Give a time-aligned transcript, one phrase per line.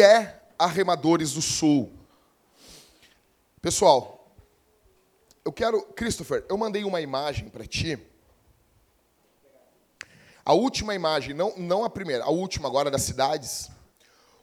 [0.00, 1.92] É Arremadores do Sul?
[3.60, 4.34] Pessoal,
[5.44, 5.82] eu quero.
[5.94, 7.98] Christopher, eu mandei uma imagem para ti.
[10.44, 13.70] A última imagem, não, não a primeira, a última agora das cidades.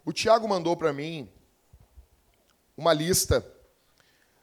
[0.03, 1.29] O Tiago mandou para mim
[2.77, 3.45] uma lista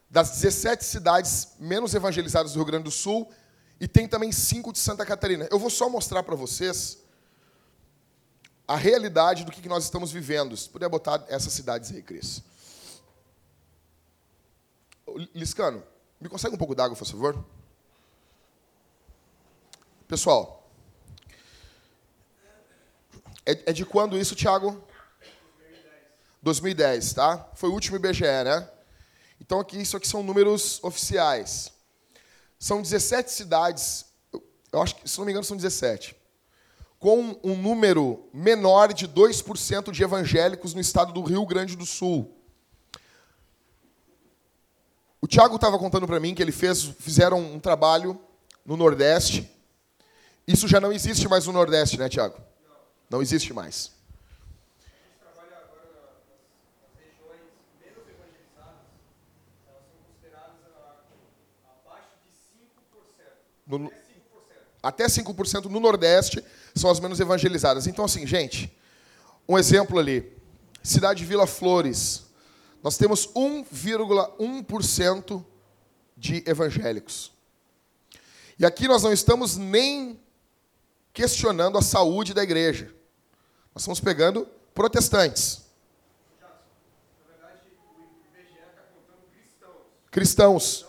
[0.09, 3.31] das 17 cidades menos evangelizadas do Rio Grande do Sul
[3.79, 5.47] e tem também cinco de Santa Catarina.
[5.51, 7.02] Eu vou só mostrar para vocês
[8.67, 10.55] a realidade do que nós estamos vivendo.
[10.55, 12.41] Se puder botar essas cidades aí, Cris.
[15.33, 15.83] Liscano,
[16.19, 17.45] me consegue um pouco d'água, por favor?
[20.07, 20.69] Pessoal,
[23.45, 24.81] é, é de quando isso, Thiago?
[26.41, 27.49] 2010, tá?
[27.55, 28.69] Foi o último IBGE, né?
[29.39, 31.71] Então aqui isso aqui são números oficiais.
[32.57, 34.05] São 17 cidades,
[34.71, 36.22] eu acho que, se não me engano, são 17
[37.03, 42.33] com um número menor de 2% de evangélicos no estado do Rio Grande do Sul.
[45.19, 48.17] O Tiago estava contando para mim que ele fez, fizeram um trabalho
[48.65, 49.51] no Nordeste.
[50.47, 52.37] Isso já não existe mais no Nordeste, né, Tiago?
[53.09, 53.17] Não.
[53.17, 53.91] não existe mais.
[63.67, 63.91] No,
[64.81, 66.41] até 5% no Nordeste
[66.75, 67.85] são as menos evangelizadas.
[67.87, 68.75] Então, assim, gente,
[69.47, 70.31] um exemplo ali.
[70.81, 72.23] Cidade de Vila Flores.
[72.81, 75.45] Nós temos 1,1%
[76.17, 77.31] de evangélicos.
[78.57, 80.19] E aqui nós não estamos nem
[81.13, 82.93] questionando a saúde da igreja.
[83.73, 85.61] Nós estamos pegando protestantes.
[90.11, 90.85] Cristãos.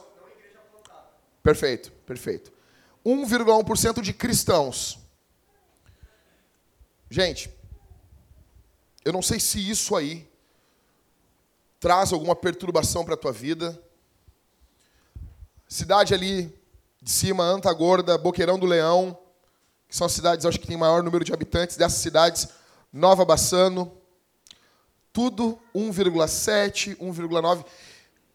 [1.43, 2.53] Perfeito, perfeito.
[3.05, 5.04] 1,1% de cristãos.
[7.15, 7.49] Gente,
[9.05, 10.29] eu não sei se isso aí
[11.79, 13.81] traz alguma perturbação para a tua vida.
[15.69, 16.53] Cidade ali
[17.01, 19.17] de cima, Anta Gorda, Boqueirão do Leão,
[19.89, 22.49] que são as cidades, acho que tem maior número de habitantes dessas cidades,
[22.93, 23.97] Nova Bassano,
[25.13, 27.65] tudo 1,7, 1,9.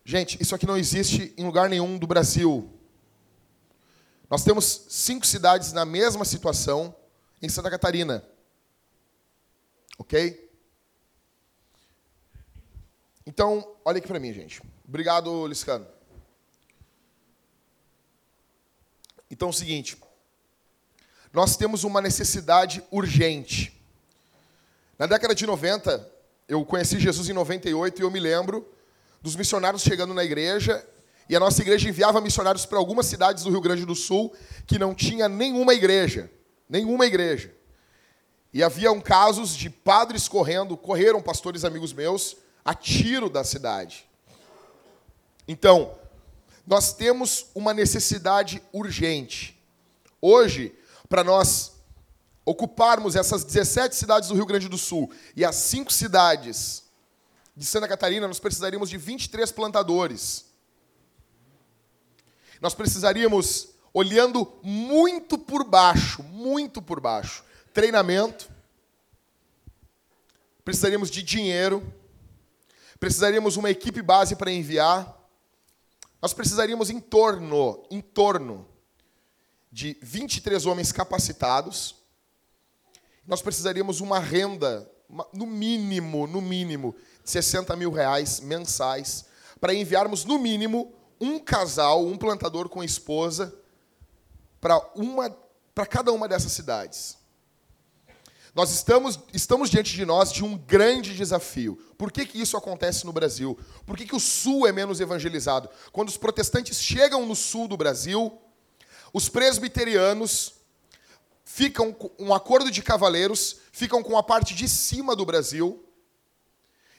[0.06, 2.72] Gente, isso aqui não existe em lugar nenhum do Brasil.
[4.30, 6.96] Nós temos cinco cidades na mesma situação
[7.42, 8.24] em Santa Catarina.
[10.00, 10.50] Ok?
[13.28, 14.60] Então, olha aqui para mim, gente.
[14.88, 15.86] Obrigado, Liscano.
[19.30, 19.96] Então é o seguinte.
[21.32, 23.80] Nós temos uma necessidade urgente.
[24.98, 26.12] Na década de 90,
[26.48, 28.68] eu conheci Jesus em 98 e eu me lembro
[29.22, 30.84] dos missionários chegando na igreja
[31.30, 34.36] e a nossa igreja enviava missionários para algumas cidades do Rio Grande do Sul
[34.66, 36.32] que não tinha nenhuma igreja.
[36.68, 37.54] Nenhuma igreja.
[38.54, 44.08] E haviam casos de padres correndo, correram pastores amigos meus, a tiro da cidade.
[45.48, 45.96] Então,
[46.66, 49.60] nós temos uma necessidade urgente.
[50.22, 50.76] Hoje,
[51.08, 51.74] para nós
[52.46, 56.84] ocuparmos essas 17 cidades do Rio Grande do Sul e as cinco cidades
[57.56, 60.46] de Santa Catarina, nós precisaríamos de 23 plantadores.
[62.62, 67.44] Nós precisaríamos, olhando muito por baixo, muito por baixo,
[67.74, 68.50] treinamento,
[70.64, 71.94] precisaríamos de dinheiro,
[73.00, 75.18] precisaríamos uma equipe base para enviar,
[76.22, 78.68] nós precisaríamos em torno, em torno
[79.72, 81.96] de 23 homens capacitados,
[83.26, 84.90] nós precisaríamos uma renda,
[85.34, 89.26] no mínimo, no mínimo, de 60 mil reais mensais,
[89.62, 93.54] para enviarmos, no mínimo, um casal, um plantador com esposa,
[94.60, 95.30] para uma
[95.80, 97.19] para cada uma dessas cidades.
[98.60, 101.78] Nós estamos, estamos diante de nós de um grande desafio.
[101.98, 103.58] Por que, que isso acontece no Brasil?
[103.86, 105.70] Por que, que o sul é menos evangelizado?
[105.94, 108.38] Quando os protestantes chegam no sul do Brasil,
[109.14, 110.56] os presbiterianos
[111.46, 115.82] ficam com um acordo de cavaleiros, ficam com a parte de cima do Brasil,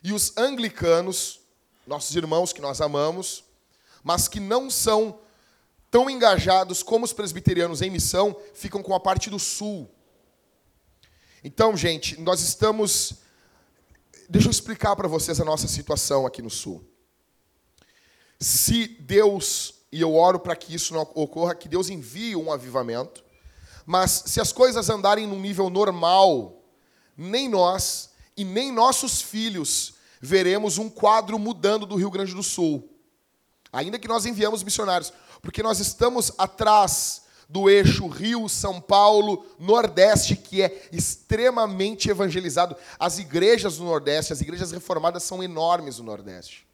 [0.03, 1.41] e os anglicanos,
[1.87, 3.45] nossos irmãos que nós amamos,
[4.03, 5.19] mas que não são
[5.91, 9.91] tão engajados como os presbiterianos em missão, ficam com a parte do sul.
[11.43, 13.15] Então, gente, nós estamos.
[14.29, 16.85] Deixa eu explicar para vocês a nossa situação aqui no sul.
[18.39, 23.25] Se Deus, e eu oro para que isso não ocorra, que Deus envie um avivamento,
[23.85, 26.63] mas se as coisas andarem num nível normal,
[27.17, 32.89] nem nós e nem nossos filhos veremos um quadro mudando do Rio Grande do Sul.
[33.73, 40.37] Ainda que nós enviamos missionários, porque nós estamos atrás do eixo Rio, São Paulo, Nordeste,
[40.37, 42.77] que é extremamente evangelizado.
[42.97, 46.65] As igrejas do Nordeste, as igrejas reformadas são enormes no Nordeste.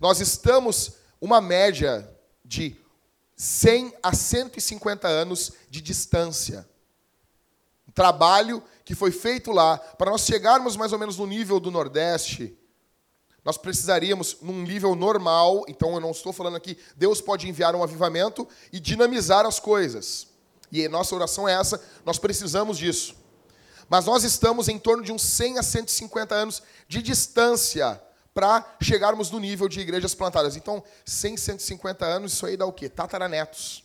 [0.00, 2.08] Nós estamos uma média
[2.42, 2.74] de
[3.36, 6.66] 100 a 150 anos de distância.
[7.86, 11.70] Um trabalho que foi feito lá, para nós chegarmos mais ou menos no nível do
[11.70, 12.56] Nordeste,
[13.46, 17.82] nós precisaríamos, num nível normal, então eu não estou falando aqui, Deus pode enviar um
[17.84, 20.26] avivamento e dinamizar as coisas.
[20.72, 23.14] E nossa oração é essa, nós precisamos disso.
[23.88, 28.02] Mas nós estamos em torno de uns 100 a 150 anos de distância
[28.34, 30.56] para chegarmos no nível de igrejas plantadas.
[30.56, 32.88] Então, 100, 150 anos, isso aí dá o quê?
[32.88, 33.84] Tataranetos.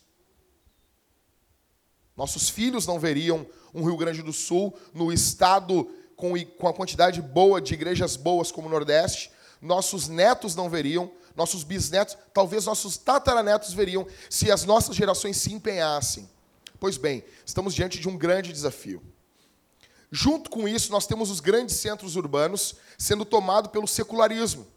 [2.17, 7.61] Nossos filhos não veriam um Rio Grande do Sul no estado com a quantidade boa
[7.61, 9.31] de igrejas boas como o Nordeste,
[9.61, 15.53] nossos netos não veriam, nossos bisnetos, talvez nossos tataranetos veriam, se as nossas gerações se
[15.53, 16.29] empenhassem.
[16.79, 19.01] Pois bem, estamos diante de um grande desafio.
[20.11, 24.67] Junto com isso, nós temos os grandes centros urbanos sendo tomados pelo secularismo.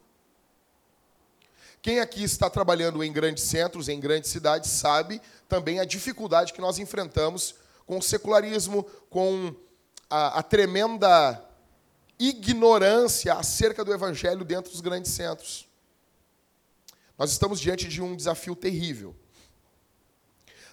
[1.83, 6.61] Quem aqui está trabalhando em grandes centros, em grandes cidades, sabe também a dificuldade que
[6.61, 9.55] nós enfrentamos com o secularismo, com
[10.09, 11.45] a, a tremenda
[12.19, 15.69] ignorância acerca do evangelho dentro dos grandes centros.
[17.19, 19.15] Nós estamos diante de um desafio terrível.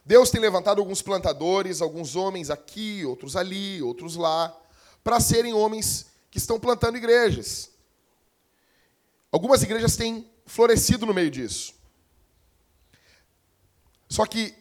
[0.05, 4.55] Deus tem levantado alguns plantadores, alguns homens aqui, outros ali, outros lá,
[5.03, 7.69] para serem homens que estão plantando igrejas.
[9.31, 11.73] Algumas igrejas têm florescido no meio disso.
[14.09, 14.53] Só que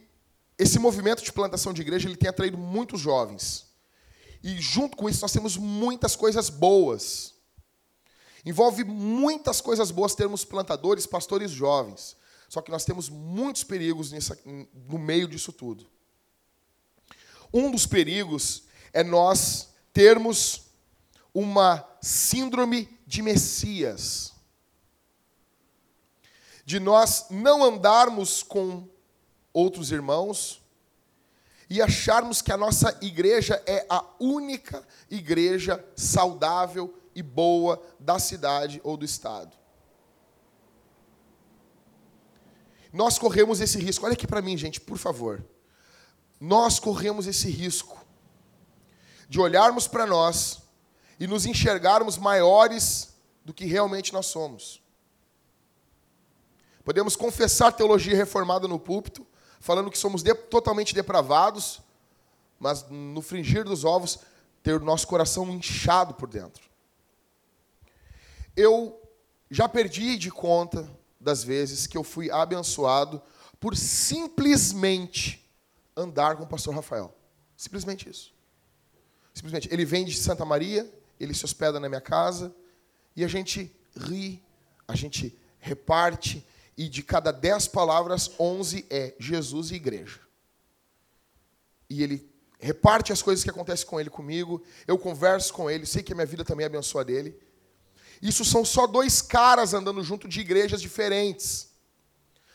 [0.59, 3.70] esse movimento de plantação de igreja ele tem atraído muitos jovens.
[4.43, 7.35] E junto com isso nós temos muitas coisas boas.
[8.45, 12.17] Envolve muitas coisas boas termos plantadores, pastores jovens.
[12.49, 14.39] Só que nós temos muitos perigos nessa,
[14.89, 15.87] no meio disso tudo.
[17.53, 20.63] Um dos perigos é nós termos
[21.35, 24.33] uma síndrome de Messias.
[26.65, 28.89] De nós não andarmos com
[29.53, 30.60] outros irmãos,
[31.71, 38.81] e acharmos que a nossa igreja é a única igreja saudável e boa da cidade
[38.83, 39.57] ou do estado.
[42.93, 44.05] Nós corremos esse risco.
[44.05, 45.45] Olha aqui para mim, gente, por favor.
[46.41, 48.05] Nós corremos esse risco
[49.29, 50.63] de olharmos para nós
[51.21, 53.15] e nos enxergarmos maiores
[53.45, 54.83] do que realmente nós somos.
[56.83, 59.25] Podemos confessar teologia reformada no púlpito,
[59.61, 61.81] falando que somos de, totalmente depravados,
[62.59, 64.19] mas no fringir dos ovos,
[64.63, 66.69] ter o nosso coração inchado por dentro.
[68.57, 69.01] Eu
[69.51, 70.89] já perdi de conta
[71.21, 73.23] das vezes que eu fui abençoado
[73.59, 75.47] por simplesmente
[75.95, 77.15] andar com o pastor Rafael.
[77.57, 78.33] Simplesmente isso.
[79.35, 79.69] Simplesmente.
[79.71, 82.55] Ele vem de Santa Maria, ele se hospeda na minha casa,
[83.15, 84.43] e a gente ri,
[84.89, 86.47] a gente reparte,
[86.81, 90.19] e de cada dez palavras, onze é Jesus e igreja.
[91.91, 92.27] E ele
[92.59, 96.17] reparte as coisas que acontecem com ele comigo, eu converso com ele, sei que a
[96.17, 97.39] minha vida também abençoa dele.
[98.23, 101.69] Isso são só dois caras andando junto de igrejas diferentes.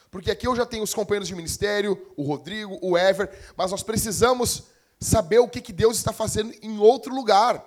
[0.09, 3.83] Porque aqui eu já tenho os companheiros de ministério, o Rodrigo, o Ever, mas nós
[3.83, 4.63] precisamos
[4.99, 7.63] saber o que, que Deus está fazendo em outro lugar.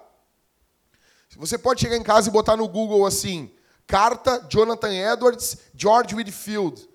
[1.36, 3.48] Você pode chegar em casa e botar no Google assim,
[3.88, 6.86] Carta Jonathan Edwards, George Whitfield.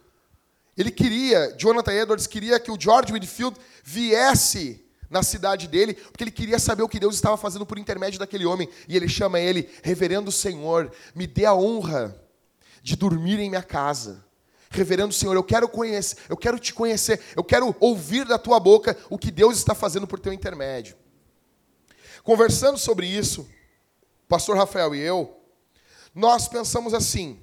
[0.77, 6.31] Ele queria, Jonathan Edwards queria que o George Whitfield viesse na cidade dele, porque ele
[6.31, 8.69] queria saber o que Deus estava fazendo por intermédio daquele homem.
[8.87, 12.15] E ele chama ele, Reverendo Senhor, me dê a honra
[12.83, 14.23] de dormir em minha casa.
[14.69, 18.95] Reverendo Senhor, eu quero conhecer, eu quero te conhecer, eu quero ouvir da tua boca
[19.09, 20.95] o que Deus está fazendo por teu intermédio.
[22.23, 23.49] Conversando sobre isso,
[24.27, 25.42] pastor Rafael e eu,
[26.13, 27.39] nós pensamos assim: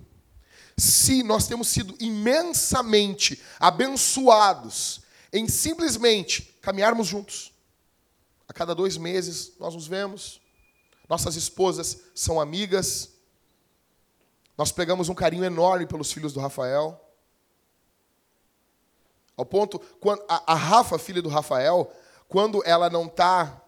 [0.76, 5.00] se nós temos sido imensamente abençoados
[5.32, 7.52] em simplesmente caminharmos juntos,
[8.48, 10.40] a cada dois meses nós nos vemos,
[11.08, 13.10] nossas esposas são amigas,
[14.56, 17.00] nós pegamos um carinho enorme pelos filhos do Rafael.
[19.36, 21.90] Ao ponto, quando a, Rafa, filha do Rafael,
[22.28, 23.62] quando ela não está.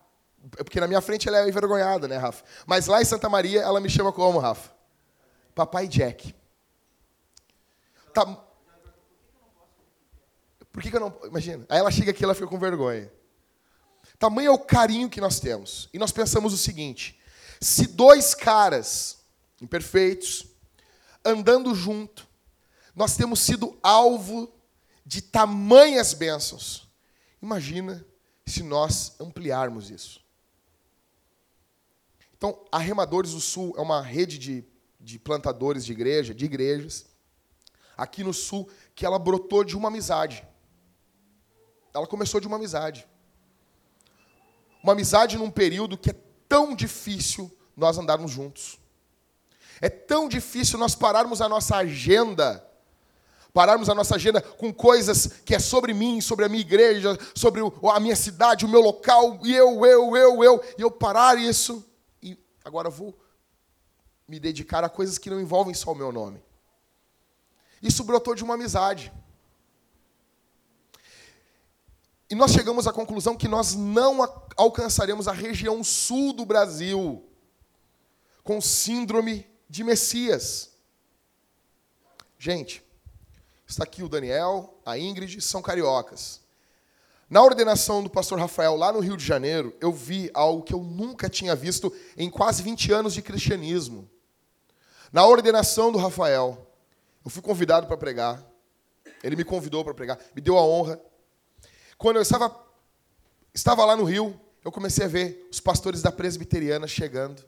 [0.51, 2.45] Porque na minha frente ela é envergonhada, né, Rafa?
[2.67, 4.71] Mas lá em Santa Maria ela me chama como, Rafa?
[5.55, 6.35] Papai Jack.
[8.13, 8.25] Tá...
[10.73, 11.15] Por que, que eu não.
[11.25, 11.67] Imagina.
[11.69, 13.13] Aí ela chega aqui e ela fica com vergonha.
[14.19, 15.89] Tamanho é o carinho que nós temos.
[15.93, 17.21] E nós pensamos o seguinte:
[17.61, 19.19] se dois caras
[19.61, 20.47] imperfeitos,
[21.25, 22.27] andando junto,
[22.95, 24.53] nós temos sido alvo
[25.05, 26.89] de tamanhas bênçãos.
[27.41, 28.05] Imagina
[28.47, 30.21] se nós ampliarmos isso.
[32.37, 34.65] Então, a Remadores do Sul é uma rede de,
[35.03, 37.07] de plantadores de igreja, de igrejas,
[37.97, 40.47] aqui no Sul, que ela brotou de uma amizade.
[41.93, 43.07] Ela começou de uma amizade.
[44.83, 46.17] Uma amizade num período que é
[46.49, 48.79] tão difícil nós andarmos juntos.
[49.81, 52.65] É tão difícil nós pararmos a nossa agenda,
[53.53, 57.61] pararmos a nossa agenda com coisas que é sobre mim, sobre a minha igreja, sobre
[57.93, 61.85] a minha cidade, o meu local, e eu, eu, eu, eu, e eu parar isso
[62.23, 63.19] e agora vou
[64.33, 66.43] me dedicar a coisas que não envolvem só o meu nome.
[67.83, 69.13] Isso brotou de uma amizade.
[72.31, 77.23] E nós chegamos à conclusão que nós não alcançaremos a região sul do Brasil
[78.43, 80.71] com síndrome de Messias.
[82.39, 82.83] Gente,
[83.67, 86.41] está aqui o Daniel, a Ingrid, são cariocas.
[87.29, 90.83] Na ordenação do pastor Rafael, lá no Rio de Janeiro, eu vi algo que eu
[90.83, 94.09] nunca tinha visto em quase 20 anos de cristianismo.
[95.13, 96.67] Na ordenação do Rafael,
[97.25, 98.43] eu fui convidado para pregar.
[99.23, 101.01] Ele me convidou para pregar, me deu a honra.
[101.99, 102.55] Quando eu estava,
[103.55, 107.45] estava lá no Rio, eu comecei a ver os pastores da presbiteriana chegando.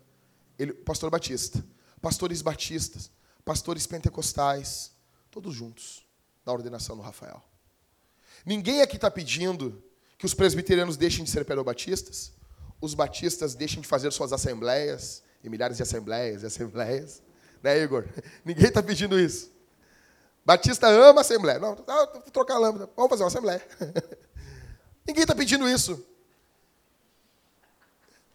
[0.58, 1.64] Ele, pastor Batista,
[2.00, 3.10] pastores batistas,
[3.44, 4.92] pastores pentecostais,
[5.30, 6.06] todos juntos,
[6.44, 7.42] na ordenação do Rafael.
[8.44, 9.82] Ninguém aqui está pedindo
[10.18, 12.32] que os presbiterianos deixem de ser perobatistas,
[12.80, 17.22] os batistas deixem de fazer suas assembleias, e milhares de assembleias e assembleias.
[17.64, 18.04] Né, Igor?
[18.44, 19.50] Ninguém está pedindo isso.
[20.44, 21.58] Batista ama assembleia.
[21.58, 22.90] Não, ah, vou trocar a lâmpada.
[22.94, 23.66] Vamos fazer uma assembleia.
[25.08, 26.06] Ninguém está pedindo isso.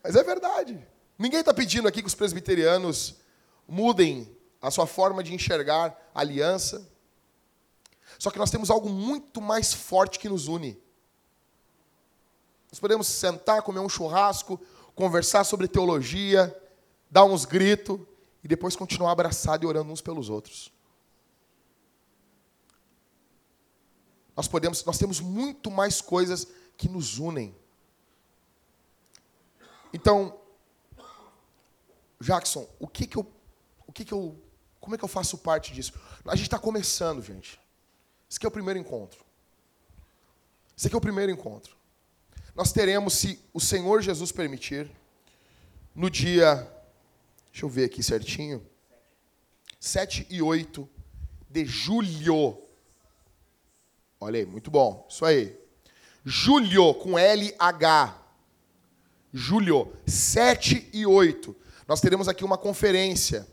[0.01, 0.83] Mas é verdade.
[1.15, 3.17] Ninguém está pedindo aqui que os presbiterianos
[3.67, 6.89] mudem a sua forma de enxergar a aliança.
[8.17, 10.75] Só que nós temos algo muito mais forte que nos une.
[12.71, 14.59] Nós podemos sentar, comer um churrasco,
[14.95, 16.55] conversar sobre teologia,
[17.11, 17.99] dar uns gritos
[18.43, 20.71] e depois continuar abraçado e orando uns pelos outros.
[24.35, 27.53] Nós podemos, nós temos muito mais coisas que nos unem.
[29.93, 30.39] Então,
[32.21, 33.29] Jackson, o que que eu,
[33.85, 34.41] o que que eu,
[34.79, 35.93] como é que eu faço parte disso?
[36.25, 37.59] A gente está começando, gente.
[38.29, 39.25] Esse aqui é o primeiro encontro.
[40.77, 41.75] Esse aqui é o primeiro encontro.
[42.55, 44.89] Nós teremos, se o Senhor Jesus permitir,
[45.93, 46.65] no dia,
[47.59, 48.65] deixa eu ver aqui certinho,
[49.81, 50.87] 7 e 8
[51.49, 52.57] de julho.
[54.17, 55.05] Olha aí, muito bom.
[55.09, 55.59] Isso aí.
[56.23, 58.15] Julho, com LH.
[59.33, 61.53] Julho, 7 e 8.
[61.85, 63.45] Nós teremos aqui uma conferência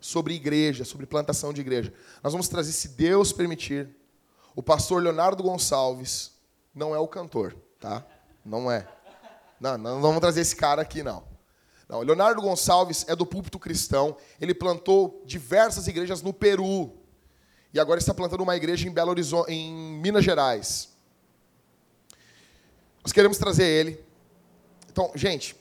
[0.00, 1.92] sobre igreja, sobre plantação de igreja.
[2.22, 3.88] Nós vamos trazer, se Deus permitir,
[4.54, 6.30] o pastor Leonardo Gonçalves.
[6.72, 8.06] Não é o cantor, tá?
[8.44, 8.86] Não é.
[9.58, 11.35] Não, não vamos trazer esse cara aqui, não.
[11.88, 14.16] Não, Leonardo Gonçalves é do púlpito cristão.
[14.40, 16.92] Ele plantou diversas igrejas no Peru.
[17.72, 20.96] E agora está plantando uma igreja em Belo Horizonte, em Minas Gerais.
[23.04, 24.04] Nós queremos trazer ele.
[24.90, 25.54] Então, gente,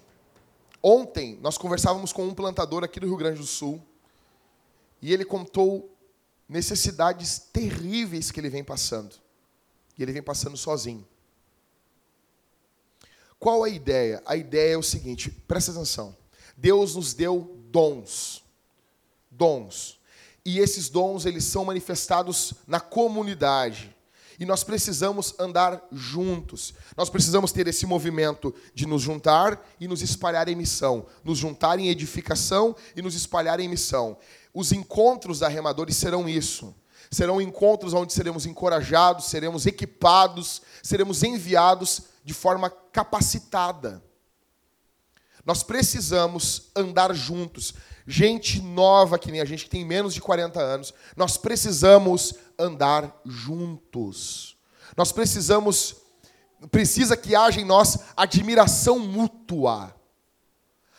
[0.82, 3.82] ontem nós conversávamos com um plantador aqui do Rio Grande do Sul
[5.02, 5.96] e ele contou
[6.50, 9.16] necessidades terríveis que ele vem passando.
[9.98, 11.06] E ele vem passando sozinho.
[13.46, 14.24] Qual a ideia?
[14.26, 16.18] A ideia é o seguinte, presta atenção.
[16.58, 18.42] Deus nos deu dons.
[19.30, 20.00] Dons.
[20.44, 23.96] E esses dons, eles são manifestados na comunidade.
[24.40, 26.74] E nós precisamos andar juntos.
[26.98, 31.06] Nós precisamos ter esse movimento de nos juntar e nos espalhar em missão.
[31.24, 34.18] Nos juntar em edificação e nos espalhar em missão.
[34.56, 36.74] Os encontros da Remadores serão isso.
[37.12, 44.04] Serão encontros onde seremos encorajados, seremos equipados, seremos enviados de forma capacitada.
[45.46, 47.76] Nós precisamos andar juntos.
[48.08, 53.16] Gente nova, que nem a gente que tem menos de 40 anos, nós precisamos andar
[53.24, 54.58] juntos.
[54.98, 55.98] Nós precisamos,
[56.72, 59.96] precisa que haja em nós admiração mútua.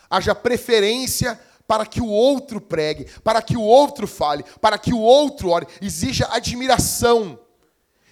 [0.08, 5.00] Haja preferência para que o outro pregue, para que o outro fale, para que o
[5.00, 5.66] outro ore.
[5.82, 7.36] Exija admiração,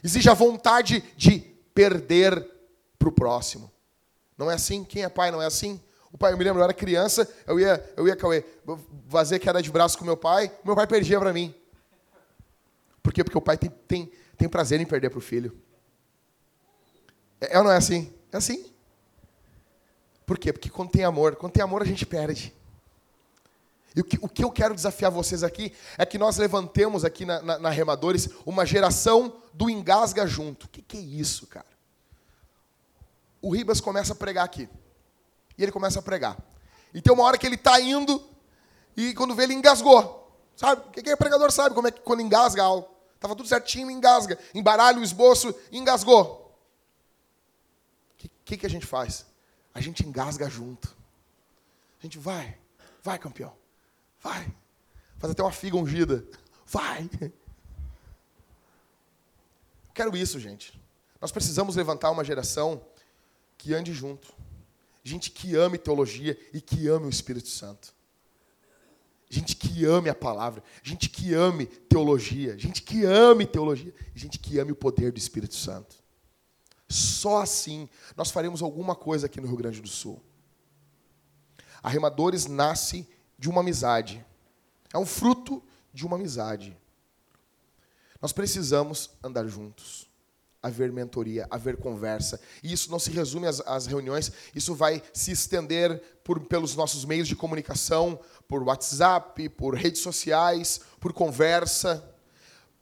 [0.02, 1.38] exija vontade de
[1.72, 2.53] perder
[3.04, 3.70] para o próximo.
[4.36, 4.82] Não é assim?
[4.82, 5.80] Quem é pai não é assim?
[6.10, 8.44] O pai, eu me lembro, eu era criança, eu ia, eu ia, Cauê,
[9.08, 11.54] fazer queda de braço com meu pai, meu pai perdia para mim.
[13.02, 13.22] Por quê?
[13.22, 15.60] Porque o pai tem, tem, tem prazer em perder para o filho.
[17.40, 18.12] É, é ou não é assim?
[18.32, 18.72] É assim.
[20.24, 20.52] Por quê?
[20.52, 22.54] Porque quando tem amor, quando tem amor a gente perde.
[23.94, 27.24] E o que, o que eu quero desafiar vocês aqui é que nós levantemos aqui
[27.24, 30.66] na, na, na Remadores uma geração do engasga junto.
[30.66, 31.73] O que, que é isso, cara?
[33.44, 34.66] O Ribas começa a pregar aqui.
[35.58, 36.38] E ele começa a pregar.
[36.94, 38.26] E tem uma hora que ele está indo
[38.96, 40.34] e quando vê ele engasgou.
[40.56, 40.82] Sabe?
[41.02, 42.88] Quem é pregador sabe como é que quando engasga algo.
[43.14, 44.38] Estava tudo certinho, engasga.
[44.54, 46.56] Embaralha o esboço, engasgou.
[48.14, 49.26] O que, que, que a gente faz?
[49.74, 50.96] A gente engasga junto.
[52.00, 52.56] A gente vai,
[53.02, 53.52] vai campeão,
[54.20, 54.54] vai.
[55.18, 56.24] Faz até uma figa ungida.
[56.66, 57.10] Vai.
[59.92, 60.80] Quero isso, gente.
[61.20, 62.80] Nós precisamos levantar uma geração
[63.64, 64.34] que ande junto.
[65.02, 67.94] Gente que ame teologia e que ame o Espírito Santo.
[69.30, 74.58] Gente que ame a palavra, gente que ame teologia, gente que ame teologia, gente que
[74.58, 75.96] ame o poder do Espírito Santo.
[76.86, 80.22] Só assim nós faremos alguma coisa aqui no Rio Grande do Sul.
[81.82, 84.24] Arremadores nasce de uma amizade.
[84.92, 86.76] É um fruto de uma amizade.
[88.20, 90.06] Nós precisamos andar juntos,
[90.64, 92.40] haver mentoria, haver conversa.
[92.62, 97.04] E isso não se resume às, às reuniões, isso vai se estender por, pelos nossos
[97.04, 98.18] meios de comunicação,
[98.48, 102.02] por WhatsApp, por redes sociais, por conversa.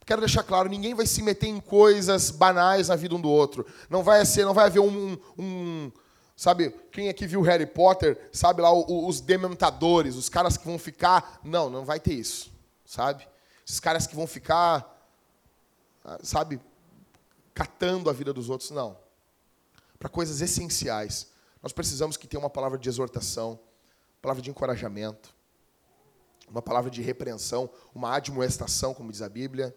[0.06, 3.66] Quero deixar claro, ninguém vai se meter em coisas banais na vida um do outro.
[3.90, 5.90] Não vai ser, não vai haver um, um
[6.36, 11.40] sabe, quem aqui viu Harry Potter, sabe lá os dementadores, os caras que vão ficar,
[11.42, 12.52] não, não vai ter isso,
[12.86, 13.26] sabe?
[13.66, 14.88] Esses caras que vão ficar
[16.04, 16.60] ah, sabe,
[17.54, 18.98] catando a vida dos outros, não.
[19.98, 21.28] Para coisas essenciais.
[21.62, 23.58] Nós precisamos que tenha uma palavra de exortação,
[24.20, 25.34] palavra de encorajamento,
[26.48, 29.74] uma palavra de repreensão, uma admoestação, como diz a Bíblia,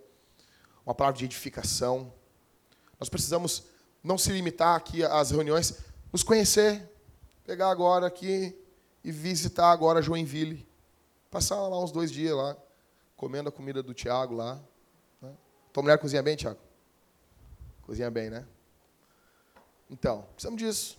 [0.85, 2.11] uma palavra de edificação.
[2.99, 3.63] Nós precisamos
[4.03, 5.77] não se limitar aqui às reuniões,
[6.11, 6.89] nos conhecer,
[7.45, 8.57] pegar agora aqui
[9.03, 10.67] e visitar agora Joinville.
[11.29, 12.55] Passar lá uns dois dias lá,
[13.15, 14.59] comendo a comida do Tiago lá,
[15.75, 16.57] tua mulher cozinha bem, Tiago?
[17.85, 18.43] Cozinha bem, né?
[19.89, 20.97] Então, precisamos disso.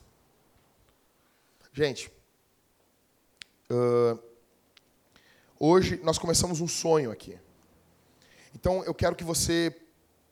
[1.72, 2.10] Gente,
[3.68, 4.22] uh,
[5.58, 7.36] hoje nós começamos um sonho aqui.
[8.54, 9.76] Então, eu quero que você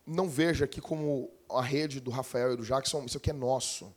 [0.07, 3.05] não veja aqui como a rede do Rafael e do Jackson.
[3.05, 3.93] Isso aqui é nosso.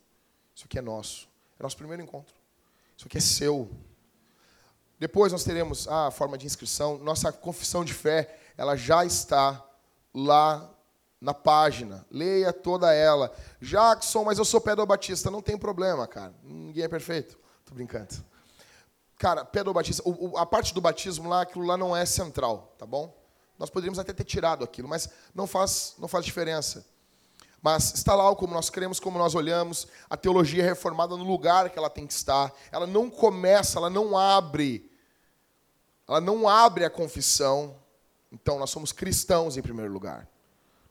[0.52, 1.28] Isso aqui é nosso.
[1.60, 2.34] É nosso primeiro encontro.
[2.96, 3.70] Isso aqui é seu.
[4.98, 6.98] Depois nós teremos a forma de inscrição.
[6.98, 9.64] Nossa confissão de fé, ela já está
[10.12, 10.74] lá
[11.20, 12.06] na página.
[12.10, 13.32] Leia toda ela.
[13.60, 15.30] Jackson, mas eu sou pedobatista.
[15.30, 16.34] Não tem problema, cara.
[16.42, 17.38] Ninguém é perfeito.
[17.64, 18.14] Tô brincando.
[19.18, 20.02] Cara, pedobatista,
[20.36, 23.16] a parte do batismo lá, aquilo lá não é central, tá bom?
[23.58, 26.86] Nós poderíamos até ter tirado aquilo, mas não faz, não faz diferença.
[27.60, 31.68] Mas está lá como nós cremos, como nós olhamos, a teologia é reformada no lugar
[31.68, 32.52] que ela tem que estar.
[32.70, 34.88] Ela não começa, ela não abre.
[36.06, 37.74] Ela não abre a confissão
[38.30, 40.28] então, nós somos cristãos em primeiro lugar.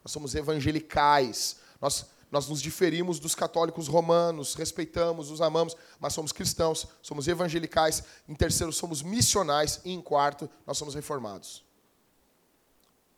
[0.08, 1.58] Nós somos evangelicais.
[1.82, 8.02] Nós, nós nos diferimos dos católicos romanos, respeitamos, os amamos, mas somos cristãos, somos evangelicais.
[8.26, 9.82] Em terceiro, somos missionais.
[9.84, 11.62] E em quarto, nós somos reformados.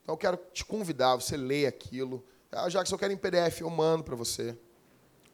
[0.02, 2.26] Então, eu quero te convidar, você ler aquilo.
[2.52, 4.58] Ah, já que eu quero em PDF, eu mando para você.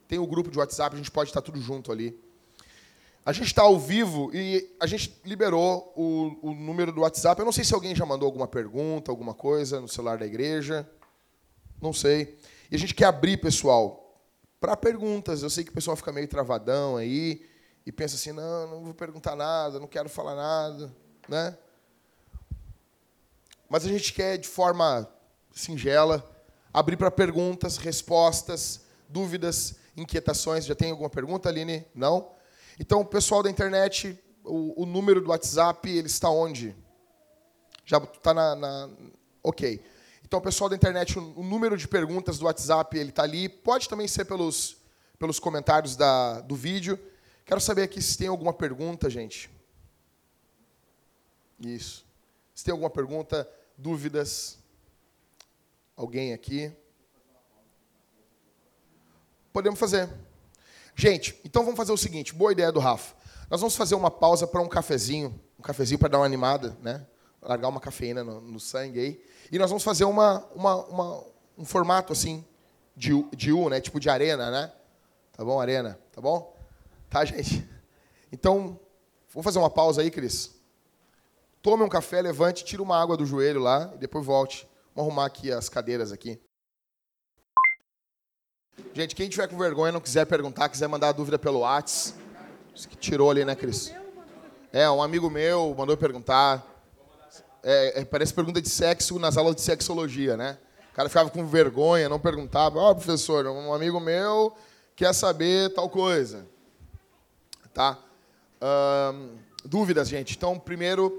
[0.09, 2.21] Tem o grupo de WhatsApp, a gente pode estar tudo junto ali.
[3.25, 7.39] A gente está ao vivo e a gente liberou o, o, número do WhatsApp.
[7.39, 10.87] Eu não sei se alguém já mandou alguma pergunta, alguma coisa no celular da igreja.
[11.81, 12.37] Não sei.
[12.71, 14.19] E a gente quer abrir, pessoal,
[14.59, 15.43] para perguntas.
[15.43, 17.45] Eu sei que o pessoal fica meio travadão aí
[17.85, 20.91] e pensa assim: não, não vou perguntar nada, não quero falar nada.
[21.27, 21.57] Né?
[23.69, 25.09] Mas a gente quer, de forma
[25.51, 26.23] singela,
[26.73, 30.65] abrir para perguntas, respostas, dúvidas, inquietações.
[30.65, 31.85] Já tem alguma pergunta, Aline?
[31.93, 32.31] Não?
[32.79, 36.75] Então, o pessoal da internet, o, o número do WhatsApp, ele está onde?
[37.85, 38.89] Já está na, na,
[39.43, 39.81] Ok.
[40.35, 43.47] Então, pessoal da internet, o, o número de perguntas do WhatsApp, ele está ali.
[43.47, 44.75] Pode também ser pelos,
[45.17, 46.99] pelos comentários da, do vídeo.
[47.45, 49.49] Quero saber aqui se tem alguma pergunta, gente.
[51.57, 52.05] Isso.
[52.53, 54.57] Se tem alguma pergunta, dúvidas.
[55.95, 56.69] Alguém aqui?
[59.53, 60.09] Podemos fazer.
[60.97, 63.15] Gente, então vamos fazer o seguinte, boa ideia do Rafa.
[63.49, 67.07] Nós vamos fazer uma pausa para um cafezinho, um cafezinho para dar uma animada, né?
[67.41, 69.34] Largar uma cafeína no, no, sangue aí.
[69.51, 71.23] E nós vamos fazer uma, uma, uma,
[71.57, 72.43] um formato assim
[72.95, 73.79] de, de U, né?
[73.79, 74.71] Tipo de arena, né?
[75.31, 75.99] Tá bom, arena?
[76.11, 76.55] Tá bom?
[77.09, 77.67] Tá, gente?
[78.31, 78.79] Então,
[79.29, 80.55] vamos fazer uma pausa aí, Cris?
[81.61, 84.67] Tome um café, levante, tira uma água do joelho lá e depois volte.
[84.93, 86.39] Vamos arrumar aqui as cadeiras aqui.
[88.93, 92.13] Gente, quem tiver com vergonha, não quiser perguntar, quiser mandar dúvida pelo Whats,
[92.89, 93.93] que tirou ali, né, Cris?
[94.71, 96.74] É, um amigo meu mandou perguntar.
[97.67, 100.55] É, é, parece pergunta de sexo nas aulas de sexologia, né?
[100.91, 102.77] O cara ficava com vergonha, não perguntava.
[102.77, 104.55] Ó, oh, professor, um amigo meu
[104.95, 106.45] quer saber tal coisa.
[107.73, 107.97] Tá?
[109.65, 110.37] Dúvidas, gente?
[110.37, 111.11] Então, primeiro,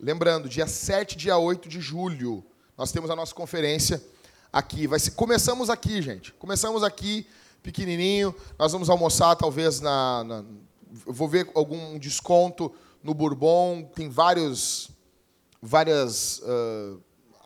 [0.00, 2.44] lembrando, dia 7 dia 8 de julho,
[2.76, 4.02] nós temos a nossa conferência
[4.52, 4.88] aqui.
[4.88, 6.32] Vai ser, começamos aqui, gente.
[6.34, 7.24] Começamos aqui,
[7.62, 8.34] pequenininho.
[8.58, 10.44] Nós vamos almoçar, talvez, na, na
[11.06, 13.84] vou ver algum desconto no Bourbon.
[13.94, 14.90] Tem vários,
[15.64, 16.96] várias ah,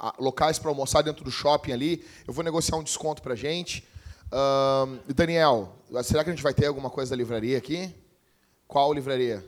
[0.00, 2.04] a- locais para almoçar dentro do shopping ali.
[2.26, 3.86] Eu vou negociar um desconto para gente.
[4.30, 7.94] Ahn, Daniel, será que a gente vai ter alguma coisa da livraria aqui?
[8.66, 9.42] Qual livraria?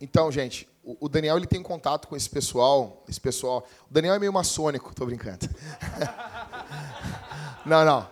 [0.00, 3.66] Então, gente, o Daniel ele tem contato com esse pessoal, esse pessoal.
[3.88, 5.48] O Daniel é meio maçônico, tô brincando.
[7.64, 8.08] não, não.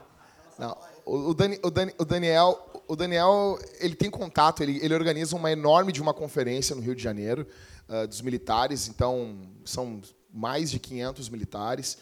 [0.58, 0.78] Não.
[1.04, 5.50] O Dani- o Dani- o Daniel, o Daniel, ele tem contato, ele, ele organiza uma
[5.50, 7.46] enorme de uma conferência no Rio de Janeiro
[7.88, 10.00] ah, dos militares, então são
[10.32, 11.96] mais de 500 militares,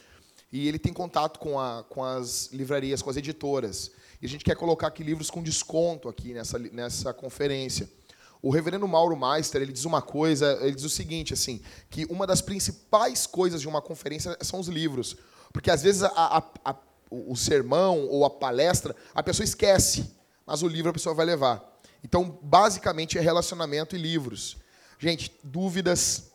[0.53, 3.93] e ele tem contato com, a, com as livrarias, com as editoras.
[4.21, 7.89] E a gente quer colocar aqui livros com desconto aqui nessa, nessa conferência.
[8.43, 12.27] O reverendo Mauro Meister, ele diz uma coisa, ele diz o seguinte, assim, que uma
[12.27, 15.17] das principais coisas de uma conferência são os livros.
[15.53, 16.77] Porque às vezes a- a- a-
[17.11, 20.19] o sermão ou a palestra, a pessoa esquece,
[20.51, 21.65] mas o livro a pessoa vai levar.
[22.03, 24.57] Então, basicamente, é relacionamento e livros.
[24.99, 26.33] Gente, dúvidas.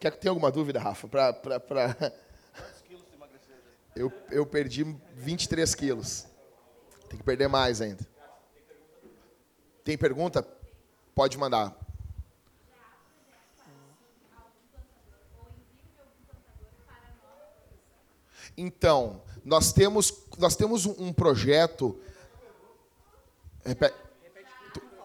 [0.00, 1.06] Quer que tenha alguma dúvida, Rafa?
[1.06, 1.96] Pra, pra, pra...
[3.94, 6.26] Eu, eu perdi 23 quilos.
[7.08, 8.06] Tem que perder mais ainda.
[9.82, 10.46] Tem pergunta?
[11.14, 11.74] Pode mandar.
[18.54, 21.96] Então, nós temos, nós temos um, um projeto.
[23.64, 23.94] Repete.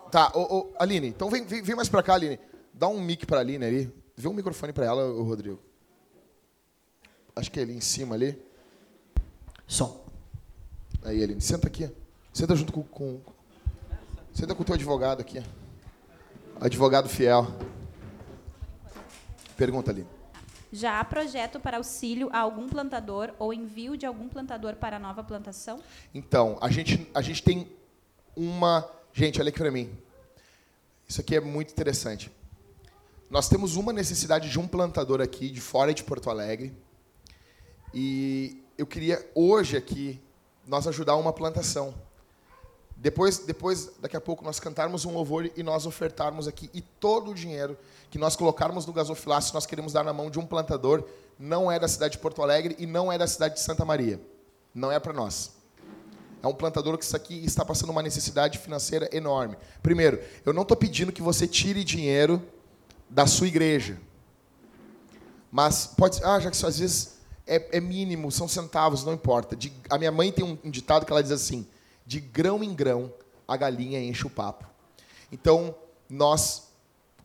[0.10, 2.40] Tá, ô, ô, Aline, então vem, vem, vem mais pra cá, Aline.
[2.74, 3.94] Dá um mic pra Aline ali.
[4.18, 5.60] Vê um microfone pra ela, ô, Rodrigo.
[7.36, 8.44] Acho que é ali em cima ali.
[9.68, 10.04] Som.
[11.04, 11.90] Aí, Aline, senta aqui.
[12.34, 13.22] Senta junto com, com.
[14.34, 15.42] Senta com o teu advogado aqui.
[16.60, 17.48] Advogado fiel.
[19.56, 20.21] Pergunta, Aline.
[20.72, 25.24] Já há projeto para auxílio a algum plantador ou envio de algum plantador para nova
[25.24, 25.82] plantação?
[26.14, 27.68] Então, a gente, a gente tem
[28.36, 28.90] uma.
[29.12, 29.92] Gente, olha aqui para mim.
[31.08, 32.32] Isso aqui é muito interessante.
[33.30, 36.74] Nós temos uma necessidade de um plantador aqui, de fora de Porto Alegre.
[37.94, 40.22] E eu queria, hoje aqui,
[40.66, 41.94] nós ajudar uma plantação.
[43.02, 46.70] Depois, depois, daqui a pouco, nós cantarmos um louvor e nós ofertarmos aqui.
[46.72, 47.76] E todo o dinheiro
[48.12, 51.04] que nós colocarmos no gasofilácio, nós queremos dar na mão de um plantador.
[51.40, 54.22] Não é da cidade de Porto Alegre e não é da cidade de Santa Maria.
[54.72, 55.54] Não é para nós.
[56.44, 59.58] É um plantador que isso aqui está passando uma necessidade financeira enorme.
[59.82, 62.40] Primeiro, eu não estou pedindo que você tire dinheiro
[63.10, 64.00] da sua igreja.
[65.52, 69.56] Mas pode ser, ah, já que às vezes é, é mínimo, são centavos, não importa.
[69.56, 71.66] De- a minha mãe tem um ditado que ela diz assim:
[72.06, 73.14] de grão em grão
[73.48, 74.66] a galinha enche o papo.
[75.32, 75.76] Então,
[76.10, 76.70] nós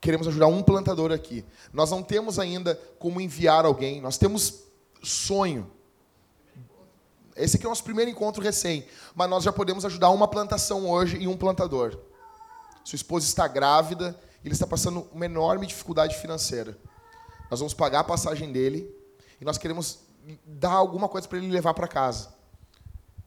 [0.00, 1.44] queremos ajudar um plantador aqui.
[1.72, 4.64] Nós não temos ainda como enviar alguém, nós temos
[5.02, 5.70] sonho.
[7.36, 10.88] Esse aqui é o nosso primeiro encontro recém, mas nós já podemos ajudar uma plantação
[10.88, 11.98] hoje e um plantador.
[12.82, 16.78] Sua esposa está grávida ele está passando uma enorme dificuldade financeira.
[17.50, 18.88] Nós vamos pagar a passagem dele
[19.40, 19.98] e nós queremos
[20.44, 22.32] dar alguma coisa para ele levar para casa.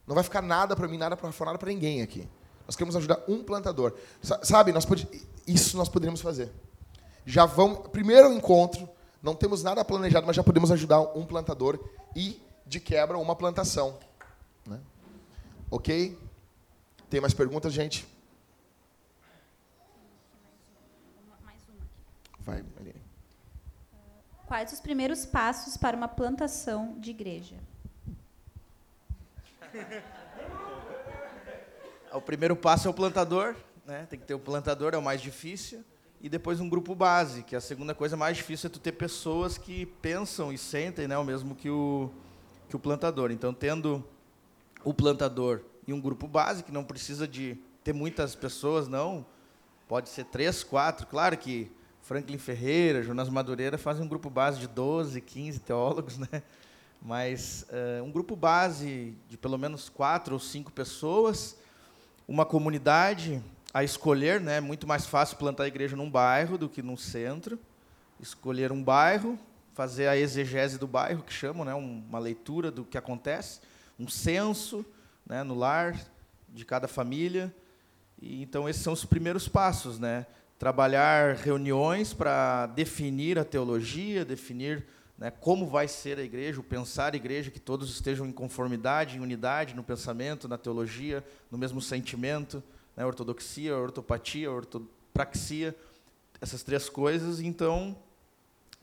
[0.10, 2.28] Não vai ficar nada para mim, nada para fora, nada para ninguém aqui.
[2.66, 3.96] Nós queremos ajudar um plantador.
[4.24, 5.08] Sa- Sabe, nós pode,
[5.46, 6.52] isso nós poderíamos fazer.
[7.28, 8.90] Já vamos, primeiro encontro,
[9.22, 11.80] não temos nada planejado, mas já podemos ajudar um plantador
[12.16, 14.00] e de quebra uma plantação,
[14.66, 14.80] né?
[15.70, 16.18] OK?
[17.08, 18.08] Tem mais perguntas, gente?
[22.40, 22.96] Vai, Maria.
[24.48, 27.56] Quais os primeiros passos para uma plantação de igreja?
[32.12, 33.56] O primeiro passo é o plantador,
[33.86, 34.08] né?
[34.10, 35.84] Tem que ter o plantador, é o mais difícil.
[36.22, 39.58] E depois um grupo base, que a segunda coisa mais difícil é tu ter pessoas
[39.58, 42.10] que pensam e sentem né, o mesmo que o,
[42.68, 43.32] que o plantador.
[43.32, 44.04] Então, tendo
[44.84, 49.26] o plantador e um grupo base, que não precisa de ter muitas pessoas, não.
[49.88, 51.08] Pode ser três, quatro.
[51.08, 56.44] Claro que Franklin Ferreira, Jonas Madureira fazem um grupo base de 12, 15 teólogos, né?
[57.02, 61.56] Mas eh, um grupo base de pelo menos quatro ou cinco pessoas,
[62.28, 63.42] uma comunidade
[63.74, 64.58] a escolher, né?
[64.58, 67.58] É muito mais fácil plantar a igreja num bairro do que num centro.
[68.20, 69.40] Escolher um bairro,
[69.74, 71.74] fazer a exegese do bairro, que chamam, né?
[71.74, 73.62] Um- uma leitura do que acontece,
[73.98, 74.86] um censo
[75.26, 75.42] né?
[75.44, 75.98] no lar
[76.50, 77.54] de cada família.
[78.22, 79.98] E, então, esses são os primeiros passos.
[80.00, 80.26] Né?
[80.60, 84.86] trabalhar reuniões para definir a teologia, definir
[85.20, 89.18] né, como vai ser a igreja, o pensar a igreja, que todos estejam em conformidade,
[89.18, 92.64] em unidade no pensamento, na teologia, no mesmo sentimento,
[92.96, 95.76] né, ortodoxia, ortopatia, ortopraxia,
[96.40, 97.42] essas três coisas.
[97.42, 97.98] Então,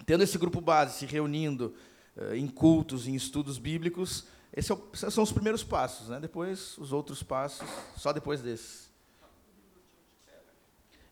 [0.04, 1.74] tendo esse grupo base se reunindo
[2.14, 4.70] uh, em cultos, em estudos bíblicos, esses
[5.02, 6.08] é são os primeiros passos.
[6.08, 6.20] Né?
[6.20, 8.90] Depois, os outros passos, só depois desses.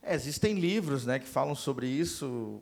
[0.03, 2.61] É, existem livros né, que falam sobre isso.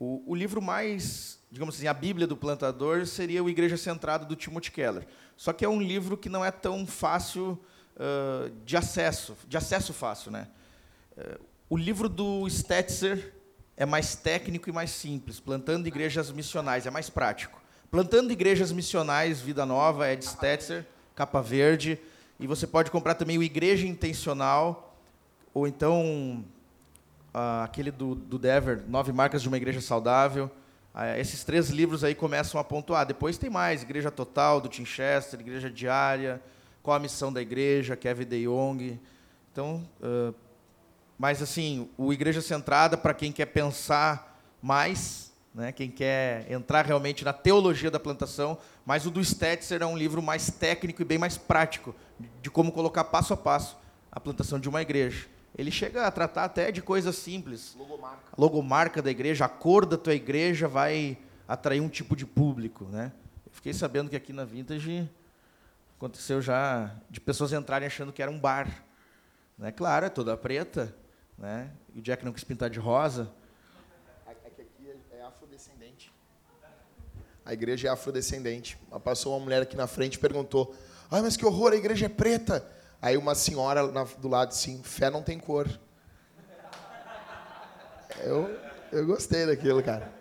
[0.00, 4.36] O, o, livro mais, digamos assim, a Bíblia do plantador seria o Igreja Centrada do
[4.36, 5.04] Timothy Keller.
[5.36, 7.58] Só que é um livro que não é tão fácil
[7.96, 10.46] uh, de acesso, de acesso fácil, né?
[11.16, 13.34] Uh, o livro do Stetzer
[13.76, 15.40] é mais técnico e mais simples.
[15.40, 17.60] Plantando igrejas missionais é mais prático.
[17.90, 21.98] Plantando igrejas missionais, Vida Nova, é de Stetzer, capa verde.
[22.38, 24.96] E você pode comprar também o Igreja Intencional,
[25.52, 26.44] ou então
[27.34, 30.50] uh, aquele do, do Dever, Nove Marcas de uma Igreja Saudável.
[30.94, 33.06] Uh, esses três livros aí começam a pontuar.
[33.06, 36.40] Depois tem mais, Igreja Total, do Tim Chester, Igreja Diária,
[36.82, 39.00] Qual a Missão da Igreja, Kevin De Jong.
[39.52, 40.34] Então, uh,
[41.18, 47.24] mas, assim, o Igreja Centrada, para quem quer pensar mais, né, quem quer entrar realmente
[47.24, 51.18] na teologia da plantação, mas o do Stetzer é um livro mais técnico e bem
[51.18, 51.94] mais prático,
[52.40, 53.76] de como colocar passo a passo
[54.10, 55.26] a plantação de uma igreja.
[55.56, 57.74] Ele chega a tratar até de coisas simples.
[57.76, 58.22] Logomarca.
[58.36, 62.84] Logomarca da igreja, a cor da tua igreja vai atrair um tipo de público.
[62.84, 63.12] Né?
[63.46, 65.08] Eu fiquei sabendo que aqui na Vintage
[65.96, 68.84] aconteceu já de pessoas entrarem achando que era um bar.
[69.58, 69.72] Né?
[69.72, 70.94] Claro, é toda preta,
[71.36, 71.70] né?
[71.94, 73.28] E o Jack não quis pintar de rosa.
[74.26, 76.12] É que aqui é afrodescendente.
[77.44, 78.78] A igreja é afrodescendente.
[79.02, 80.76] Passou uma mulher aqui na frente e perguntou:
[81.10, 82.64] Ai, mas que horror, a igreja é preta.
[83.00, 85.68] Aí uma senhora na, do lado assim: fé não tem cor.
[88.20, 88.48] Eu,
[88.90, 90.12] eu gostei daquilo, cara.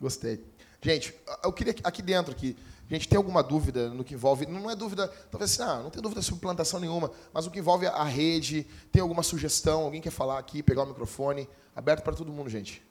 [0.00, 0.44] Gostei.
[0.80, 2.56] Gente, eu queria aqui dentro aqui,
[2.88, 6.00] gente tem alguma dúvida no que envolve, não é dúvida, talvez assim, ah, não tem
[6.00, 10.10] dúvida sobre plantação nenhuma, mas o que envolve a rede, tem alguma sugestão, alguém quer
[10.10, 12.82] falar aqui, pegar o microfone, aberto para todo mundo, gente.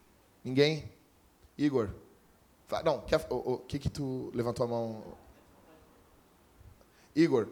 [0.44, 0.90] Ninguém?
[1.56, 1.90] Igor?
[2.84, 5.02] Não, o que que tu levantou a mão?
[7.16, 7.48] Igor,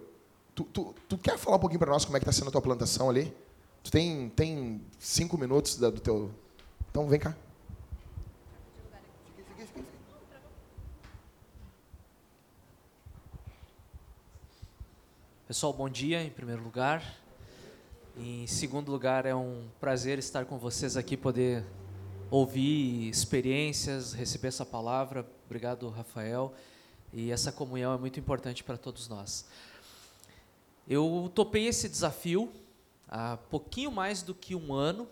[0.57, 2.51] tu, tu, tu quer falar um pouquinho para nós como é que está sendo a
[2.51, 3.33] tua plantação ali?
[3.85, 6.31] Tu tem, tem cinco minutos da, do teu...
[6.90, 7.37] Então, vem cá.
[15.47, 17.05] Pessoal, bom dia em primeiro lugar.
[18.16, 21.62] Em segundo lugar, é um prazer estar com vocês aqui, poder
[22.31, 25.25] ouvir experiências, receber essa palavra.
[25.45, 26.53] Obrigado, Rafael.
[27.12, 29.45] E essa comunhão é muito importante para todos nós.
[30.88, 32.53] Eu topei esse desafio
[33.09, 35.09] há pouquinho mais do que um ano,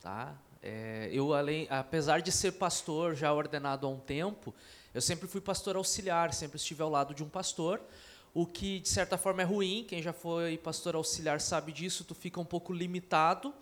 [0.00, 0.34] tá?
[0.62, 4.54] É, eu, além, apesar de ser pastor já ordenado há um tempo,
[4.92, 7.80] eu sempre fui pastor auxiliar, sempre estive ao lado de um pastor
[8.34, 12.14] o que de certa forma é ruim, quem já foi pastor auxiliar sabe disso, tu
[12.14, 13.52] fica um pouco limitado,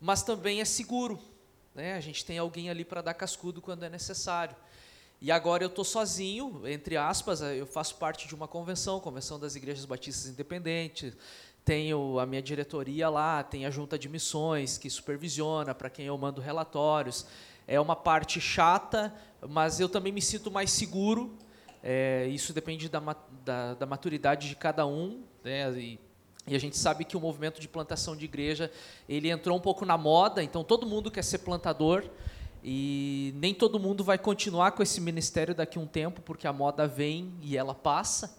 [0.00, 1.18] mas também é seguro.
[1.74, 1.94] Né?
[1.94, 4.54] A gente tem alguém ali para dar cascudo quando é necessário.
[5.20, 9.56] E agora eu estou sozinho, entre aspas, eu faço parte de uma convenção, Convenção das
[9.56, 11.16] Igrejas Batistas Independentes,
[11.64, 16.16] tenho a minha diretoria lá, tem a junta de missões que supervisiona, para quem eu
[16.16, 17.26] mando relatórios.
[17.66, 19.12] É uma parte chata,
[19.48, 21.36] mas eu também me sinto mais seguro
[21.82, 23.00] é, isso depende da,
[23.44, 25.70] da, da, maturidade de cada um, né?
[25.78, 25.98] E,
[26.46, 28.70] e, a gente sabe que o movimento de plantação de igreja
[29.08, 32.04] ele entrou um pouco na moda, então todo mundo quer ser plantador
[32.70, 36.52] e nem todo mundo vai continuar com esse ministério daqui a um tempo, porque a
[36.52, 38.38] moda vem e ela passa.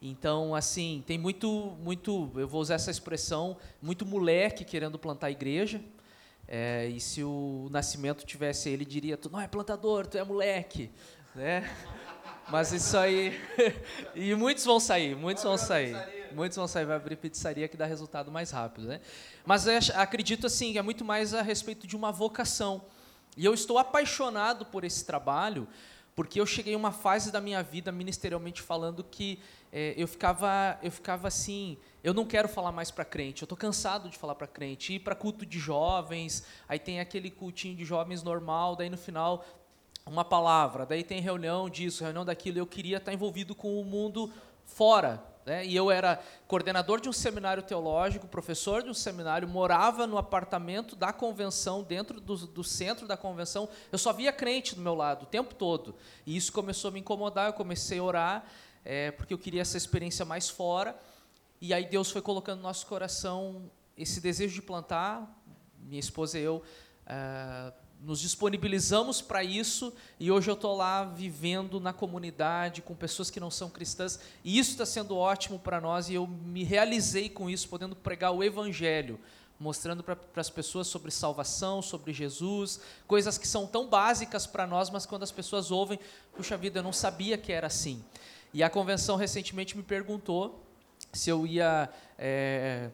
[0.00, 5.82] Então, assim, tem muito, muito, eu vou usar essa expressão, muito moleque querendo plantar igreja.
[6.46, 10.88] É, e se o Nascimento tivesse, ele diria: tu não é plantador, tu é moleque,
[11.34, 11.68] né?
[12.48, 13.36] Mas isso aí.
[14.14, 15.96] e muitos vão sair, muitos vão sair.
[16.32, 19.00] Muitos vão sair, vai abrir pizzaria que dá resultado mais rápido, né?
[19.44, 22.84] Mas acredito assim, é muito mais a respeito de uma vocação.
[23.36, 25.66] E eu estou apaixonado por esse trabalho,
[26.14, 29.38] porque eu cheguei a uma fase da minha vida, ministerialmente falando, que
[29.72, 33.56] é, eu, ficava, eu ficava assim, eu não quero falar mais para crente, eu estou
[33.56, 37.84] cansado de falar para crente, ir para culto de jovens, aí tem aquele cultinho de
[37.84, 39.44] jovens normal, daí no final
[40.04, 44.30] uma palavra, daí tem reunião disso, reunião daquilo, eu queria estar envolvido com o mundo
[44.64, 45.29] fora.
[45.50, 45.66] Né?
[45.66, 50.94] E eu era coordenador de um seminário teológico, professor de um seminário, morava no apartamento
[50.94, 53.68] da convenção, dentro do, do centro da convenção.
[53.90, 55.96] Eu só via crente do meu lado o tempo todo.
[56.24, 58.44] E isso começou a me incomodar, eu comecei a orar,
[58.84, 60.94] é, porque eu queria essa experiência mais fora.
[61.60, 65.36] E aí Deus foi colocando no nosso coração esse desejo de plantar
[65.80, 66.62] minha esposa e eu
[67.06, 73.30] uh, nos disponibilizamos para isso e hoje eu estou lá vivendo na comunidade com pessoas
[73.30, 77.28] que não são cristãs e isso está sendo ótimo para nós e eu me realizei
[77.28, 79.20] com isso, podendo pregar o Evangelho,
[79.58, 84.88] mostrando para as pessoas sobre salvação, sobre Jesus, coisas que são tão básicas para nós,
[84.88, 85.98] mas quando as pessoas ouvem,
[86.34, 88.02] puxa vida, eu não sabia que era assim.
[88.54, 90.64] E a convenção recentemente me perguntou
[91.12, 91.88] se eu ia.
[92.18, 92.90] É,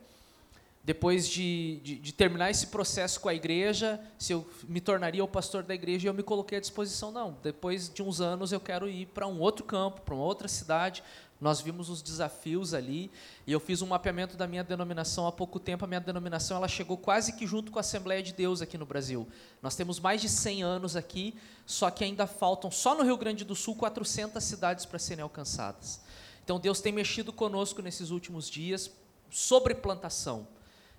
[0.86, 5.26] depois de, de, de, terminar esse processo com a igreja, se eu me tornaria o
[5.26, 7.10] pastor da igreja, eu me coloquei à disposição.
[7.10, 10.46] Não, depois de uns anos eu quero ir para um outro campo, para uma outra
[10.46, 11.02] cidade.
[11.40, 13.10] Nós vimos os desafios ali,
[13.44, 15.84] e eu fiz um mapeamento da minha denominação há pouco tempo.
[15.84, 18.86] A minha denominação ela chegou quase que junto com a Assembleia de Deus aqui no
[18.86, 19.26] Brasil.
[19.60, 21.34] Nós temos mais de 100 anos aqui,
[21.66, 26.00] só que ainda faltam, só no Rio Grande do Sul, 400 cidades para serem alcançadas.
[26.44, 28.88] Então Deus tem mexido conosco nesses últimos dias
[29.28, 30.46] sobre plantação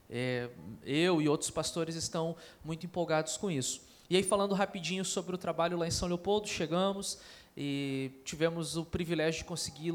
[0.09, 0.49] é,
[0.85, 3.81] eu e outros pastores estão muito empolgados com isso.
[4.09, 7.19] E aí, falando rapidinho sobre o trabalho lá em São Leopoldo, chegamos
[7.57, 9.93] e tivemos o privilégio de conseguir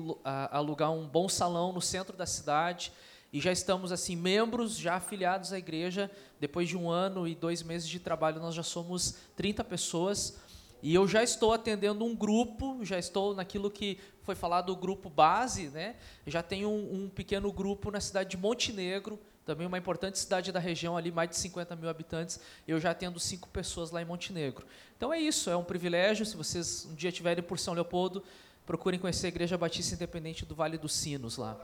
[0.50, 2.92] alugar um bom salão no centro da cidade.
[3.32, 6.10] E já estamos assim membros, já afiliados à igreja.
[6.38, 10.38] Depois de um ano e dois meses de trabalho, nós já somos 30 pessoas.
[10.82, 15.08] E eu já estou atendendo um grupo, já estou naquilo que foi falado, o grupo
[15.08, 15.96] base, né?
[16.26, 20.60] Já tenho um, um pequeno grupo na cidade de Montenegro, também uma importante cidade da
[20.60, 24.66] região, ali mais de 50 mil habitantes, eu já tendo cinco pessoas lá em Montenegro.
[24.96, 26.24] Então é isso, é um privilégio.
[26.24, 28.22] Se vocês um dia estiverem por São Leopoldo,
[28.64, 31.58] procurem conhecer a Igreja Batista Independente do Vale dos Sinos lá.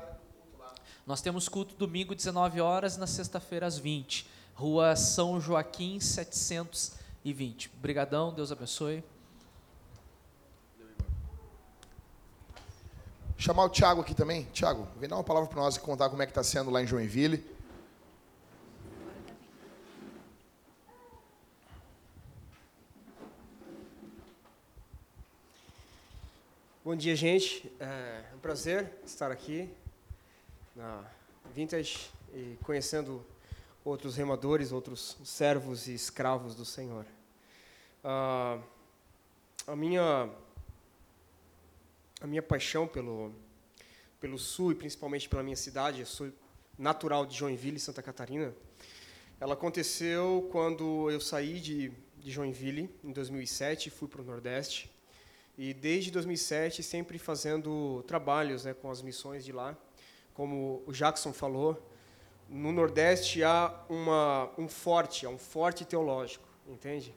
[1.06, 4.26] Nós temos culto domingo, 19 horas, e na sexta-feira, às 20.
[4.54, 7.70] Rua São Joaquim, 720.
[7.78, 9.04] Obrigadão, Deus abençoe.
[13.38, 14.48] Chamar o Tiago aqui também.
[14.52, 16.82] Tiago, vem dar uma palavra para nós e contar como é que está sendo lá
[16.82, 17.57] em Joinville.
[26.88, 27.70] Bom dia, gente.
[27.78, 29.68] É um prazer estar aqui
[30.74, 31.04] na
[31.54, 33.22] Vintage e conhecendo
[33.84, 37.04] outros remadores, outros servos e escravos do Senhor.
[38.02, 38.64] Uh,
[39.66, 40.30] a minha
[42.22, 43.34] a minha paixão pelo
[44.18, 46.32] pelo Sul e principalmente pela minha cidade, eu sou
[46.78, 48.54] natural de Joinville, Santa Catarina.
[49.38, 54.90] Ela aconteceu quando eu saí de, de Joinville em 2007 e fui para o Nordeste
[55.58, 59.76] e desde 2007 sempre fazendo trabalhos né, com as missões de lá.
[60.32, 61.84] Como o Jackson falou,
[62.48, 67.12] no Nordeste há uma, um forte, há um forte teológico, entende?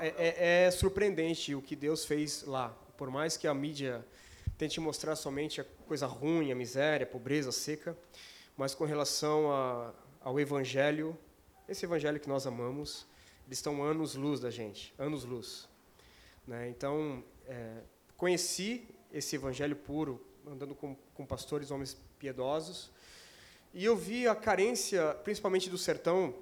[0.00, 2.76] É, é, é, surpreendente o que Deus fez lá.
[2.98, 4.04] Por mais que a mídia
[4.58, 7.96] tente mostrar somente a coisa ruim, a miséria, a pobreza, a seca,
[8.54, 11.16] mas com relação a, ao Evangelho,
[11.66, 13.06] esse Evangelho que nós amamos,
[13.46, 15.66] eles estão anos-luz da gente, anos-luz.
[16.46, 16.68] Né?
[16.68, 17.82] Então, é,
[18.16, 22.90] conheci esse evangelho puro, andando com, com pastores, homens piedosos,
[23.74, 26.34] e eu vi a carência, principalmente do sertão.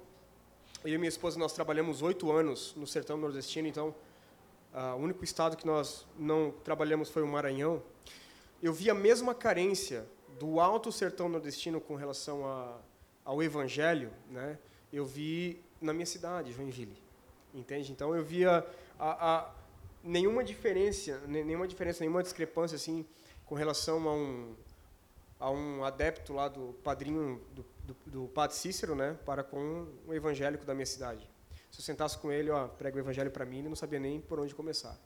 [0.83, 3.93] Eu e minha esposa nós trabalhamos oito anos no sertão nordestino, então
[4.73, 7.81] o único estado que nós não trabalhamos foi o Maranhão.
[8.61, 10.05] Eu vi a mesma carência
[10.39, 12.77] do alto sertão nordestino com relação a,
[13.23, 14.57] ao evangelho, né?
[14.91, 16.97] Eu vi na minha cidade, Joinville,
[17.53, 17.91] entende?
[17.91, 18.65] Então eu via
[18.99, 19.51] a, a
[20.05, 23.05] nenhuma diferença, nenhuma diferença, nenhuma discrepância assim
[23.45, 24.55] com relação a um
[25.37, 30.13] a um adepto lá do padrinho do, do, do Padre Cícero, né, para com o
[30.13, 31.29] evangélico da minha cidade.
[31.69, 34.21] Se eu sentasse com ele, ó, prega o evangelho para mim, ele não sabia nem
[34.21, 34.97] por onde começar.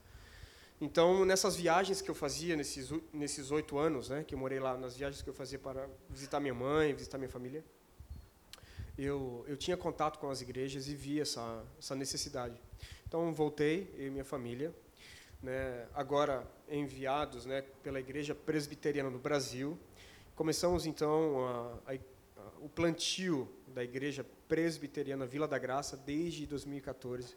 [0.79, 4.77] Então, nessas viagens que eu fazia nesses nesses oito anos, né, que eu morei lá,
[4.77, 7.65] nas viagens que eu fazia para visitar minha mãe, visitar minha família,
[8.95, 12.61] eu eu tinha contato com as igrejas e via essa essa necessidade.
[13.07, 14.73] Então, voltei eu e minha família
[15.41, 19.77] né, agora enviados né, pela Igreja Presbiteriana do Brasil.
[20.35, 27.35] Começamos então a, a, a, o plantio da Igreja Presbiteriana Vila da Graça desde 2014.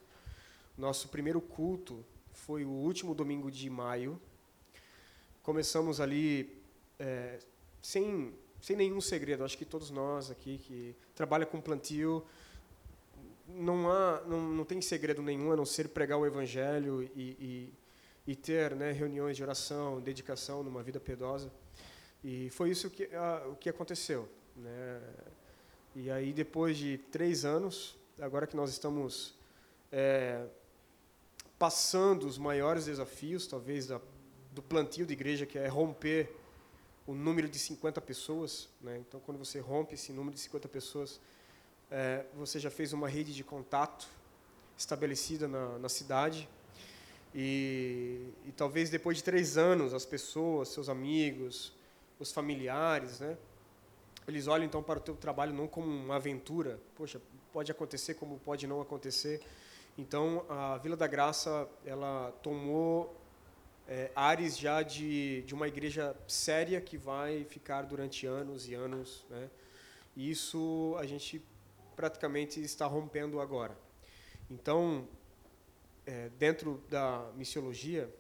[0.77, 4.21] Nosso primeiro culto foi o último domingo de maio.
[5.43, 6.61] Começamos ali
[6.99, 7.39] é,
[7.81, 9.45] sem, sem nenhum segredo.
[9.45, 12.25] Acho que todos nós aqui que trabalham com plantio
[13.49, 17.73] não há não, não tem segredo nenhum a não ser pregar o evangelho e, e
[18.27, 21.51] e ter né, reuniões de oração, dedicação numa vida piedosa.
[22.23, 24.29] E foi isso que, a, o que aconteceu.
[24.57, 25.01] Né?
[25.95, 29.35] E aí, depois de três anos, agora que nós estamos
[29.91, 30.47] é,
[31.59, 34.01] passando os maiores desafios, talvez, da,
[34.53, 36.35] do plantio de igreja, que é romper
[37.07, 38.69] o número de 50 pessoas.
[38.81, 38.99] Né?
[38.99, 41.21] Então, quando você rompe esse número de 50 pessoas,
[41.91, 44.09] é, você já fez uma rede de contato
[44.79, 46.49] estabelecida na, na cidade.
[47.35, 51.73] E, e, talvez depois de três anos, as pessoas, seus amigos,
[52.19, 53.37] os familiares, né,
[54.29, 56.79] eles olham então para o teu trabalho não como uma aventura.
[56.95, 57.21] Poxa,
[57.53, 59.41] pode acontecer como pode não acontecer.
[59.99, 63.15] Então, a Vila da Graça, ela tomou
[63.89, 69.25] é, ares já de, de uma igreja séria que vai ficar durante anos e anos.
[69.29, 69.51] Né?
[70.17, 71.43] E isso a gente
[71.97, 73.77] praticamente está rompendo agora.
[74.51, 75.07] Então,
[76.07, 78.13] é, dentro da missiologia,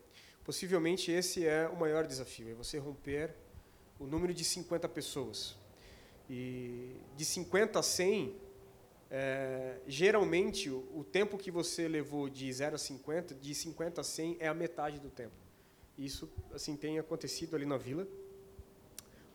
[0.44, 3.34] possivelmente esse é o maior desafio, é você romper
[3.98, 5.56] o número de 50 pessoas.
[6.28, 8.34] E de 50 a 100,
[9.10, 14.04] é, geralmente o, o, tempo que você levou de 0 a 50, de 50 a
[14.04, 15.34] 100 é a metade do tempo.
[15.98, 18.06] Isso assim tem acontecido ali na vila.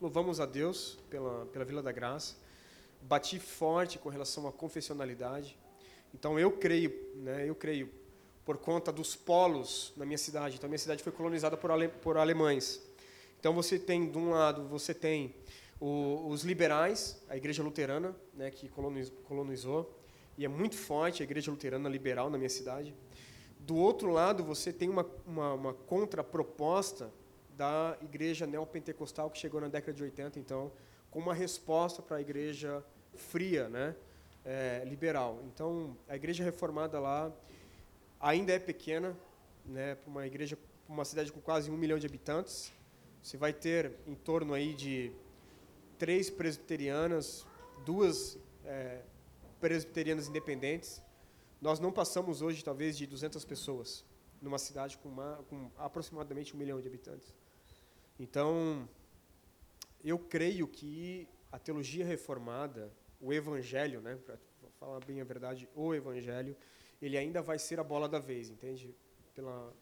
[0.02, 2.36] Louvamos a Deus pela, pela Vila da Graça.
[3.02, 5.58] Bati forte com relação à confessionalidade.
[6.14, 7.92] Então eu creio, né, eu creio
[8.48, 10.56] por conta dos polos na minha cidade.
[10.56, 12.82] Então minha cidade foi colonizada por, ale, por alemães.
[13.38, 15.36] Então você tem de um lado você tem
[15.82, 20.00] o, os liberais, a Igreja Luterana, né, que colonizou, colonizou
[20.38, 22.96] e é muito forte a Igreja Luterana liberal na minha cidade.
[23.60, 27.12] Do outro lado, você tem uma, uma, uma contraproposta
[27.50, 30.72] da igreja neopentecostal que chegou na década de 80, então,
[31.12, 32.82] com uma resposta para a igreja
[33.14, 33.94] fria, né,
[34.46, 35.42] é, liberal.
[35.48, 37.30] Então, a igreja reformada lá
[38.20, 39.18] ainda é pequena,
[39.66, 40.58] né, para uma igreja,
[40.88, 42.72] uma cidade com quase um milhão de habitantes.
[43.22, 45.12] Você vai ter em torno aí de
[45.98, 47.46] três presbiterianas,
[47.86, 49.02] duas é,
[49.60, 51.02] presbiterianas independentes,
[51.60, 54.06] nós não passamos hoje, talvez, de 200 pessoas
[54.40, 57.34] numa cidade com, uma, com aproximadamente um milhão de habitantes.
[58.20, 58.88] Então,
[60.04, 64.38] eu creio que a teologia reformada, o evangelho, né, para
[64.80, 66.56] falar bem a verdade, o evangelho,
[67.02, 68.96] ele ainda vai ser a bola da vez, entende?
[69.34, 69.74] Pela,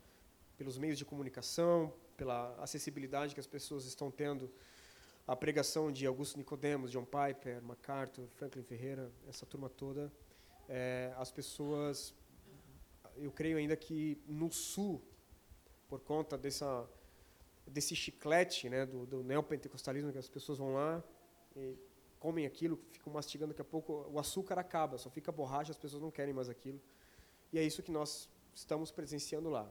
[0.57, 4.51] pelos meios de comunicação, pela acessibilidade que as pessoas estão tendo
[5.27, 10.11] à pregação de Augusto Nicodemos, John Piper, MacArthur, Franklin Ferreira, essa turma toda,
[10.67, 12.13] é, as pessoas,
[13.17, 15.01] eu creio ainda que no sul,
[15.87, 16.87] por conta dessa
[17.67, 21.03] desse chiclete, né, do, do neopentecostalismo, que as pessoas vão lá
[21.55, 21.75] e
[22.19, 26.01] comem aquilo, ficam mastigando, daqui a pouco o açúcar acaba, só fica borracha, as pessoas
[26.01, 26.79] não querem mais aquilo.
[27.55, 29.65] E é isso que nós estamos presenciando lá.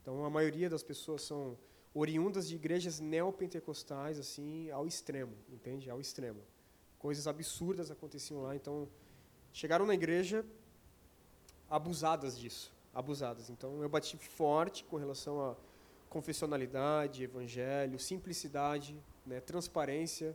[0.00, 1.54] Então, a maioria das pessoas são
[1.92, 5.90] oriundas de igrejas neopentecostais, assim, ao extremo, entende?
[5.90, 6.40] Ao extremo.
[6.98, 8.88] Coisas absurdas aconteciam lá, então
[9.52, 10.46] chegaram na igreja
[11.68, 13.50] abusadas disso, abusadas.
[13.50, 15.56] Então eu bati forte com relação a
[16.08, 20.34] confessionalidade, evangelho, simplicidade, né, transparência.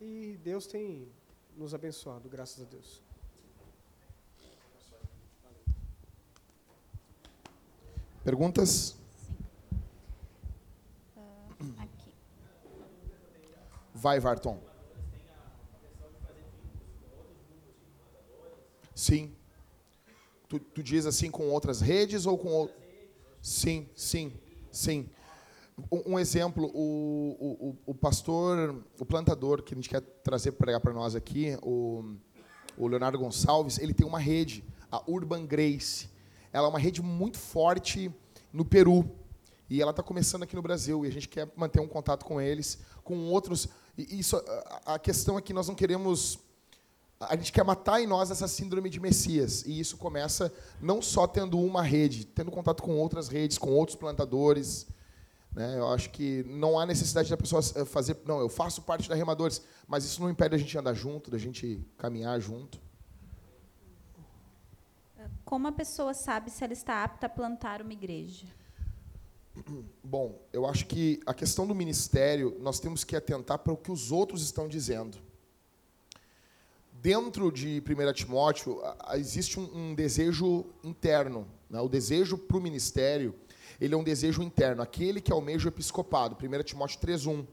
[0.00, 1.08] E Deus tem
[1.56, 3.03] nos abençoado, graças a Deus.
[8.24, 8.96] Perguntas?
[11.14, 12.10] Uh, aqui.
[13.94, 14.58] Vai, Varton.
[18.94, 19.34] Sim.
[20.48, 22.70] Tu, tu diz assim com outras redes ou com
[23.42, 24.32] Sim, sim,
[24.72, 25.10] sim.
[25.92, 30.64] Um, um exemplo, o, o, o, pastor, o plantador que a gente quer trazer para
[30.64, 32.16] pregar para nós aqui, o,
[32.78, 36.08] o Leonardo Gonçalves, ele tem uma rede, a Urban Grace.
[36.54, 38.14] Ela é uma rede muito forte
[38.52, 39.10] no Peru.
[39.68, 41.04] E ela está começando aqui no Brasil.
[41.04, 43.66] E a gente quer manter um contato com eles, com outros.
[43.98, 44.40] E isso,
[44.86, 46.38] a questão é que nós não queremos
[47.18, 49.64] a gente quer matar em nós essa síndrome de Messias.
[49.66, 53.96] E isso começa não só tendo uma rede, tendo contato com outras redes, com outros
[53.96, 54.86] plantadores.
[55.52, 55.78] Né?
[55.78, 58.16] Eu acho que não há necessidade da pessoa eh, fazer.
[58.24, 61.38] Não, eu faço parte da Remadores, mas isso não impede a gente andar junto, da
[61.38, 62.78] gente caminhar junto.
[65.54, 68.44] Como a pessoa sabe se ela está apta a plantar uma igreja?
[70.02, 73.92] Bom, eu acho que a questão do ministério, nós temos que atentar para o que
[73.92, 75.16] os outros estão dizendo
[77.00, 78.82] dentro de 1 Timóteo,
[79.12, 81.46] existe um, um desejo interno.
[81.70, 81.80] Né?
[81.80, 83.32] O desejo para o ministério,
[83.80, 84.82] ele é um desejo interno.
[84.82, 87.46] Aquele que almeja o episcopado, 1 Timóteo 3.1.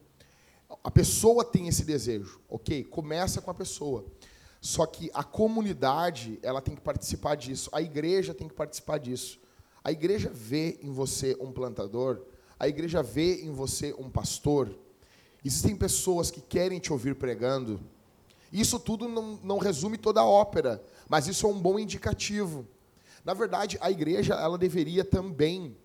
[0.83, 2.83] A pessoa tem esse desejo, ok?
[2.83, 4.03] Começa com a pessoa.
[4.61, 7.69] Só que a comunidade, ela tem que participar disso.
[7.73, 9.39] A igreja tem que participar disso.
[9.83, 12.21] A igreja vê em você um plantador,
[12.59, 14.77] a igreja vê em você um pastor.
[15.43, 17.79] Existem pessoas que querem te ouvir pregando,
[18.51, 22.67] isso tudo não, não resume toda a ópera, mas isso é um bom indicativo.
[23.23, 25.77] Na verdade, a igreja ela deveria também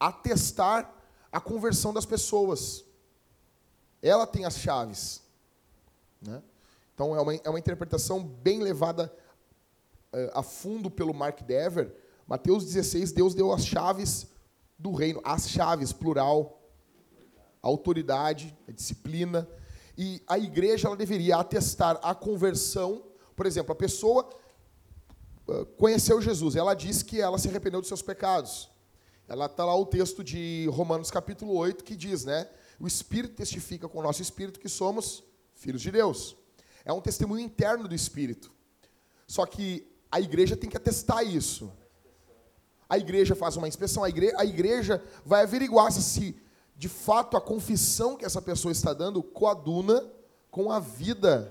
[0.00, 0.92] atestar
[1.30, 2.84] a conversão das pessoas.
[4.00, 5.22] Ela tem as chaves.
[6.20, 6.42] Né?
[6.94, 9.12] Então, é uma, é uma interpretação bem levada
[10.12, 11.94] uh, a fundo pelo Mark Dever.
[12.26, 14.26] Mateus 16, Deus deu as chaves
[14.78, 16.60] do reino, as chaves, plural,
[17.62, 19.48] a autoridade, a disciplina.
[19.96, 23.04] E a igreja ela deveria atestar a conversão.
[23.34, 24.28] Por exemplo, a pessoa
[25.48, 28.70] uh, conheceu Jesus, ela diz que ela se arrependeu dos seus pecados.
[29.28, 32.48] Ela está lá o texto de Romanos capítulo 8 que diz, né?
[32.78, 35.22] O Espírito testifica com o nosso espírito que somos
[35.54, 36.36] filhos de Deus.
[36.84, 38.52] É um testemunho interno do Espírito.
[39.26, 41.72] Só que a igreja tem que atestar isso.
[42.88, 46.36] A igreja faz uma inspeção, a igreja, a igreja vai averiguar se
[46.76, 50.04] de fato a confissão que essa pessoa está dando coaduna
[50.50, 51.50] com a vida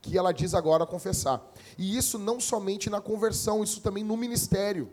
[0.00, 1.42] que ela diz agora confessar.
[1.76, 4.88] E isso não somente na conversão, isso também no ministério.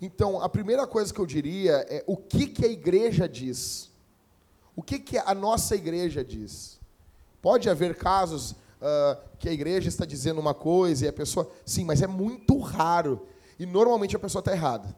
[0.00, 3.90] Então, a primeira coisa que eu diria é o que, que a igreja diz.
[4.76, 6.78] O que, que a nossa igreja diz?
[7.40, 11.50] Pode haver casos uh, que a igreja está dizendo uma coisa e a pessoa.
[11.64, 13.26] Sim, mas é muito raro.
[13.58, 14.94] E normalmente a pessoa está errada.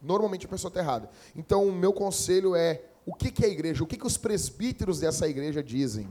[0.00, 1.10] Normalmente a pessoa está errada.
[1.34, 3.82] Então, o meu conselho é: o que, que é a igreja?
[3.82, 6.08] O que, que os presbíteros dessa igreja dizem?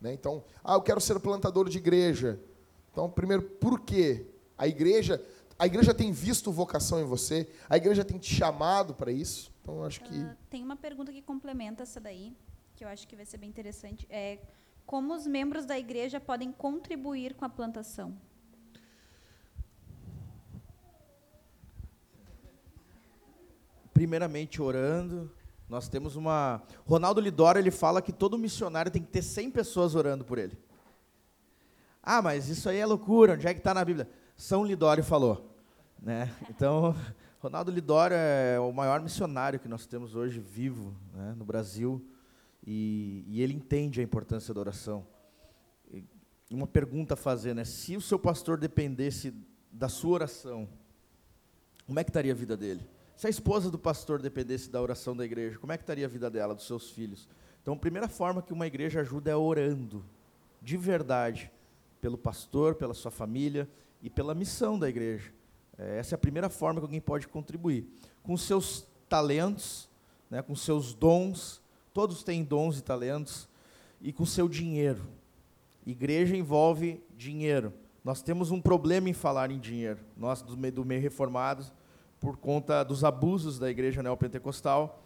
[0.00, 0.12] Né?
[0.12, 2.40] Então, ah, eu quero ser plantador de igreja.
[2.90, 4.26] Então, primeiro, por quê?
[4.58, 5.22] A igreja
[5.62, 7.48] a igreja tem visto vocação em você?
[7.70, 9.52] A igreja tem te chamado para isso?
[9.62, 10.12] Então, acho que.
[10.12, 12.36] Uh, tem uma pergunta que complementa essa daí,
[12.74, 14.04] que eu acho que vai ser bem interessante.
[14.10, 14.38] É
[14.86, 18.16] como os membros da igreja podem contribuir com a plantação?
[23.92, 25.30] Primeiramente, orando.
[25.68, 26.62] Nós temos uma.
[26.86, 30.58] Ronaldo Lidora ele fala que todo missionário tem que ter 100 pessoas orando por ele.
[32.02, 34.10] Ah, mas isso aí é loucura, onde é que está na Bíblia?
[34.36, 35.54] São Lidório falou.
[36.00, 36.34] Né?
[36.50, 36.96] Então,
[37.38, 42.04] Ronaldo Lidório é o maior missionário que nós temos hoje vivo né, no Brasil
[42.64, 45.06] e, e, ele entende a importância da oração.
[45.90, 47.64] E uma pergunta a fazer, né?
[47.64, 49.34] Se o seu pastor dependesse
[49.70, 50.68] da sua oração,
[51.86, 52.86] como é que estaria a vida dele?
[53.16, 56.08] Se a esposa do pastor dependesse da oração da igreja, como é que estaria a
[56.08, 57.28] vida dela, dos seus filhos?
[57.62, 60.04] Então, a primeira forma que uma igreja ajuda é orando,
[60.60, 61.50] de verdade,
[62.00, 63.68] pelo pastor, pela sua família
[64.02, 65.32] e pela missão da igreja.
[65.78, 67.86] É, essa é a primeira forma que alguém pode contribuir.
[68.22, 69.88] Com seus talentos,
[70.28, 71.61] né, com seus dons,
[71.92, 73.48] todos têm dons e talentos,
[74.00, 75.02] e com seu dinheiro.
[75.86, 77.72] Igreja envolve dinheiro.
[78.04, 80.00] Nós temos um problema em falar em dinheiro.
[80.16, 81.64] Nós, do meio, do meio reformado,
[82.20, 85.02] por conta dos abusos da igreja neopentecostal.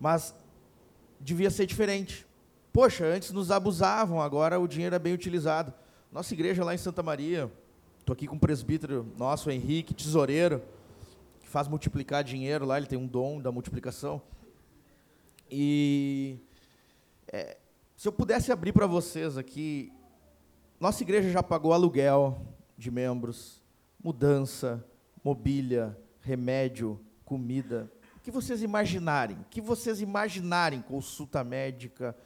[0.00, 0.34] Mas
[1.20, 2.26] devia ser diferente.
[2.72, 5.72] Poxa, antes nos abusavam, agora o dinheiro é bem utilizado.
[6.10, 7.50] Nossa igreja lá em Santa Maria,
[8.02, 10.60] Estou aqui com o presbítero nosso, Henrique, tesoureiro,
[11.40, 14.20] que faz multiplicar dinheiro lá, ele tem um dom da multiplicação.
[15.54, 16.38] E
[17.30, 17.58] é,
[17.94, 19.92] se eu pudesse abrir para vocês aqui,
[20.80, 22.40] nossa igreja já pagou aluguel
[22.78, 23.62] de membros,
[24.02, 24.82] mudança,
[25.22, 27.92] mobília, remédio, comida.
[28.16, 29.36] O que vocês imaginarem?
[29.36, 30.80] O que vocês imaginarem?
[30.80, 32.16] Consulta médica,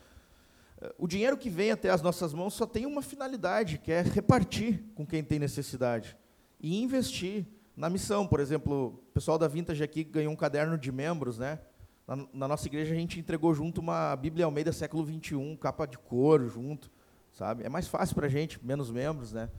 [0.97, 4.85] o dinheiro que vem até as nossas mãos só tem uma finalidade, que é repartir
[4.95, 6.17] com quem tem necessidade
[6.61, 7.45] e investir
[7.77, 8.25] na missão.
[8.25, 11.59] Por exemplo, o pessoal da Vintage aqui ganhou um caderno de membros, né?
[12.07, 15.99] Na, na nossa igreja a gente entregou junto uma Bíblia Almeida século 21, capa de
[15.99, 16.91] couro junto,
[17.33, 17.65] sabe?
[17.65, 19.51] É mais fácil para a gente, menos membros, né?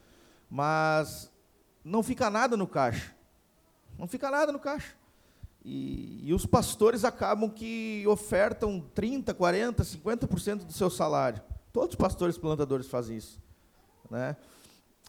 [0.50, 1.32] Mas
[1.84, 3.14] não fica nada no caixa.
[3.98, 4.95] Não fica nada no caixa.
[5.66, 11.41] E, e, os pastores acabam que ofertam 30%, 40%, 50% do seu salário.
[11.74, 13.41] Todos os pastores plantadores fazem isso.
[14.10, 14.38] Né?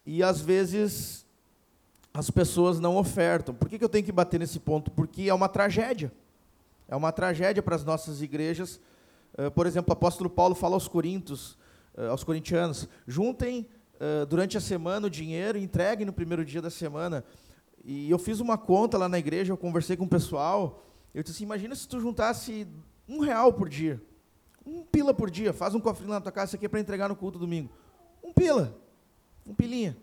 [0.05, 1.25] E às vezes
[2.13, 3.55] as pessoas não ofertam.
[3.55, 4.91] Por que, que eu tenho que bater nesse ponto?
[4.91, 6.13] Porque é uma tragédia.
[6.89, 8.81] É uma tragédia para as nossas igrejas.
[9.39, 11.53] Uh, por exemplo, o apóstolo Paulo fala aos Coríntios,
[11.97, 16.63] uh, aos corintianos, juntem uh, durante a semana o dinheiro e entreguem no primeiro dia
[16.63, 17.23] da semana.
[17.85, 20.83] E eu fiz uma conta lá na igreja, eu conversei com o pessoal.
[21.15, 22.67] Eu disse assim: imagina se tu juntasse
[23.09, 24.03] um real por dia.
[24.65, 25.53] Um pila por dia.
[25.53, 27.71] Faz um cofrinho lá na tua casa, aqui é para entregar no culto domingo.
[28.23, 28.77] Um pila.
[29.47, 29.97] Um pilinha.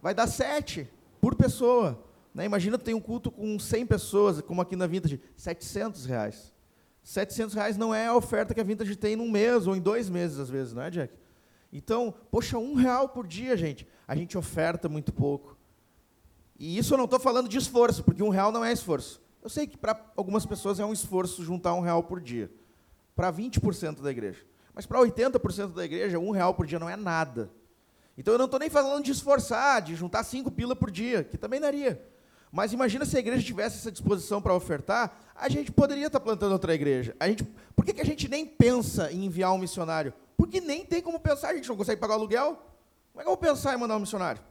[0.00, 0.88] Vai dar sete
[1.20, 2.05] por pessoa.
[2.36, 2.44] Né?
[2.44, 6.52] Imagina tem um culto com 100 pessoas, como aqui na Vintage, 700 reais.
[7.02, 10.10] 700 reais não é a oferta que a Vintage tem num mês ou em dois
[10.10, 11.14] meses, às vezes, não é, Jack?
[11.72, 13.88] Então, poxa, um real por dia, gente.
[14.06, 15.56] A gente oferta muito pouco.
[16.58, 19.22] E isso eu não estou falando de esforço, porque um real não é esforço.
[19.42, 22.50] Eu sei que para algumas pessoas é um esforço juntar um real por dia.
[23.14, 24.44] Para 20% da igreja.
[24.74, 27.50] Mas para 80% da igreja, um real por dia não é nada.
[28.18, 31.38] Então eu não estou nem falando de esforçar, de juntar cinco pila por dia, que
[31.38, 32.14] também daria.
[32.50, 36.52] Mas imagina se a igreja tivesse essa disposição para ofertar, a gente poderia estar plantando
[36.52, 37.14] outra igreja.
[37.18, 37.44] A gente,
[37.74, 40.12] por que, que a gente nem pensa em enviar um missionário?
[40.36, 42.54] Porque nem tem como pensar, a gente não consegue pagar o aluguel.
[43.12, 44.42] Como é que eu vou pensar em mandar um missionário?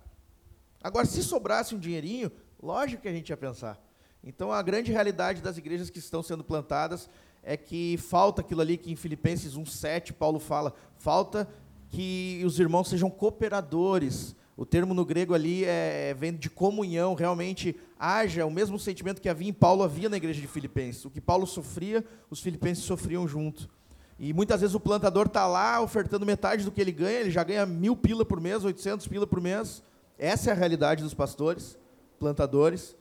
[0.84, 2.32] Agora, se sobrasse um dinheirinho,
[2.62, 3.80] lógico que a gente ia pensar.
[4.24, 7.10] Então, a grande realidade das igrejas que estão sendo plantadas
[7.44, 11.48] é que falta aquilo ali que em Filipenses 1,7 Paulo fala, falta
[11.90, 14.36] que os irmãos sejam cooperadores.
[14.58, 19.28] O termo no grego ali é, vem de comunhão, realmente haja o mesmo sentimento que
[19.28, 21.04] havia em Paulo, havia na igreja de Filipenses.
[21.04, 23.70] O que Paulo sofria, os filipenses sofriam junto.
[24.18, 27.44] E muitas vezes o plantador está lá ofertando metade do que ele ganha, ele já
[27.44, 29.84] ganha mil pila por mês, 800 pila por mês.
[30.18, 31.78] Essa é a realidade dos pastores,
[32.18, 32.96] plantadores,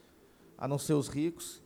[0.59, 1.63] a não ser os ricos,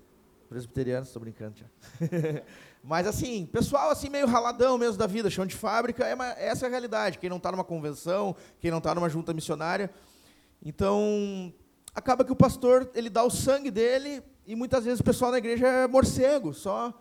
[0.51, 1.67] presbiterianos, estou brincando já.
[2.83, 6.67] Mas assim, pessoal assim meio raladão mesmo da vida, chão de fábrica, é uma, essa
[6.67, 7.19] é a realidade.
[7.19, 9.91] Quem não está numa convenção, quem não está numa junta missionária.
[10.63, 11.53] Então,
[11.95, 15.39] acaba que o pastor, ele dá o sangue dele e muitas vezes o pessoal na
[15.39, 16.93] igreja é morcego, só,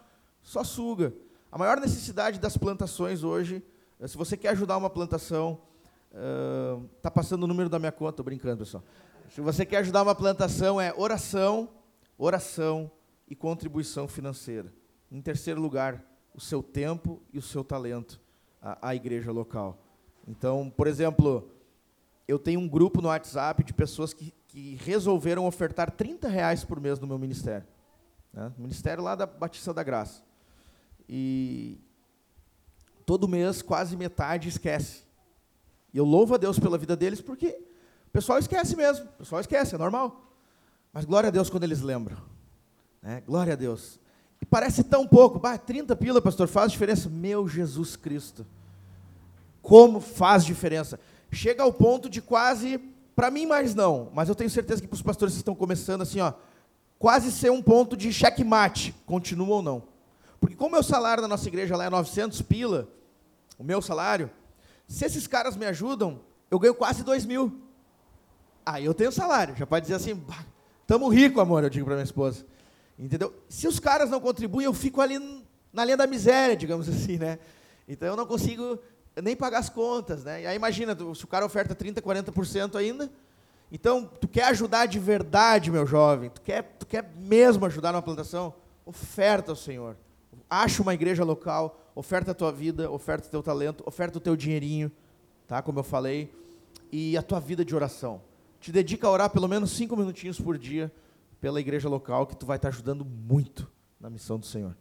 [0.41, 1.13] só suga.
[1.51, 3.63] A maior necessidade das plantações hoje,
[3.99, 5.61] eh, se você quer ajudar uma plantação,
[6.97, 8.83] está uh, passando o número da minha conta, estou brincando, pessoal.
[9.33, 11.69] Se você quer ajudar uma plantação, é oração,
[12.17, 12.91] oração
[13.27, 14.73] e contribuição financeira.
[15.11, 16.03] Em terceiro lugar,
[16.33, 18.19] o seu tempo e o seu talento
[18.61, 19.77] à, à igreja local.
[20.27, 21.49] Então, por exemplo,
[22.27, 26.79] eu tenho um grupo no WhatsApp de pessoas que, que resolveram ofertar 30 reais por
[26.79, 27.65] mês no meu ministério.
[28.33, 28.51] Né?
[28.57, 30.21] Ministério lá da Batista da Graça.
[31.07, 31.79] E
[33.05, 35.03] todo mês, quase metade esquece.
[35.93, 37.59] E eu louvo a Deus pela vida deles, porque
[38.07, 39.05] o pessoal esquece mesmo.
[39.05, 40.29] O pessoal esquece, é normal.
[40.91, 42.17] Mas glória a Deus quando eles lembram.
[43.01, 43.21] Né?
[43.21, 43.99] Glória a Deus.
[44.41, 45.39] E parece tão pouco.
[45.39, 47.09] Bah, 30 pila, pastor, faz diferença.
[47.09, 48.45] Meu Jesus Cristo.
[49.61, 50.99] Como faz diferença.
[51.31, 52.77] Chega ao ponto de quase,
[53.15, 56.01] para mim mais não, mas eu tenho certeza que para os pastores que estão começando
[56.01, 56.31] assim, ó,
[56.97, 59.83] quase ser um ponto de checkmate, continua ou não.
[60.39, 62.87] Porque como o meu salário na nossa igreja lá é 900 pila,
[63.57, 64.29] o meu salário,
[64.87, 67.61] se esses caras me ajudam, eu ganho quase 2 mil.
[68.65, 70.21] Aí eu tenho salário, já pode dizer assim,
[70.81, 72.45] estamos ricos, amor, eu digo para minha esposa.
[72.97, 73.33] Entendeu?
[73.47, 75.19] Se os caras não contribuem, eu fico ali
[75.71, 77.39] na linha da miséria, digamos assim, né?
[77.87, 78.79] Então eu não consigo
[79.21, 80.43] nem pagar as contas, né?
[80.43, 83.11] E aí imagina, se o cara oferta 30, 40% ainda,
[83.71, 88.01] então tu quer ajudar de verdade, meu jovem, tu quer, tu quer mesmo ajudar numa
[88.01, 88.53] plantação,
[88.85, 89.95] oferta ao Senhor
[90.49, 94.35] acha uma igreja local, oferta a tua vida, oferta o teu talento, oferta o teu
[94.35, 94.91] dinheirinho,
[95.47, 95.61] tá?
[95.61, 96.33] Como eu falei,
[96.91, 98.21] e a tua vida de oração.
[98.59, 100.91] Te dedica a orar pelo menos cinco minutinhos por dia
[101.39, 104.75] pela igreja local, que tu vai estar ajudando muito na missão do Senhor.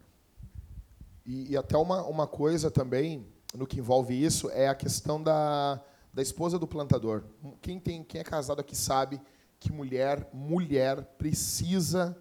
[1.25, 5.81] E, e até uma, uma coisa também, no que envolve isso, é a questão da,
[6.13, 7.25] da esposa do plantador.
[7.61, 9.21] Quem, tem, quem é casado aqui sabe
[9.59, 12.17] que mulher, mulher precisa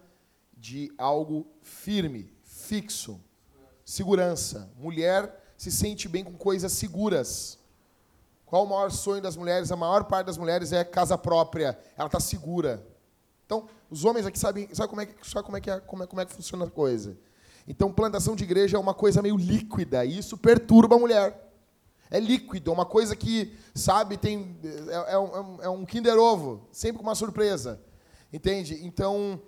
[0.56, 3.20] de algo firme, fixo,
[3.84, 4.72] segurança.
[4.76, 7.58] Mulher se sente bem com coisas seguras.
[8.44, 9.70] Qual o maior sonho das mulheres?
[9.70, 11.78] A maior parte das mulheres é casa própria.
[11.96, 12.86] Ela está segura.
[13.46, 16.02] Então, os homens aqui sabem, sabe como é que, sabe como é que, é, como
[16.02, 17.16] é, como é que funciona a coisa.
[17.66, 21.42] Então, plantação de igreja é uma coisa meio líquida, e isso perturba a mulher.
[22.10, 24.56] É líquido, é uma coisa que, sabe, tem
[24.88, 27.80] é, é, um, é um Kinder Ovo, sempre com uma surpresa.
[28.32, 28.84] Entende?
[28.84, 29.40] Então,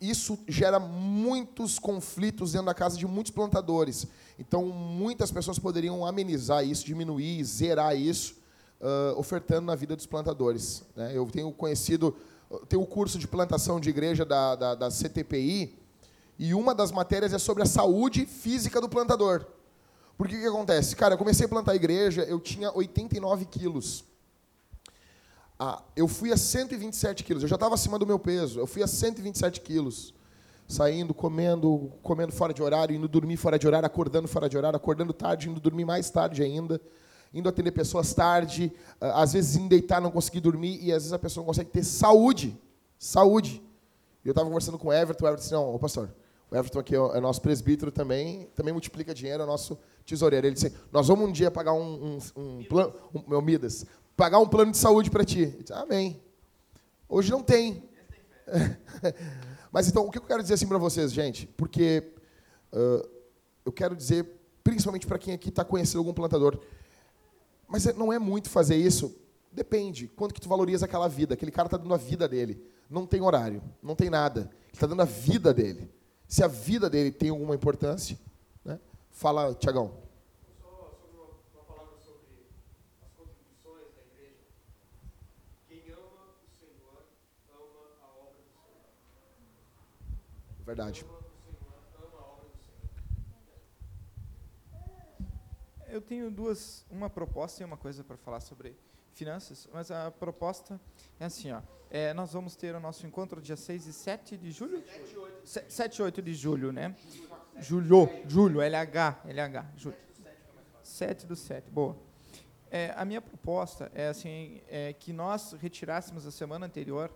[0.00, 4.06] isso gera muitos conflitos dentro da casa de muitos plantadores.
[4.38, 8.34] Então, muitas pessoas poderiam amenizar isso, diminuir, zerar isso,
[8.80, 10.82] uh, ofertando na vida dos plantadores.
[10.96, 11.12] Né?
[11.14, 12.16] Eu tenho conhecido,
[12.68, 15.78] tenho o curso de plantação de igreja da, da, da CTPI,
[16.38, 19.44] e uma das matérias é sobre a saúde física do plantador.
[20.16, 20.96] Porque o que acontece?
[20.96, 24.04] Cara, eu comecei a plantar igreja, eu tinha 89 quilos.
[25.58, 27.42] Ah, eu fui a 127 quilos.
[27.42, 28.58] Eu já estava acima do meu peso.
[28.58, 30.14] Eu fui a 127 quilos.
[30.66, 34.76] Saindo, comendo, comendo fora de horário, indo dormir fora de horário, acordando fora de horário,
[34.76, 36.80] acordando tarde, indo dormir mais tarde ainda,
[37.32, 41.18] indo atender pessoas tarde, às vezes em deitar não conseguir dormir, e às vezes a
[41.18, 42.58] pessoa não consegue ter saúde.
[42.98, 43.62] Saúde.
[44.24, 46.10] E eu estava conversando com o Everton, o Everton disse, não, pastor,
[46.50, 50.46] o Everton aqui é nosso presbítero também, também multiplica dinheiro, é nosso tesoureiro.
[50.46, 54.38] Ele disse, nós vamos um dia pagar um, um, um plano, um, meu Midas, pagar
[54.40, 55.46] um plano de saúde para ti.
[55.46, 56.20] Disse, Amém.
[57.08, 57.88] Hoje não tem.
[59.72, 61.46] Mas então, o que eu quero dizer assim para vocês, gente?
[61.46, 62.12] Porque
[62.72, 63.08] uh,
[63.64, 64.26] eu quero dizer,
[64.64, 66.58] principalmente para quem aqui está conhecendo algum plantador,
[67.70, 69.16] mas é, não é muito fazer isso.
[69.52, 70.08] Depende.
[70.08, 71.34] Quanto que tu valoriza aquela vida?
[71.34, 72.60] Aquele cara está dando a vida dele.
[72.88, 74.50] Não tem horário, não tem nada.
[74.50, 75.88] Ele está dando a vida dele.
[76.26, 78.18] Se a vida dele tem alguma importância,
[78.64, 78.78] né?
[79.10, 79.92] fala, Tiagão.
[90.66, 91.04] Verdade.
[95.90, 98.76] Eu tenho duas, uma proposta e uma coisa para falar sobre
[99.12, 100.80] finanças, mas a proposta
[101.18, 101.60] é assim, ó.
[101.90, 104.82] É, nós vamos ter o nosso encontro dia 6 e 7 de julho?
[105.44, 106.94] 7 e 8 de julho, né?
[107.58, 109.96] Julho, julho, LH, LH, julho.
[110.82, 111.96] 7 do 7, boa.
[112.70, 117.10] É, a minha proposta é assim, é que nós retirássemos a semana anterior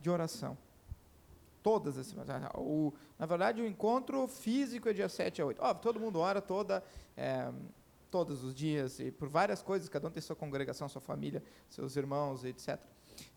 [0.00, 0.56] de oração.
[1.62, 2.48] Todas as semanas.
[2.54, 5.60] O, na verdade, o encontro físico é dia 7 a 8.
[5.60, 6.84] Óbvio, todo mundo ora toda,
[7.16, 7.50] é,
[8.16, 11.96] todos os dias, e por várias coisas, cada um tem sua congregação, sua família, seus
[11.96, 12.80] irmãos, etc.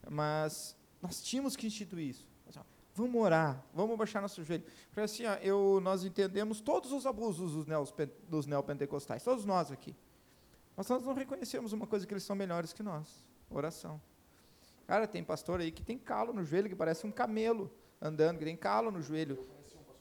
[0.10, 2.26] Mas nós tínhamos que instituir isso.
[2.96, 4.64] Vamos orar, vamos baixar nosso joelho.
[4.88, 7.94] Porque assim, ó, eu, nós entendemos todos os abusos dos, neos,
[8.28, 9.94] dos neopentecostais, todos nós aqui.
[10.78, 14.02] Mas nós não reconhecemos uma coisa que eles são melhores que nós: oração.
[14.88, 17.70] Cara, tem pastor aí que tem calo no joelho, que parece um camelo
[18.02, 19.46] andando, que tem calo no joelho.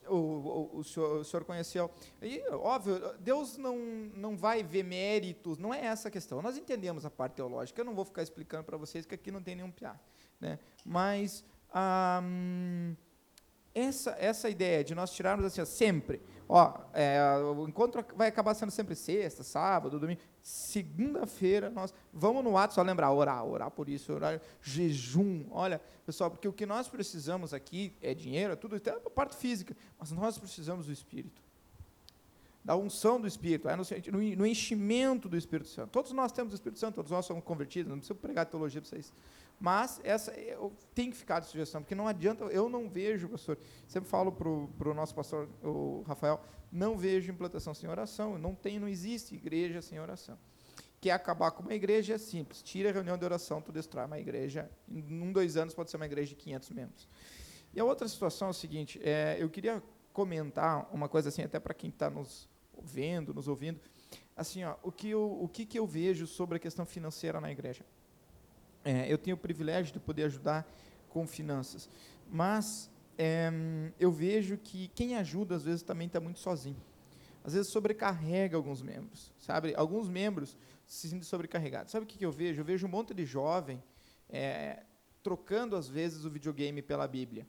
[0.09, 1.89] O, o, senhor, o senhor conheceu.
[2.21, 3.77] E, óbvio, Deus não,
[4.15, 6.41] não vai ver méritos, não é essa a questão.
[6.41, 9.41] Nós entendemos a parte teológica, eu não vou ficar explicando para vocês que aqui não
[9.41, 9.99] tem nenhum piá.
[10.39, 10.59] Né?
[10.85, 11.43] Mas
[12.23, 12.95] hum,
[13.73, 17.19] essa, essa ideia de nós tirarmos assim, ó, sempre, ó, é,
[17.55, 22.81] o encontro vai acabar sendo sempre sexta, sábado, domingo, segunda-feira nós vamos no ato só
[22.81, 27.93] lembrar, orar, orar por isso, orar, jejum, olha, pessoal, porque o que nós precisamos aqui
[28.01, 31.39] é dinheiro, é tudo, até a parte física, mas nós precisamos do Espírito,
[32.65, 33.83] da unção do Espírito, é no,
[34.37, 35.91] no, enchimento do Espírito Santo.
[35.91, 38.89] Todos nós temos o Espírito Santo, todos nós somos convertidos, não preciso pregar teologia para
[38.89, 39.13] vocês.
[39.59, 40.33] Mas essa
[40.95, 44.89] tem que ficar de sugestão, porque não adianta, eu não vejo, pastor, sempre falo para
[44.89, 46.41] o nosso pastor, o Rafael,
[46.71, 50.37] não vejo implantação sem oração, não tem, não existe igreja sem oração.
[51.01, 54.19] Quer acabar com uma igreja é simples, tira a reunião de oração, tu destrói uma
[54.19, 57.07] igreja, em um, dois anos pode ser uma igreja de 500 membros.
[57.73, 61.59] E a outra situação é o seguinte, é, eu queria comentar uma coisa assim, até
[61.59, 62.49] para quem está nos
[62.81, 63.79] vendo, nos ouvindo,
[64.35, 67.51] assim, ó, o, que eu, o que, que eu vejo sobre a questão financeira na
[67.51, 67.85] igreja.
[68.83, 70.69] É, eu tenho o privilégio de poder ajudar
[71.09, 71.89] com finanças,
[72.29, 72.89] mas
[73.21, 73.51] é,
[73.99, 76.81] eu vejo que quem ajuda às vezes também está muito sozinho.
[77.43, 79.73] Às vezes sobrecarrega alguns membros, sabe?
[79.75, 80.57] Alguns membros
[80.87, 81.91] se sentem sobrecarregados.
[81.91, 82.61] Sabe o que, que eu vejo?
[82.61, 83.83] Eu vejo um monte de jovem
[84.29, 84.83] é,
[85.21, 87.45] trocando às vezes o videogame pela Bíblia.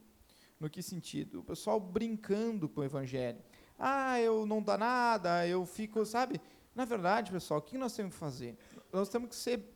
[0.59, 1.39] No que sentido?
[1.39, 3.39] O pessoal brincando com o Evangelho.
[3.79, 6.41] Ah, eu não dá nada, eu fico, sabe?
[6.75, 8.57] Na verdade, pessoal, o que nós temos que fazer?
[8.91, 9.73] Nós temos que ser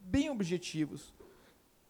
[0.00, 1.12] bem objetivos.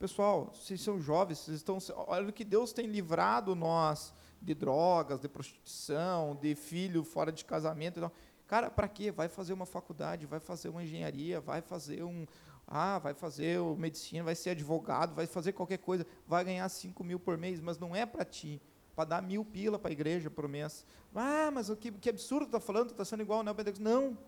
[0.03, 1.79] Pessoal, vocês são jovens, vocês estão,
[2.09, 7.45] olha o que Deus tem livrado nós de drogas, de prostituição, de filho fora de
[7.45, 8.01] casamento.
[8.01, 8.11] Então,
[8.49, 9.13] cara, para quê?
[9.13, 12.27] Vai fazer uma faculdade, vai fazer uma engenharia, vai fazer um,
[12.67, 17.21] ah, vai fazer medicina, vai ser advogado, vai fazer qualquer coisa, vai ganhar 5 mil
[17.21, 18.61] por mês, mas não é para ti,
[18.97, 20.85] para dar mil pila para a igreja por mês.
[21.15, 23.85] Ah, mas o que, que absurdo está falando, está sendo igual ao neopentecostal.
[23.85, 24.19] Não,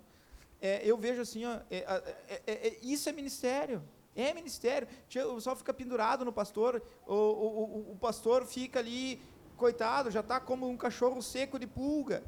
[0.61, 3.83] é, eu vejo assim, ó, é, é, é, é, isso é ministério.
[4.15, 4.87] É ministério.
[5.31, 9.21] O pessoal fica pendurado no pastor, o, o, o pastor fica ali,
[9.57, 12.23] coitado, já está como um cachorro seco de pulga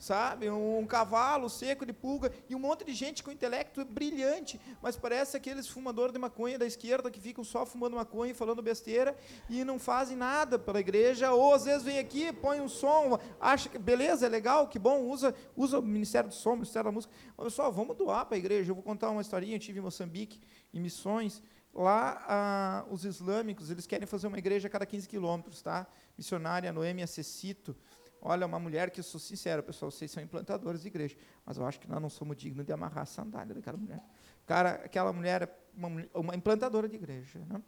[0.00, 0.50] sabe?
[0.50, 5.36] Um cavalo seco de pulga e um monte de gente com intelecto brilhante, mas parece
[5.36, 9.14] aqueles fumadores de maconha da esquerda que ficam só fumando maconha e falando besteira
[9.48, 13.68] e não fazem nada pela igreja, ou às vezes vem aqui, põe um som, acha
[13.68, 16.92] que beleza, é legal, que bom, usa, usa o Ministério do Som, o Ministério da
[16.92, 17.12] Música.
[17.36, 18.70] Mas, pessoal, vamos doar para a igreja.
[18.70, 20.40] Eu vou contar uma historinha, eu tive em Moçambique,
[20.72, 21.42] em missões,
[21.72, 25.86] Lá, ah, os islâmicos, eles querem fazer uma igreja a cada 15 quilômetros, tá?
[26.18, 27.76] Missionária Noemi Acessito,
[28.22, 31.64] Olha, uma mulher que eu sou sincero, pessoal, vocês são implantadores de igreja, mas eu
[31.64, 34.02] acho que nós não somos dignos de amarrar a sandália daquela mulher.
[34.46, 37.62] Cara, aquela mulher é uma, uma implantadora de igreja, né?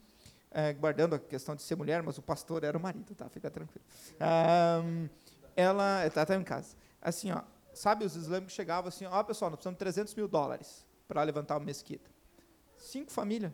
[0.50, 3.26] É, guardando a questão de ser mulher, mas o pastor era o marido, tá?
[3.30, 3.84] Fica tranquilo.
[4.84, 5.08] Um,
[5.56, 6.76] ela está tá em casa.
[7.00, 7.42] Assim, ó,
[7.72, 11.56] sabe, os islâmicos chegavam assim, ó, pessoal, nós precisamos de 300 mil dólares para levantar
[11.56, 12.10] uma mesquita.
[12.76, 13.52] Cinco famílias.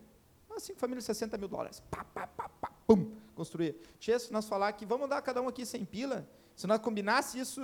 [0.49, 1.79] Ah, cinco famílias, 60 mil dólares.
[1.89, 3.75] Pá, pá, pá, pá, pum, construir.
[3.99, 6.27] Tia, se nós falar que vamos dar cada um aqui 100 pila,
[6.59, 7.61] se nós combinasse isso,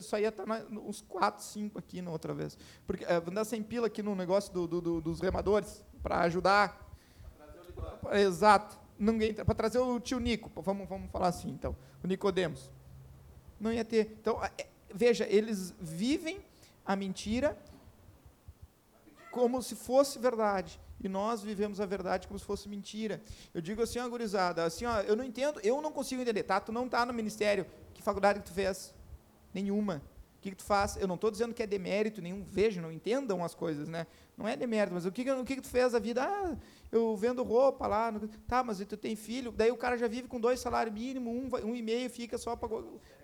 [0.00, 2.56] só ia estar uns 4, 5 aqui na outra vez.
[2.86, 6.20] Porque, é, vamos dar 100 pila aqui no negócio do, do, do, dos remadores, para
[6.20, 6.90] ajudar.
[8.00, 8.78] Pra Exato.
[9.44, 11.76] Para trazer o tio Nico, vamos, vamos falar assim, então.
[12.02, 12.70] O Nicodemos.
[13.60, 14.16] Não ia ter.
[14.18, 16.40] Então, é, veja, eles vivem
[16.86, 17.54] a mentira
[19.30, 20.80] como se fosse verdade.
[21.02, 23.22] E nós vivemos a verdade como se fosse mentira.
[23.54, 26.60] Eu digo assim, ó, gurizada, assim, ó, eu não entendo, eu não consigo entender, tá?
[26.60, 28.92] Tu não está no ministério, que faculdade que tu fez?
[29.54, 30.02] Nenhuma.
[30.36, 30.96] O que, que tu faz?
[30.96, 34.06] Eu não estou dizendo que é demérito nenhum, vejam, não entendam as coisas, né?
[34.36, 36.22] Não é demérito, mas o que, o que, que tu fez da vida?
[36.22, 36.56] Ah,
[36.92, 38.12] eu vendo roupa lá.
[38.12, 41.32] no- Tá, mas tu tem filho, daí o cara já vive com dois salários mínimos,
[41.34, 42.68] um, um e meio fica só para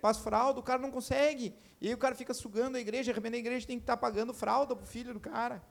[0.02, 1.54] as fraldas, o cara não consegue.
[1.80, 3.96] E aí o cara fica sugando a igreja, de repente a igreja tem que estar
[3.96, 5.62] pagando fralda pro filho do cara.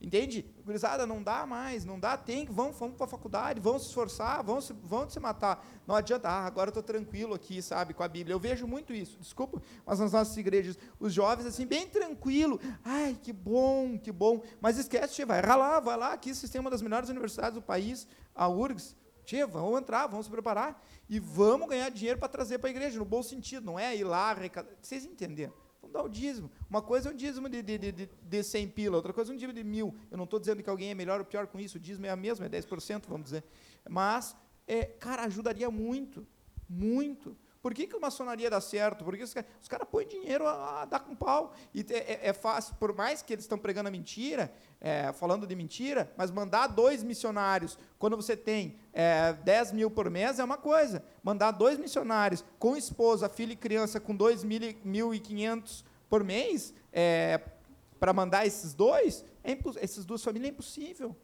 [0.00, 0.46] Entende?
[0.64, 3.86] Gurizada, não dá mais, não dá, tem que, vão, vamos para a faculdade, vão se
[3.86, 5.66] esforçar, vão se, vão se matar.
[5.88, 8.32] Não adianta, ah, agora estou tranquilo aqui, sabe, com a Bíblia.
[8.32, 13.18] Eu vejo muito isso, desculpa, mas nas nossas igrejas, os jovens, assim, bem tranquilo, ai,
[13.20, 16.70] que bom, que bom, mas esquece, tia, vai ralar, vai lá, aqui vocês têm uma
[16.70, 21.68] das melhores universidades do país, a URGS, tia, vamos entrar, vamos se preparar, e vamos
[21.68, 24.70] ganhar dinheiro para trazer para a igreja, no bom sentido, não é ir lá, arrecadar,
[24.80, 25.52] vocês entenderam?
[25.92, 26.50] Dar o dízimo.
[26.68, 29.34] Uma coisa é um dízimo de, de, de, de- de 100 pila, outra coisa é
[29.34, 29.94] um dízimo de mil.
[30.10, 32.10] Eu não estou dizendo que alguém é melhor ou pior com isso, o dízimo é
[32.10, 33.44] a mesma, é 10%, vamos dizer.
[33.88, 34.36] Mas,
[34.66, 36.26] é, cara, ajudaria muito,
[36.68, 37.36] muito.
[37.60, 39.04] Por que, que a maçonaria dá certo?
[39.04, 41.52] Porque os caras os cara põem dinheiro a, a dar com pau.
[41.74, 45.56] E é, é- fácil, por mais que eles estão pregando a mentira, é, falando de
[45.56, 50.56] mentira, mas mandar dois missionários, quando você tem é, 10 mil por mês, é uma
[50.56, 51.04] coisa.
[51.22, 57.40] Mandar dois missionários com esposa, filho e criança com 2.500 por mês, é,
[57.98, 61.16] para mandar esses dois, é essas duas famílias é impossível.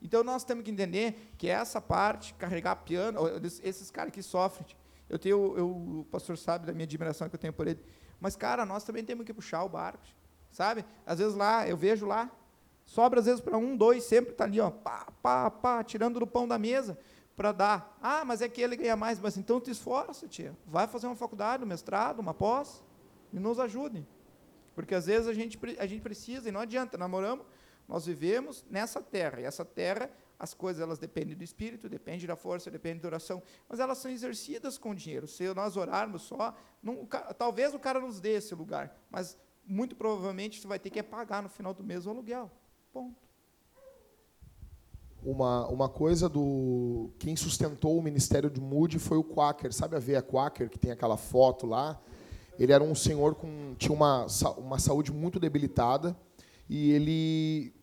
[0.00, 3.20] Então nós temos que entender que essa parte, carregar piano,
[3.62, 4.66] esses caras que sofrem,
[5.08, 7.80] eu tenho, eu, o pastor sabe da minha admiração que eu tenho por ele,
[8.20, 10.04] mas cara, nós também temos que puxar o barco,
[10.50, 10.84] sabe?
[11.04, 12.30] Às vezes lá, eu vejo lá,
[12.84, 16.26] sobra às vezes para um, dois, sempre está ali, ó, pá, pá, pá, tirando do
[16.26, 16.98] pão da mesa
[17.36, 17.98] para dar.
[18.00, 21.16] Ah, mas é que ele ganha mais, mas então te esforça, tia, vai fazer uma
[21.16, 22.82] faculdade, um mestrado, uma pós,
[23.32, 24.06] e nos ajude.
[24.74, 27.44] Porque às vezes a gente, a gente precisa, e não adianta, namoramos,
[27.88, 32.36] nós vivemos nessa terra, e essa terra, as coisas elas dependem do espírito, depende da
[32.36, 35.26] força, depende da oração, mas elas são exercidas com dinheiro.
[35.26, 37.06] Se nós orarmos só, não- o
[37.36, 41.02] talvez o cara nos dê esse lugar, mas muito provavelmente você vai ter que é
[41.02, 42.50] pagar no final do mês o aluguel.
[42.92, 43.24] Ponto.
[45.22, 47.10] Uma, uma coisa do.
[47.18, 49.72] Quem sustentou o ministério de Moody foi o Quaker.
[49.72, 51.98] Sabe a veia Quaker, que tem aquela foto lá?
[52.58, 53.74] Ele era um senhor com.
[53.78, 54.26] tinha uma,
[54.58, 56.14] uma saúde muito debilitada
[56.68, 57.73] e ele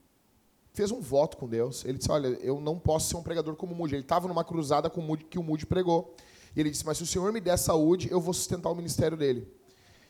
[0.74, 1.84] fez um voto com Deus.
[1.86, 3.96] Ele disse: Olha, eu não posso ser um pregador como o Moody.
[3.96, 6.16] Ele estava numa cruzada com o Moody, que o Moody pregou.
[6.56, 9.18] E ele disse: Mas se o Senhor me der saúde, eu vou sustentar o ministério
[9.18, 9.48] dele.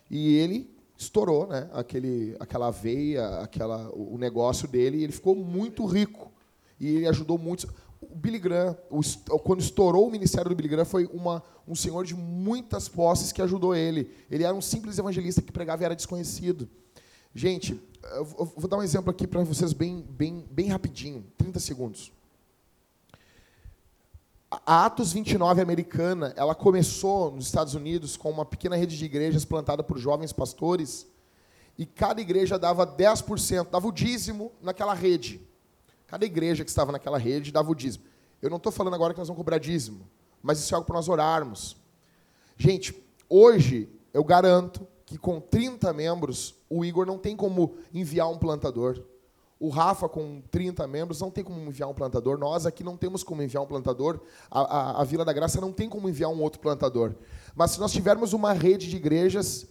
[0.10, 5.86] E ele estourou né, aquele, aquela veia, aquela, o negócio dele, e ele ficou muito
[5.86, 6.32] rico.
[6.80, 7.74] E ele ajudou muito.
[8.02, 12.06] O Billy Graham, o quando estourou o ministério do Billy Graham, foi uma, um senhor
[12.06, 14.12] de muitas posses que ajudou ele.
[14.30, 16.68] Ele era um simples evangelista que pregava e era desconhecido.
[17.34, 22.12] Gente, eu vou dar um exemplo aqui para vocês bem, bem, bem rapidinho, 30 segundos.
[24.50, 29.46] A Atos 29 americana, ela começou nos Estados Unidos com uma pequena rede de igrejas
[29.46, 31.08] plantada por jovens pastores,
[31.78, 35.40] e cada igreja dava 10%, dava o dízimo naquela rede.
[36.06, 38.04] Cada igreja que estava naquela rede dava o dízimo.
[38.42, 40.06] Eu não estou falando agora que nós vamos cobrar dízimo,
[40.44, 41.78] mas isso é algo para nós orarmos.
[42.58, 42.94] Gente,
[43.30, 49.04] hoje eu garanto que com 30 membros, o Igor não tem como enviar um plantador.
[49.60, 52.38] O Rafa, com 30 membros, não tem como enviar um plantador.
[52.38, 54.22] Nós aqui não temos como enviar um plantador.
[54.50, 57.14] A, a, a Vila da Graça não tem como enviar um outro plantador.
[57.54, 59.68] Mas se nós tivermos uma rede de igrejas,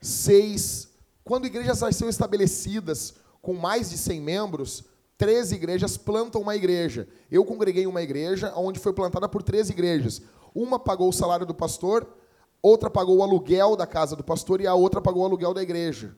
[0.00, 0.88] seis.
[1.24, 4.84] Quando igrejas são estabelecidas com mais de 100 membros,
[5.18, 7.08] 13 igrejas plantam uma igreja.
[7.28, 10.22] Eu congreguei uma igreja onde foi plantada por 13 igrejas.
[10.54, 12.06] Uma pagou o salário do pastor,
[12.66, 15.62] outra pagou o aluguel da casa do pastor e a outra pagou o aluguel da
[15.62, 16.16] igreja.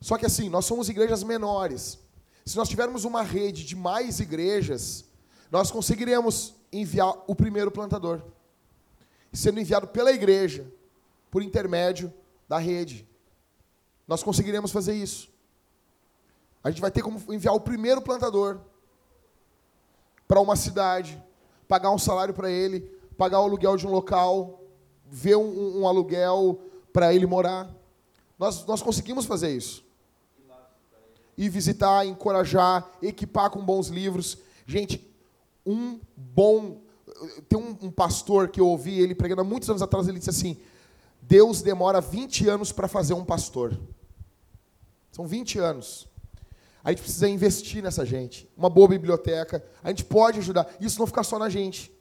[0.00, 1.98] Só que assim, nós somos igrejas menores.
[2.44, 5.04] Se nós tivermos uma rede de mais igrejas,
[5.50, 8.22] nós conseguiremos enviar o primeiro plantador,
[9.32, 10.64] sendo enviado pela igreja,
[11.32, 12.14] por intermédio
[12.48, 13.08] da rede.
[14.06, 15.28] Nós conseguiremos fazer isso.
[16.62, 18.60] A gente vai ter como enviar o primeiro plantador
[20.28, 21.20] para uma cidade,
[21.66, 22.80] pagar um salário para ele,
[23.18, 24.62] pagar o aluguel de um local,
[25.10, 26.60] ver um, um- aluguel
[26.92, 27.70] para ele morar.
[28.38, 29.84] Nós, nós conseguimos fazer isso.
[31.38, 34.38] E visitar, encorajar, equipar com bons livros.
[34.66, 35.06] Gente,
[35.64, 36.80] um bom.
[37.48, 40.30] Tem um, um pastor que eu ouvi ele pregando há muitos anos atrás, ele disse
[40.30, 40.56] assim:
[41.20, 43.78] Deus demora 20 anos para fazer um pastor.
[45.12, 46.06] São 20 anos.
[46.82, 48.48] A gente precisa investir nessa gente.
[48.56, 49.64] Uma boa biblioteca.
[49.82, 50.68] A gente pode ajudar.
[50.80, 51.92] Isso não ficar só na gente.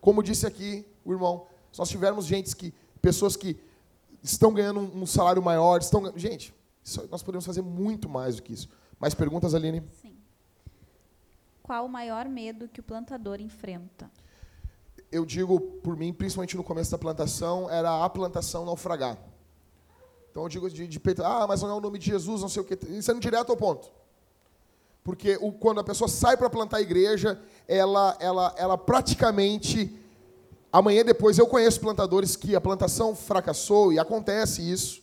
[0.00, 1.46] Como disse aqui o irmão,
[1.76, 2.72] se nós tivermos gente que,
[3.02, 3.54] pessoas que
[4.22, 8.54] estão ganhando um salário maior, estão gente, isso- nós podemos fazer muito mais do que
[8.54, 8.66] isso.
[8.98, 9.82] Mais perguntas, Aline?
[10.00, 10.16] Sim.
[11.62, 14.10] Qual o maior medo que o plantador enfrenta?
[15.12, 19.18] Eu digo por mim, principalmente no começo da plantação, era a plantação naufragar.
[20.30, 22.48] Então eu digo de, de peito, ah, mas não é o nome de Jesus, não
[22.48, 22.78] sei o quê.
[23.02, 23.92] Sendo direto ao ponto.
[25.04, 29.94] Porque o, quando a pessoa sai para plantar a igreja, ela, ela, ela praticamente.
[30.76, 35.02] Amanhã depois, eu conheço plantadores que a plantação fracassou, e acontece isso.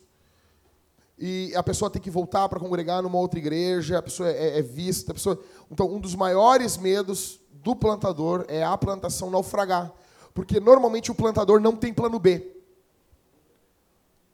[1.17, 4.61] E a pessoa tem que voltar para congregar numa outra igreja, a pessoa é, é
[4.61, 5.15] vista.
[5.15, 5.43] Pessoa...
[5.71, 9.91] Então, um dos maiores medos do plantador é a plantação naufragar.
[10.31, 12.55] Porque normalmente o plantador não tem plano B.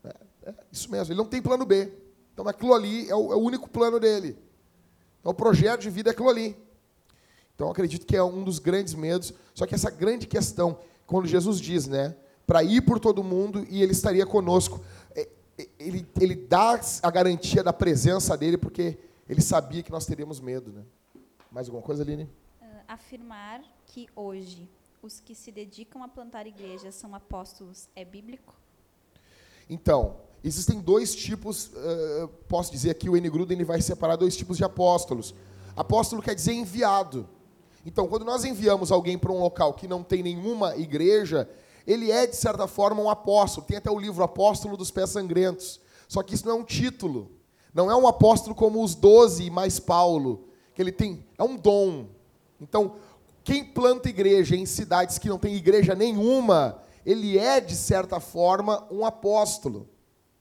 [0.03, 0.09] É,
[0.43, 1.89] é isso mesmo, ele não tem plano B.
[2.33, 4.37] Então aquilo ali é o, é o único plano dele.
[5.21, 6.57] Então o projeto de vida é aquilo ali.
[7.55, 9.33] Então acredito que é um dos grandes medos.
[9.53, 10.79] Só que essa grande questão,
[11.09, 14.79] quando Jesus diz, né, para ir por todo mundo e ele estaria conosco,
[15.15, 18.97] é, é, ele, ele dá a garantia da presença dele porque
[19.27, 20.71] ele sabia que nós teríamos medo.
[20.71, 20.83] Né?
[21.51, 22.23] Mais alguma coisa, Aline?
[22.61, 24.69] Uh, afirmar que hoje
[25.01, 28.53] os que se dedicam a plantar igrejas são apóstolos é bíblico?
[29.67, 33.29] Então, existem dois tipos, uh, posso dizer aqui, o N.
[33.31, 35.33] Gruden ele vai separar dois tipos de apóstolos.
[35.75, 37.27] Apóstolo quer dizer enviado.
[37.85, 41.49] Então, quando nós enviamos alguém para um local que não tem nenhuma igreja,
[41.87, 43.65] ele é, de certa forma, um apóstolo.
[43.65, 45.79] Tem até o livro Apóstolo dos Pés Sangrentos.
[46.07, 47.31] Só que isso não é um título.
[47.73, 51.25] Não é um apóstolo como os doze mais Paulo, que ele tem.
[51.37, 52.07] É um dom.
[52.59, 52.95] Então,
[53.43, 58.85] quem planta igreja em cidades que não tem igreja nenhuma, ele é, de certa forma,
[58.91, 59.87] um apóstolo.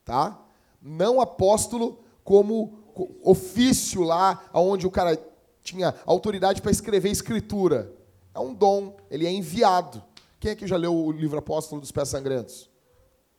[0.03, 0.39] Tá?
[0.81, 2.79] Não apóstolo como
[3.23, 5.17] ofício lá, onde o cara
[5.63, 7.93] tinha autoridade para escrever escritura.
[8.33, 10.03] É um dom, ele é enviado.
[10.39, 12.69] Quem é que já leu o livro Apóstolo dos Pés Sangrentos?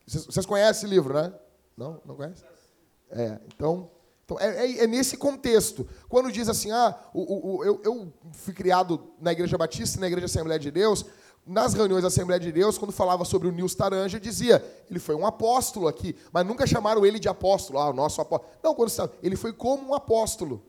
[0.07, 1.33] Vocês, vocês conhecem esse livro, né?
[1.77, 2.01] Não?
[2.05, 2.45] Não conhece?
[3.11, 3.91] É, então,
[4.25, 5.89] então é, é, é, nesse contexto.
[6.09, 10.07] Quando diz assim, ah, o, o, eu, eu fui criado na Igreja Batista e na
[10.07, 11.07] Igreja Assembleia de Deus,
[11.47, 15.15] nas reuniões da Assembleia de Deus, quando falava sobre o Nils Taranja, dizia, ele foi
[15.15, 18.53] um apóstolo aqui, mas nunca chamaram ele de apóstolo, ah, o nosso apóstolo.
[18.63, 18.91] Não, quando
[19.23, 20.63] ele foi como um apóstolo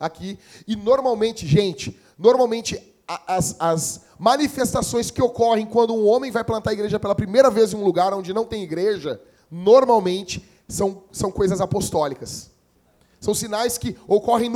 [0.00, 0.38] aqui.
[0.66, 2.82] E normalmente, gente, normalmente
[3.26, 7.72] as, as manifestações que ocorrem quando um homem vai plantar a igreja pela primeira vez
[7.72, 9.20] em um lugar onde não tem igreja,
[9.50, 12.50] normalmente são, são coisas apostólicas.
[13.20, 14.50] São sinais que ocorrem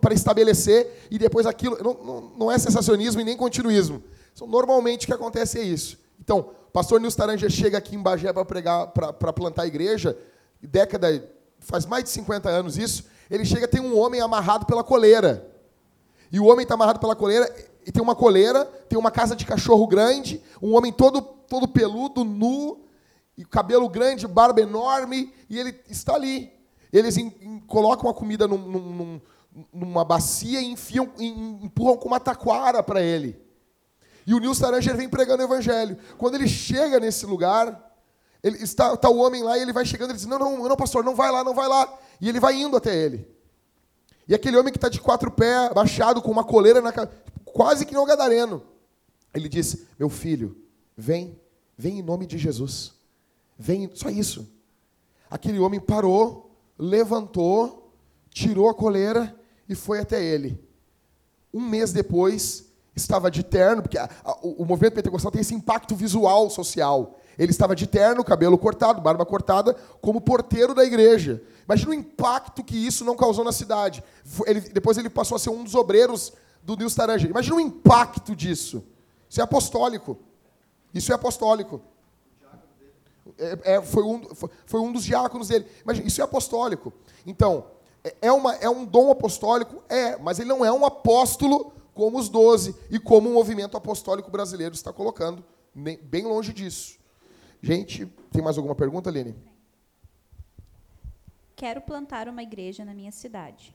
[0.00, 1.76] para estabelecer e depois aquilo.
[1.82, 4.02] Não, não, não, é sensacionismo e nem continuismo.
[4.34, 5.98] São normalmente o que acontece é isso.
[6.20, 10.16] Então, pastor Nils Taranja chega aqui em Bagé para pregar, para plantar a igreja,
[10.62, 11.28] década,
[11.58, 13.04] faz mais de 50 anos isso.
[13.34, 15.50] Ele chega, tem um homem amarrado pela coleira.
[16.30, 17.52] E o homem está amarrado pela coleira,
[17.84, 22.24] e tem uma coleira, tem uma casa de cachorro grande, um homem todo, todo peludo,
[22.24, 22.84] nu,
[23.36, 26.52] e cabelo grande, barba enorme, e ele está ali.
[26.92, 27.16] Eles
[27.66, 29.20] colocam a comida num, num,
[29.72, 33.36] numa bacia e enfiam, em, empurram com uma taquara para ele.
[34.24, 35.98] E o Nilson Aranger vem pregando o evangelho.
[36.16, 37.92] Quando ele chega nesse lugar,
[38.44, 40.76] ele está, está o homem lá e ele vai chegando e diz: Não, não, não,
[40.76, 41.92] pastor, não vai lá, não vai lá.
[42.24, 43.28] E ele vai indo até ele.
[44.26, 47.84] E aquele homem que está de quatro pés, baixado, com uma coleira na cabeça, quase
[47.84, 48.62] que não gadareno.
[49.34, 50.56] Ele disse: Meu filho,
[50.96, 51.38] vem,
[51.76, 52.94] vem em nome de Jesus.
[53.58, 54.50] Vem, só isso.
[55.30, 57.92] Aquele homem parou, levantou,
[58.30, 60.58] tirou a coleira e foi até ele.
[61.52, 65.54] Um mês depois, estava de terno, porque a, a, o, o movimento pentecostal tem esse
[65.54, 67.18] impacto visual social.
[67.38, 71.42] Ele estava de terno, cabelo cortado, barba cortada, como porteiro da igreja.
[71.64, 74.02] Imagina o impacto que isso não causou na cidade.
[74.46, 76.32] Ele, depois ele passou a ser um dos obreiros
[76.62, 77.28] do Nils Taranja.
[77.28, 78.84] Imagina o impacto disso.
[79.28, 80.18] Isso é apostólico.
[80.92, 81.80] Isso é apostólico.
[83.38, 85.66] É, é, foi, um, foi, foi, um dos diáconos dele.
[85.82, 86.92] Imagina, isso é apostólico.
[87.26, 87.66] Então,
[88.04, 89.82] é, é, uma, é um dom apostólico?
[89.88, 94.30] É, mas ele não é um apóstolo como os doze e como o movimento apostólico
[94.30, 95.44] brasileiro está colocando.
[95.74, 96.98] Bem longe disso.
[97.64, 99.34] Gente, tem mais alguma pergunta, Aline?
[101.56, 103.74] Quero plantar uma igreja na minha cidade.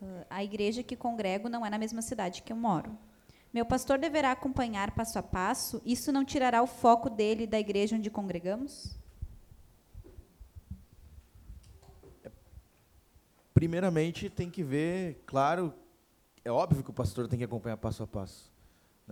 [0.00, 2.96] Uh, a igreja que congrego não é na mesma cidade que eu moro.
[3.52, 5.82] Meu pastor deverá acompanhar passo a passo?
[5.84, 8.96] Isso não tirará o foco dele da igreja onde congregamos?
[13.52, 15.74] Primeiramente, tem que ver, claro,
[16.44, 18.48] é óbvio que o pastor tem que acompanhar passo a passo.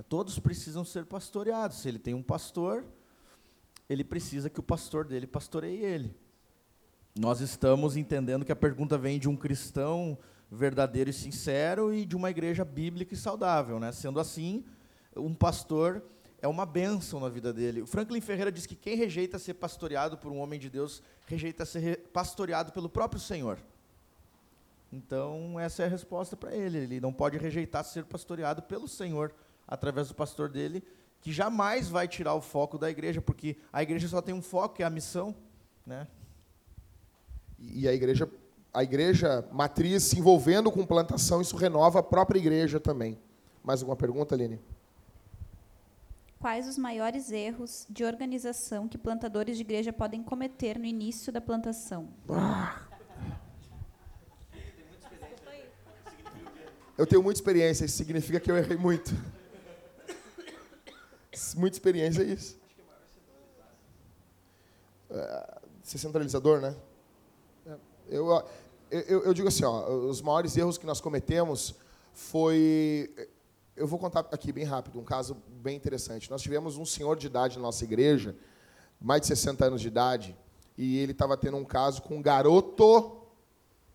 [0.09, 1.79] Todos precisam ser pastoreados.
[1.79, 2.85] Se ele tem um pastor,
[3.91, 6.15] ele precisa que o pastor dele pastoreie ele.
[7.19, 10.17] Nós estamos entendendo que a pergunta vem de um cristão
[10.49, 13.81] verdadeiro e sincero e de uma igreja bíblica e saudável.
[13.81, 13.91] Né?
[13.91, 14.65] Sendo assim,
[15.17, 16.05] um pastor
[16.41, 17.83] é uma bênção na vida dele.
[17.83, 21.65] O Franklin Ferreira diz que quem rejeita ser pastoreado por um homem de Deus, rejeita
[21.65, 23.59] ser pastoreado pelo próprio Senhor.
[24.93, 26.79] Então, essa é a resposta para ele.
[26.79, 29.35] Ele não pode rejeitar ser pastoreado pelo Senhor
[29.67, 30.83] através do pastor dele,
[31.21, 34.77] que jamais vai tirar o foco da igreja, porque a igreja só tem um foco,
[34.77, 35.35] que é a missão.
[35.87, 36.07] Né?
[37.59, 38.31] E a igreja,
[38.73, 43.19] a igreja matriz se envolvendo com plantação, isso renova a própria igreja também.
[43.63, 44.59] Mais alguma pergunta, Aline?
[46.39, 51.41] Quais os maiores erros de organização que plantadores de igreja podem cometer no início da
[51.41, 52.09] plantação?
[56.97, 59.15] Eu tenho muita experiência, isso significa que eu errei muito.
[61.61, 62.59] Muita experiência é isso.
[65.11, 66.75] É, ser centralizador, né?
[67.67, 67.77] É,
[68.09, 68.45] eu,
[68.91, 71.75] eu, eu digo assim, ó, os maiores erros que nós cometemos
[72.15, 73.13] foi
[73.77, 76.31] eu vou contar aqui bem rápido um caso bem interessante.
[76.31, 78.35] Nós tivemos um senhor de idade na nossa igreja,
[79.01, 80.37] mais de 60 anos de idade,
[80.79, 83.23] e ele estava tendo um caso com um garoto,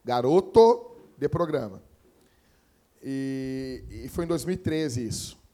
[0.04, 1.82] garoto de programa.
[3.04, 5.45] E, e, foi em 2013 isso.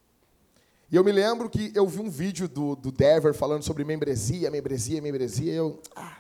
[0.91, 4.51] E eu me lembro que eu vi um vídeo do, do Dever falando sobre membresia,
[4.51, 5.81] membresia, membresia, e eu.
[5.95, 6.17] Ah,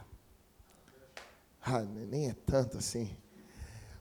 [1.61, 3.13] ah, nem é tanto assim.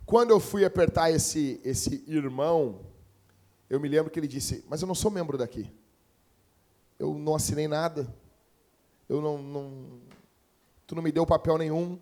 [0.07, 2.83] Quando eu fui apertar esse, esse irmão,
[3.69, 5.69] eu me lembro que ele disse: Mas eu não sou membro daqui.
[7.01, 8.07] Eu não assinei nada.
[9.09, 10.01] Eu não, não.
[10.87, 11.99] Tu não me deu papel nenhum.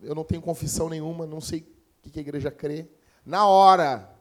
[0.00, 1.26] Eu não tenho confissão nenhuma.
[1.26, 1.66] Não sei
[2.04, 2.86] o que a igreja crê.
[3.24, 4.16] Na hora,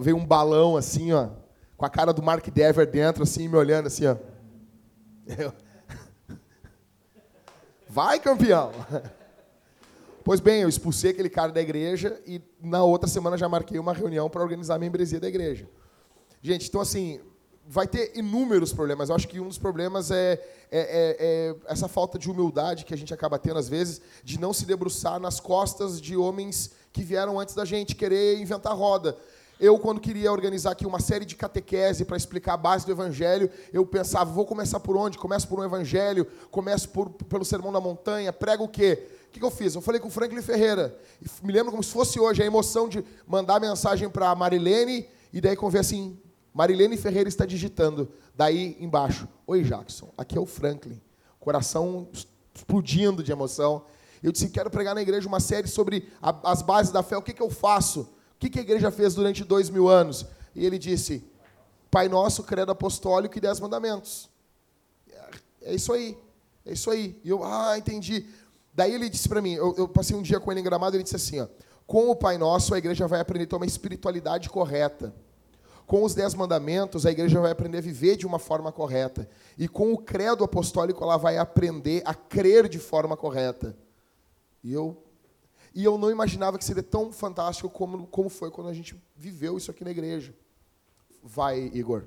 [0.00, 1.28] veio um balão assim, ó,
[1.82, 4.16] com a cara do Mark Dever dentro, assim, me olhando assim, ó.
[5.26, 5.52] Eu...
[7.88, 8.70] Vai, campeão!
[10.22, 13.92] Pois bem, eu expulsei aquele cara da igreja e na outra semana já marquei uma
[13.92, 15.68] reunião para organizar a membresia da igreja.
[16.40, 17.18] Gente, então assim,
[17.66, 19.08] vai ter inúmeros problemas.
[19.08, 20.38] Eu acho que um dos problemas é, é,
[20.70, 24.52] é, é, essa falta de humildade que a gente acaba tendo às vezes, de não
[24.52, 29.18] se debruçar nas costas de homens que vieram antes da gente, querer inventar roda.
[29.62, 33.48] Eu, quando queria organizar aqui uma série de catequese para explicar a base do Evangelho,
[33.72, 35.16] eu pensava, vou começar por onde?
[35.16, 39.06] Começo por um Evangelho, começo por, pelo Sermão da Montanha, prego o quê?
[39.28, 39.76] O que, que eu fiz?
[39.76, 40.98] Eu falei com o Franklin Ferreira.
[41.44, 45.40] Me lembro como se fosse hoje a emoção de mandar mensagem para a Marilene e
[45.40, 46.18] daí conver assim,
[46.52, 48.08] Marilene Ferreira está digitando.
[48.34, 51.00] Daí embaixo, oi Jackson, aqui é o Franklin.
[51.38, 52.08] Coração
[52.52, 53.84] explodindo de emoção.
[54.20, 57.16] Eu disse, quero pregar na igreja uma série sobre a, as bases da fé.
[57.16, 58.08] O que, que eu faço?
[58.42, 60.26] Que, que a igreja fez durante dois mil anos?
[60.52, 61.24] E ele disse,
[61.88, 64.28] Pai Nosso, Credo Apostólico e Dez Mandamentos.
[65.08, 65.30] É,
[65.66, 66.18] é isso aí.
[66.66, 67.16] É isso aí.
[67.22, 68.26] E eu, ah, entendi.
[68.74, 71.04] Daí ele disse para mim, eu, eu, passei um dia com ele em Gramado, ele
[71.04, 71.46] disse assim, ó,
[71.86, 75.14] com o Pai Nosso a igreja vai aprender a ter uma espiritualidade correta.
[75.86, 79.28] Com os dez mandamentos, a igreja vai aprender a viver de uma forma correta.
[79.56, 83.76] E com o credo apostólico, ela vai aprender a crer de forma correta.
[84.64, 85.00] E eu,
[85.74, 89.56] e eu não imaginava que seria tão fantástico como, como foi quando a gente viveu
[89.56, 90.34] isso aqui na igreja.
[91.22, 92.04] Vai, Igor.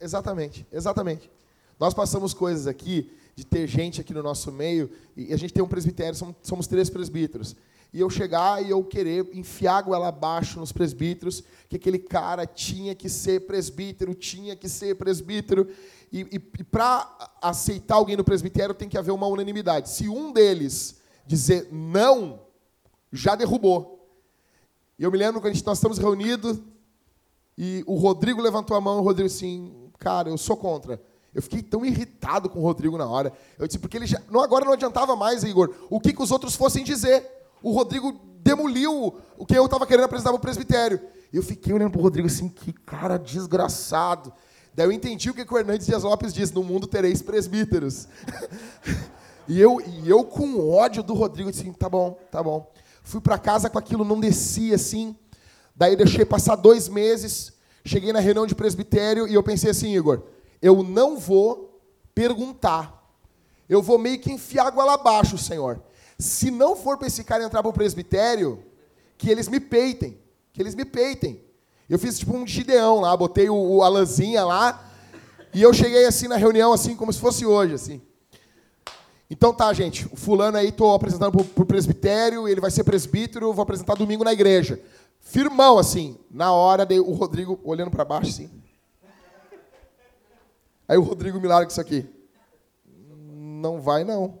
[0.00, 1.30] Exatamente, exatamente.
[1.78, 5.62] Nós passamos coisas aqui de ter gente aqui no nosso meio, e a gente tem
[5.62, 7.54] um presbitério, somos, somos três presbíteros.
[7.92, 12.46] E eu chegar e eu querer enfiar a goela abaixo nos presbíteros, que aquele cara
[12.46, 15.68] tinha que ser presbítero, tinha que ser presbítero.
[16.10, 19.90] E, e, e para aceitar alguém no presbitério tem que haver uma unanimidade.
[19.90, 20.96] Se um deles
[21.26, 22.40] dizer não,
[23.12, 23.96] já derrubou.
[24.98, 26.58] E eu me lembro quando nós estamos reunidos,
[27.56, 31.00] e o Rodrigo levantou a mão, o Rodrigo assim, cara, eu sou contra.
[31.34, 33.32] Eu fiquei tão irritado com o Rodrigo na hora.
[33.58, 34.20] Eu disse, porque ele já.
[34.30, 37.30] Não, agora não adiantava mais, Igor, o que, que os outros fossem dizer.
[37.62, 38.12] O Rodrigo
[38.42, 41.00] demoliu o que eu estava querendo apresentar para o presbitério.
[41.32, 44.32] Eu fiquei olhando para o Rodrigo assim, que cara desgraçado.
[44.74, 48.08] Daí eu entendi o que, que o Hernandes Dias Lopes diz: no mundo tereis presbíteros.
[49.48, 52.70] e, eu, e eu, com ódio do Rodrigo, disse: tá bom, tá bom.
[53.02, 55.14] Fui para casa com aquilo, não descia assim.
[55.76, 57.52] Daí deixei passar dois meses,
[57.84, 60.22] cheguei na reunião de presbitério e eu pensei assim, Igor,
[60.62, 61.82] eu não vou
[62.14, 62.96] perguntar.
[63.68, 65.82] Eu vou meio que enfiar água lá abaixo, Senhor.
[66.18, 68.64] Se não for para esse cara entrar para o presbitério,
[69.18, 70.18] que eles me peitem.
[70.52, 71.44] Que eles me peitem.
[71.88, 74.90] Eu fiz tipo um gideão lá, botei o, o Alanzinha lá,
[75.52, 78.00] e eu cheguei assim na reunião, assim, como se fosse hoje, assim.
[79.30, 83.52] Então tá, gente, o fulano aí, estou apresentando para o presbitério, ele vai ser presbítero,
[83.52, 84.80] vou apresentar domingo na igreja.
[85.26, 86.16] Firmão, assim.
[86.30, 88.48] Na hora, o Rodrigo olhando para baixo, assim.
[90.86, 92.08] Aí o Rodrigo me larga isso aqui.
[92.84, 94.40] Não vai, não.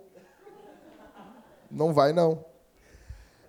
[1.68, 2.44] Não vai, não.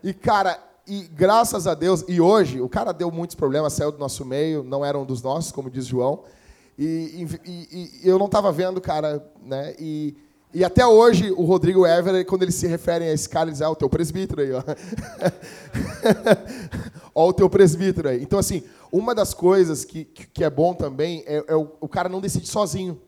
[0.03, 3.99] E, cara, e graças a Deus, e hoje, o cara deu muitos problemas, saiu do
[3.99, 6.23] nosso meio, não era um dos nossos, como diz João.
[6.75, 9.75] E, e, e eu não estava vendo, cara, né?
[9.77, 10.17] E,
[10.53, 13.67] e até hoje, o Rodrigo Ever, quando eles se referem a esse cara, eles dizem,
[13.67, 14.63] ah, o teu presbítero aí, ó.
[17.13, 18.23] ó o teu presbítero aí.
[18.23, 22.07] Então, assim, uma das coisas que, que é bom também é, é o, o cara
[22.07, 22.99] não decide sozinho.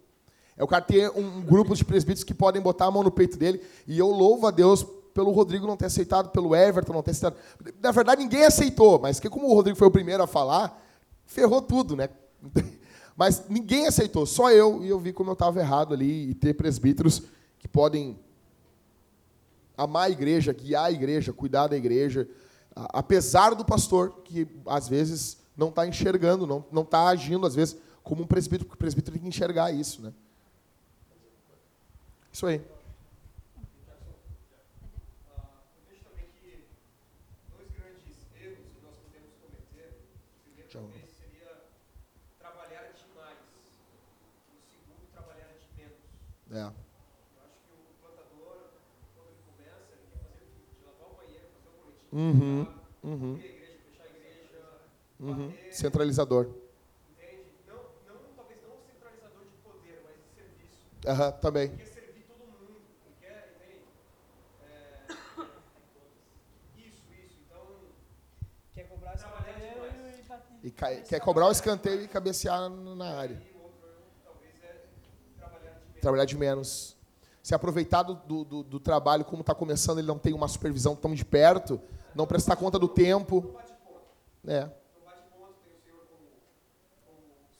[0.58, 3.38] É o cara ter um grupo de presbíteros que podem botar a mão no peito
[3.38, 3.62] dele.
[3.88, 7.38] E eu louvo a Deus pelo Rodrigo não ter aceitado, pelo Everton não ter aceitado.
[7.82, 10.86] Na verdade, ninguém aceitou, mas que como o Rodrigo foi o primeiro a falar,
[11.26, 12.10] ferrou tudo, né?
[13.20, 16.54] Mas ninguém aceitou, só eu, e eu vi como eu estava errado ali, e ter
[16.54, 17.22] presbíteros
[17.60, 18.18] que podem
[19.78, 22.30] amar a igreja, guiar a igreja, cuidar da igreja,
[22.74, 27.76] apesar do pastor, que às vezes não está enxergando, não está agindo, às vezes,
[28.06, 30.02] como um presbítero, porque o presbítero tem que enxergar isso.
[30.02, 30.14] Né?
[32.32, 32.56] Isso aí.
[32.56, 32.80] É.
[32.80, 33.60] Eu acho
[38.00, 38.12] que
[38.72, 39.70] o plantador, quando ele começa,
[40.46, 40.94] ele quer fazer tudo.
[40.94, 42.94] De lavar o banheiro,
[45.70, 46.39] fazer o
[52.10, 52.68] coletivo, uhum,
[53.04, 53.36] uhum.
[53.36, 54.66] a igreja, fechar a igreja,
[55.20, 55.54] uhum.
[55.72, 56.50] Centralizador.
[57.12, 57.46] Entende?
[57.68, 60.88] Não, não, talvez não centralizador de poder, mas de serviço.
[61.08, 61.70] Aham, também.
[61.70, 62.82] Ele quer servir todo mundo.
[63.06, 63.86] Ele quer, entende?
[64.66, 65.14] É,
[66.80, 67.38] isso, isso.
[67.46, 67.62] Então,
[68.74, 69.86] quer cobrar escanteio
[70.64, 73.49] e, e quer cobrar o escanteio e cabecear na área
[76.00, 76.98] trabalhar de menos.
[77.42, 81.14] Se aproveitar do, do, do trabalho, como está começando, ele não tem uma supervisão tão
[81.14, 81.82] de perto,
[82.14, 83.56] não prestar conta do tempo.
[84.46, 84.70] É.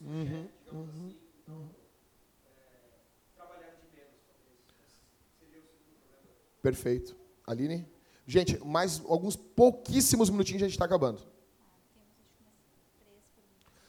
[0.00, 1.14] Uhum, uhum,
[1.48, 1.68] uhum.
[6.62, 7.16] Perfeito.
[7.46, 7.86] Aline?
[8.26, 11.20] Gente, mais alguns pouquíssimos minutinhos e a gente está acabando.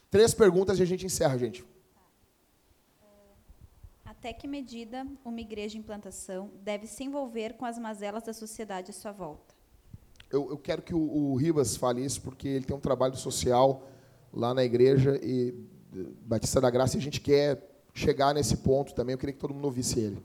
[0.09, 1.63] Três perguntas e a gente encerra, gente.
[4.21, 8.91] Até que medida uma igreja em plantação deve se envolver com as mazelas da sociedade
[8.91, 9.55] à sua volta?
[10.29, 13.89] Eu, eu quero que o, o, Ribas fale isso, porque ele tem um trabalho social
[14.31, 15.55] lá na igreja e
[16.21, 19.13] Batista da Graça, e a gente quer chegar nesse ponto também.
[19.13, 20.23] Eu queria que todo mundo ouvisse ele.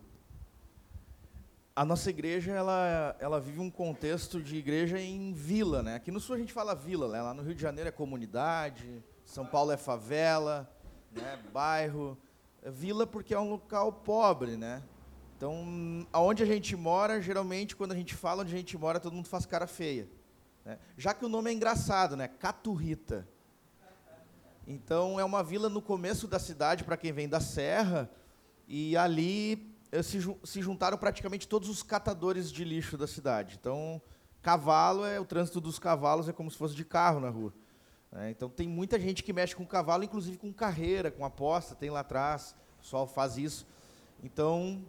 [1.75, 5.83] A nossa igreja ela, ela vive um contexto de igreja em vila.
[5.83, 5.95] Né?
[5.95, 7.23] Aqui no Sul a gente fala vila, né?
[7.23, 10.71] lá no Rio de Janeiro é comunidade, São Paulo é favela,
[11.13, 11.39] né?
[11.51, 12.19] bairro
[12.71, 14.83] vila porque é um local pobre, né?
[15.37, 19.13] Então, aonde a gente mora, geralmente, quando a gente fala onde a gente mora, todo
[19.13, 20.09] mundo faz cara feia.
[20.65, 20.79] Né?
[20.97, 22.27] Já que o nome é engraçado, né?
[22.27, 23.29] Caturrita.
[24.67, 28.11] Então, é uma vila no começo da cidade, para quem vem da serra,
[28.67, 33.59] e ali eh, se, se juntaram praticamente todos os catadores de lixo da cidade.
[33.61, 34.01] Então,
[34.43, 37.53] cavalo, é o trânsito dos cavalos é como se fosse de carro na rua.
[38.13, 41.91] É, então tem muita gente que mexe com cavalo, inclusive com carreira, com aposta, tem
[41.91, 43.67] lá atrás, o pessoal faz isso.
[44.23, 44.85] Então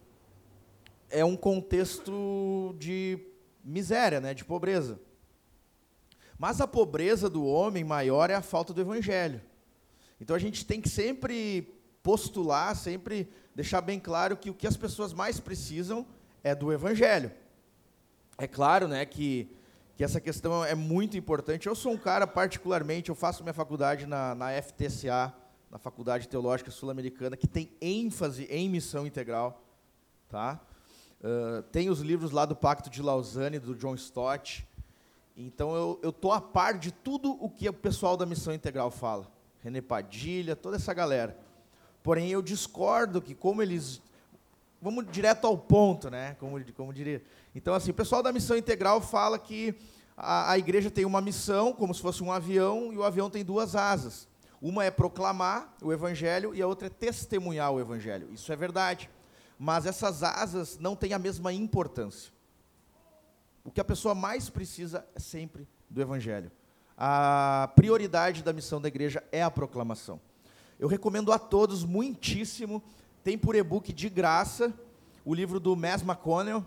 [1.09, 3.19] é um contexto de
[3.63, 4.99] miséria, né, de pobreza.
[6.37, 9.41] Mas a pobreza do homem maior é a falta do evangelho.
[10.21, 11.73] Então a gente tem que sempre
[12.03, 16.05] postular, sempre deixar bem claro que o que as pessoas mais precisam
[16.43, 17.31] é do evangelho.
[18.37, 19.56] É claro, né, que
[19.97, 21.65] que essa questão é muito importante.
[21.65, 25.33] Eu sou um cara, particularmente, eu faço minha faculdade na, na FTCA,
[25.71, 29.59] na Faculdade Teológica Sul-Americana, que tem ênfase em missão integral.
[30.29, 30.61] Tá?
[31.19, 34.67] Uh, tem os livros lá do Pacto de Lausanne, do John Stott.
[35.35, 39.27] Então, eu estou a par de tudo o que o pessoal da missão integral fala.
[39.63, 41.35] René Padilha, toda essa galera.
[42.03, 43.99] Porém, eu discordo que, como eles
[44.81, 46.35] vamos direto ao ponto, né?
[46.39, 47.23] Como, como diria.
[47.55, 49.75] Então, assim, o pessoal da missão integral fala que
[50.15, 53.43] a, a igreja tem uma missão, como se fosse um avião, e o avião tem
[53.43, 54.27] duas asas.
[54.61, 58.27] Uma é proclamar o evangelho e a outra é testemunhar o evangelho.
[58.33, 59.09] Isso é verdade.
[59.59, 62.31] Mas essas asas não têm a mesma importância.
[63.63, 66.51] O que a pessoa mais precisa é sempre do evangelho.
[66.97, 70.19] A prioridade da missão da igreja é a proclamação.
[70.79, 72.81] Eu recomendo a todos muitíssimo
[73.27, 74.73] tem por e-book de graça
[75.25, 76.65] o livro do Mass McConnell,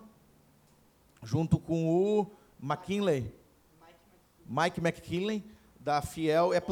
[1.22, 2.26] junto com o
[2.62, 3.32] McKinley,
[4.46, 5.42] Mike McKinley,
[5.80, 6.52] da Fiel.
[6.52, 6.62] É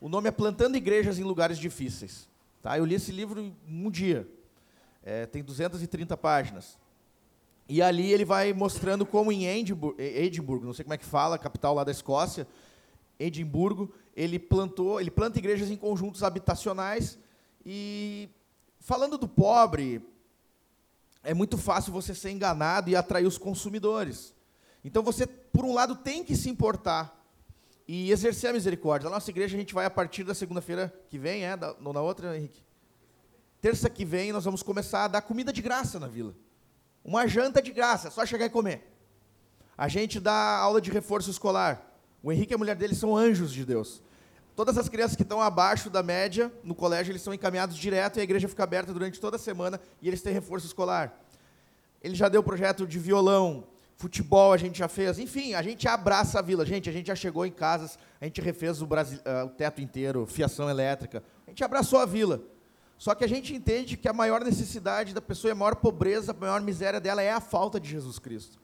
[0.00, 2.28] o nome é Plantando Igrejas em Lugares Difíceis.
[2.60, 2.76] Tá?
[2.76, 4.28] Eu li esse livro em um dia.
[5.04, 6.76] É, tem 230 páginas.
[7.68, 11.72] E ali ele vai mostrando como em Edimburgo, não sei como é que fala, capital
[11.72, 12.48] lá da Escócia,
[13.16, 17.16] Edimburgo, ele plantou, ele planta igrejas em conjuntos habitacionais
[17.64, 18.28] e
[18.86, 20.00] falando do pobre,
[21.24, 24.32] é muito fácil você ser enganado e atrair os consumidores.
[24.84, 27.20] Então você, por um lado, tem que se importar
[27.88, 29.08] e exercer a misericórdia.
[29.08, 32.00] A nossa igreja a gente vai a partir da segunda-feira que vem, é, da, na
[32.00, 32.62] outra, Henrique.
[33.60, 36.32] Terça que vem nós vamos começar a dar comida de graça na vila.
[37.04, 38.88] Uma janta de graça, é só chegar e comer.
[39.76, 41.92] A gente dá aula de reforço escolar.
[42.22, 44.00] O Henrique e a mulher dele são anjos de Deus.
[44.56, 48.20] Todas as crianças que estão abaixo da média no colégio, eles são encaminhados direto e
[48.20, 51.14] a igreja fica aberta durante toda a semana e eles têm reforço escolar.
[52.02, 53.64] Ele já deu projeto de violão,
[53.96, 56.64] futebol a gente já fez, enfim, a gente abraça a vila.
[56.64, 59.82] Gente, a gente já chegou em casas, a gente refez o, Brasil, uh, o teto
[59.82, 61.22] inteiro, fiação elétrica.
[61.46, 62.40] A gente abraçou a vila.
[62.96, 66.34] Só que a gente entende que a maior necessidade da pessoa, a maior pobreza, a
[66.34, 68.58] maior miséria dela é a falta de Jesus Cristo.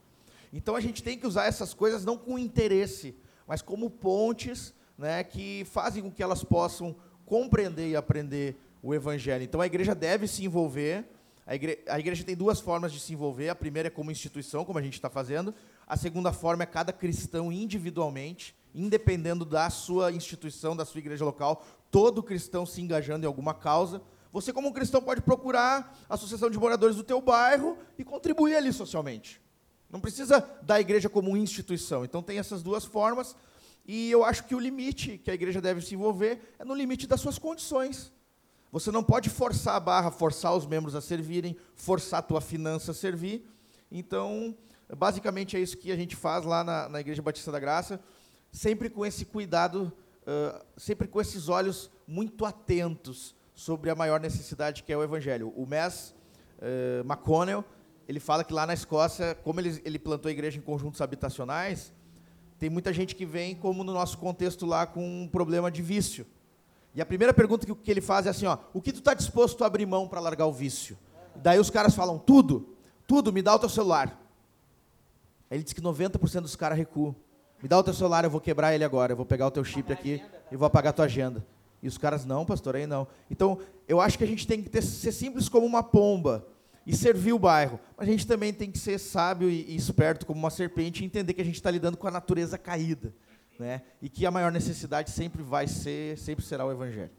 [0.50, 3.14] Então a gente tem que usar essas coisas não com interesse,
[3.46, 6.94] mas como pontes né, que fazem com que elas possam
[7.24, 9.44] compreender e aprender o Evangelho.
[9.44, 11.04] Então a igreja deve se envolver.
[11.46, 13.48] A igreja, a igreja tem duas formas de se envolver.
[13.48, 15.54] A primeira é como instituição, como a gente está fazendo.
[15.86, 21.64] A segunda forma é cada cristão individualmente, independendo da sua instituição, da sua igreja local,
[21.90, 24.00] todo cristão se engajando em alguma causa.
[24.32, 28.72] Você, como cristão, pode procurar a associação de moradores do teu bairro e contribuir ali
[28.72, 29.42] socialmente.
[29.90, 32.02] Não precisa da igreja como instituição.
[32.02, 33.36] Então tem essas duas formas.
[33.84, 37.06] E eu acho que o limite que a igreja deve se envolver é no limite
[37.06, 38.12] das suas condições.
[38.70, 42.92] Você não pode forçar a barra, forçar os membros a servirem, forçar a tua finança
[42.92, 43.46] a servir.
[43.90, 44.56] Então,
[44.96, 48.00] basicamente é isso que a gente faz lá na, na Igreja Batista da Graça,
[48.50, 49.92] sempre com esse cuidado,
[50.22, 55.52] uh, sempre com esses olhos muito atentos sobre a maior necessidade que é o Evangelho.
[55.54, 56.14] O Mess
[56.58, 57.64] uh, McConnell,
[58.08, 61.92] ele fala que lá na Escócia, como ele, ele plantou a igreja em conjuntos habitacionais,
[62.62, 66.24] tem muita gente que vem, como no nosso contexto lá, com um problema de vício.
[66.94, 69.64] E a primeira pergunta que, ele faz é assim, ó, o que tu está disposto
[69.64, 70.96] a abrir mão para largar o vício?
[71.34, 74.16] Daí os caras falam, tudo, tudo, me dá o teu celular.
[75.50, 77.16] Aí ele diz que 90% dos caras recuam.
[77.60, 79.64] Me dá o teu celular, eu vou quebrar ele agora, eu vou pegar o teu
[79.64, 81.44] chip aqui e vou apagar a tua agenda.
[81.82, 83.08] E os caras, não, pastor, aí não.
[83.28, 83.58] Então,
[83.88, 86.46] eu acho que a gente tem que ter, ser simples como uma pomba
[86.86, 87.78] e servir o bairro.
[87.96, 91.34] Mas a gente também tem que ser sábio e, esperto como uma serpente e entender
[91.34, 93.14] que a gente está lidando com a natureza caída.
[93.58, 93.82] Né?
[94.00, 97.10] E que a maior necessidade sempre vai ser, sempre será o Evangelho.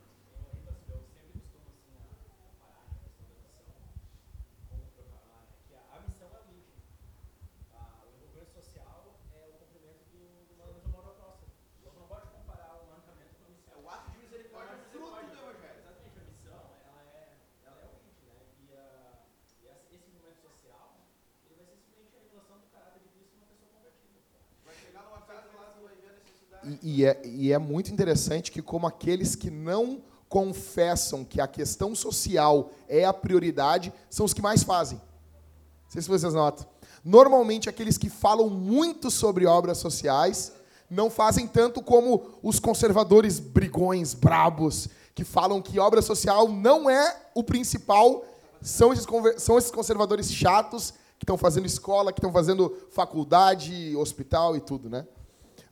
[26.83, 31.95] E, é, e é muito interessante que, como aqueles que não confessam que a questão
[31.95, 34.97] social é a prioridade, são os que mais fazem.
[34.97, 36.65] Não sei se vocês notam.
[37.01, 40.51] Normalmente, aqueles que falam muito sobre obras sociais
[40.89, 47.15] não fazem tanto como os conservadores brigões, brabos, que falam que obra social não é
[47.33, 48.25] o principal,
[48.61, 49.05] são esses,
[49.37, 54.89] são esses conservadores chatos que estão fazendo escola, que estão fazendo faculdade, hospital e tudo,
[54.89, 55.05] né?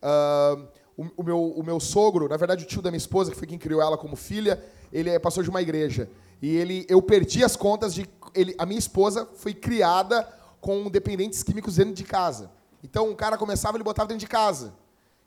[0.02, 0.68] Uh,
[1.02, 3.48] o, o, meu, o meu sogro, na verdade o tio da minha esposa, que foi
[3.48, 4.64] quem criou ela como filha,
[4.94, 6.10] ele é pastor de uma igreja.
[6.41, 8.07] E ele, eu perdi as contas de.
[8.34, 10.28] Ele, a minha esposa foi criada
[10.60, 12.52] com dependentes químicos dentro de casa.
[12.84, 14.73] Então o cara começava, ele botava dentro de casa.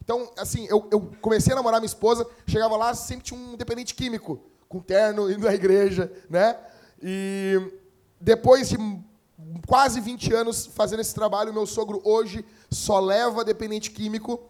[0.02, 3.94] Então, assim, eu, eu comecei a namorar minha esposa, chegava lá, sempre tinha um dependente
[3.94, 6.56] químico, com terno, indo à igreja, né?
[7.02, 7.60] E
[8.20, 8.76] depois de
[9.66, 14.40] quase 20 anos fazendo esse trabalho, meu sogro hoje só leva dependente químico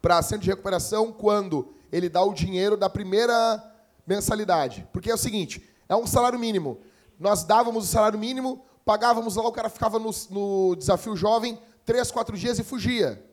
[0.00, 3.62] para centro de recuperação quando ele dá o dinheiro da primeira
[4.06, 4.86] mensalidade.
[4.92, 6.80] Porque é o seguinte, é um salário mínimo.
[7.18, 12.10] Nós dávamos o salário mínimo, pagávamos lá, o cara ficava no, no desafio jovem três,
[12.10, 13.24] quatro dias e fugia.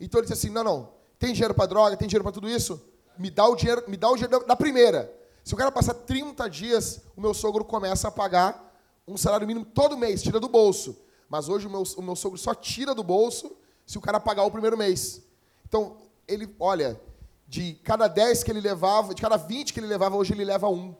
[0.00, 2.80] Então ele disse assim, não, não, tem dinheiro para droga, tem dinheiro para tudo isso?
[3.16, 5.12] Me dá o dinheiro, me dá o dinheiro da primeira.
[5.44, 8.74] Se o cara passar 30 dias, o meu sogro começa a pagar
[9.06, 10.96] um salário mínimo todo mês, tira do bolso.
[11.28, 13.56] Mas hoje o meu, o meu sogro só tira do bolso
[13.86, 15.22] se o cara pagar o primeiro mês.
[15.68, 16.98] Então, ele, olha,
[17.46, 20.68] de cada 10 que ele levava, de cada 20 que ele levava, hoje ele leva
[20.68, 20.94] um.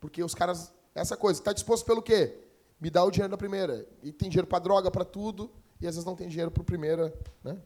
[0.00, 2.36] Porque os caras, essa coisa, está disposto pelo quê?
[2.80, 3.86] Me dá o dinheiro da primeira.
[4.02, 5.50] E tem dinheiro para droga, para tudo,
[5.80, 7.14] e às vezes não tem dinheiro para a primeira.
[7.44, 7.56] Né?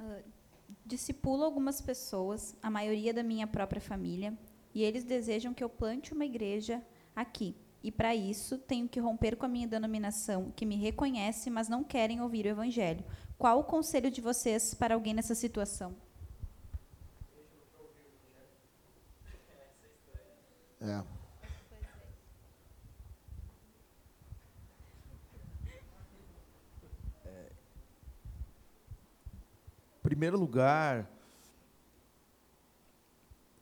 [0.00, 0.22] Uh,
[0.84, 4.36] discipulo algumas pessoas, a maioria da minha própria família,
[4.74, 6.82] e eles desejam que eu plante uma igreja
[7.16, 7.56] aqui.
[7.82, 11.82] E para isso tenho que romper com a minha denominação, que me reconhece, mas não
[11.82, 13.04] querem ouvir o evangelho
[13.38, 15.94] qual o conselho de vocês para alguém nessa situação?
[20.80, 21.18] É.
[30.08, 31.06] primeiro lugar,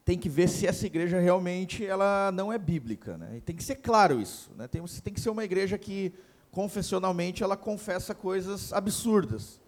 [0.05, 3.39] tem que ver se essa igreja realmente ela não é bíblica, né?
[3.39, 4.69] E tem que ser claro isso, né?
[4.69, 6.15] Tem, tem que ser uma igreja que
[6.53, 9.61] confessionalmente ela confessa coisas absurdas,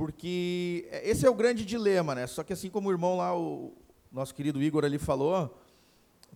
[0.00, 2.26] porque esse é o grande dilema, né?
[2.26, 3.76] Só que assim como o irmão lá, o
[4.10, 5.62] nosso querido Igor ali falou,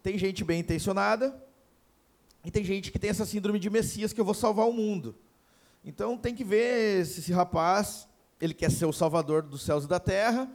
[0.03, 1.35] tem gente bem intencionada
[2.45, 5.17] e tem gente que tem essa síndrome de Messias que eu vou salvar o mundo.
[5.83, 8.07] Então tem que ver se esse rapaz
[8.39, 10.47] ele quer ser o salvador dos céus e da terra,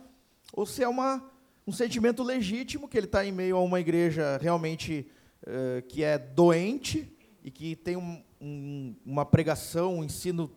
[0.54, 1.32] ou se é uma,
[1.66, 5.10] um sentimento legítimo que ele está em meio a uma igreja realmente
[5.48, 7.12] uh, que é doente
[7.44, 10.52] e que tem um, um, uma pregação, um ensino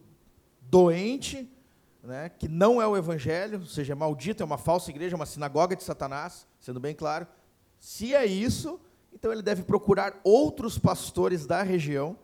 [0.60, 1.48] doente,
[2.02, 5.26] né, que não é o evangelho, ou seja, é maldito, é uma falsa igreja, uma
[5.26, 7.26] sinagoga de Satanás, sendo bem claro.
[7.78, 8.80] Se é isso,
[9.12, 12.16] então ele deve procurar outros pastores da região,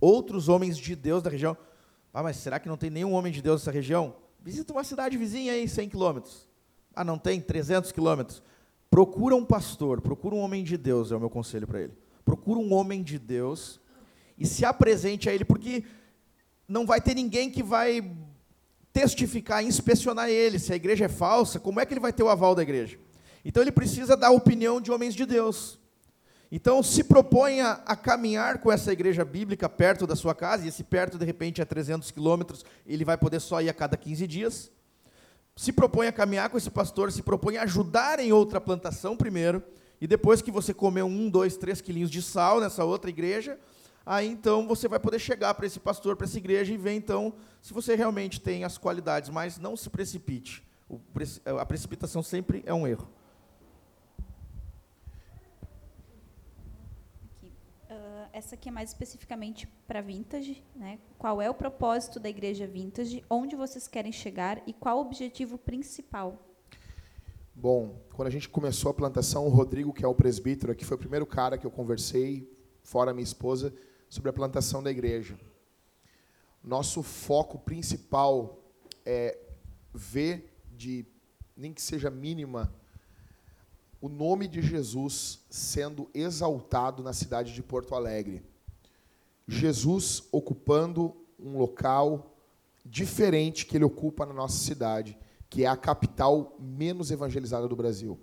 [0.00, 1.56] outros homens de Deus da região,
[2.12, 4.16] ah, mas será que não tem nenhum homem de Deus nessa região?
[4.42, 6.48] Visita uma cidade vizinha aí, 100 quilômetros.
[6.94, 7.40] Ah, não tem?
[7.40, 8.42] 300 quilômetros.
[8.88, 11.92] Procura um pastor, procura um homem de Deus, é o meu conselho para ele.
[12.24, 13.78] Procura um homem de Deus
[14.38, 15.84] e se apresente a ele, porque
[16.66, 18.00] não vai ter ninguém que vai
[18.96, 20.58] testificar, inspecionar ele.
[20.58, 22.98] Se a igreja é falsa, como é que ele vai ter o aval da igreja?
[23.44, 25.78] Então ele precisa dar a opinião de homens de Deus.
[26.50, 30.84] Então, se proponha a caminhar com essa igreja bíblica perto da sua casa, e esse
[30.84, 34.70] perto, de repente, é 300 quilômetros, ele vai poder só ir a cada 15 dias.
[35.56, 39.60] Se propõe a caminhar com esse pastor, se propõe a ajudar em outra plantação primeiro,
[40.00, 43.58] e depois que você comer um, dois, três quilinhos de sal nessa outra igreja,
[44.06, 47.34] aí então você vai poder chegar para esse pastor, para essa igreja, e ver então
[47.60, 50.64] se você realmente tem as qualidades, mas não se precipite.
[51.44, 53.08] A precipitação sempre é um erro.
[58.36, 60.98] essa aqui é mais especificamente para Vintage, né?
[61.16, 63.24] Qual é o propósito da igreja Vintage?
[63.30, 66.38] Onde vocês querem chegar e qual o objetivo principal?
[67.54, 70.98] Bom, quando a gente começou a plantação, o Rodrigo, que é o presbítero aqui, foi
[70.98, 72.46] o primeiro cara que eu conversei,
[72.82, 73.72] fora minha esposa,
[74.08, 75.38] sobre a plantação da igreja.
[76.62, 78.58] Nosso foco principal
[79.04, 79.38] é
[79.94, 81.06] ver de
[81.56, 82.72] nem que seja mínima
[84.00, 88.42] o nome de Jesus sendo exaltado na cidade de Porto Alegre.
[89.48, 92.36] Jesus ocupando um local
[92.84, 95.18] diferente que ele ocupa na nossa cidade,
[95.48, 98.18] que é a capital menos evangelizada do Brasil.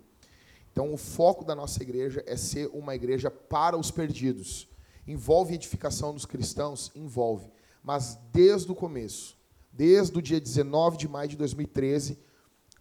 [0.72, 4.68] Então, o foco da nossa igreja é ser uma igreja para os perdidos.
[5.08, 6.92] Envolve edificação dos cristãos?
[6.96, 7.52] Envolve.
[7.84, 9.38] Mas desde o começo,
[9.72, 12.18] desde o dia 19 de maio de 2013,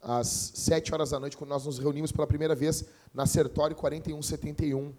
[0.03, 2.85] às sete horas da noite, quando nós nos reunimos pela primeira vez
[3.15, 4.93] na Sertório 4171.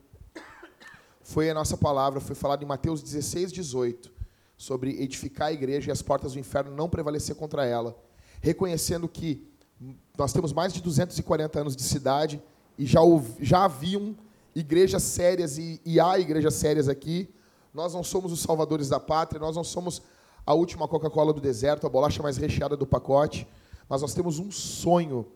[1.22, 4.12] Foi a nossa palavra, foi falado em Mateus 16, 18,
[4.58, 7.98] sobre edificar a igreja e as portas do inferno não prevalecer contra ela,
[8.42, 9.50] reconhecendo que
[10.18, 12.42] nós temos mais de 240 anos de cidade
[12.78, 13.00] e já,
[13.40, 14.16] já haviam
[14.56, 17.30] igrejas sérias e, e há igrejas sérias aqui.
[17.74, 20.02] Nós não somos os salvadores da pátria, nós não somos
[20.46, 23.48] a última Coca-Cola do deserto, a bolacha mais recheada do pacote
[23.94, 25.28] mas nós temos um sonho,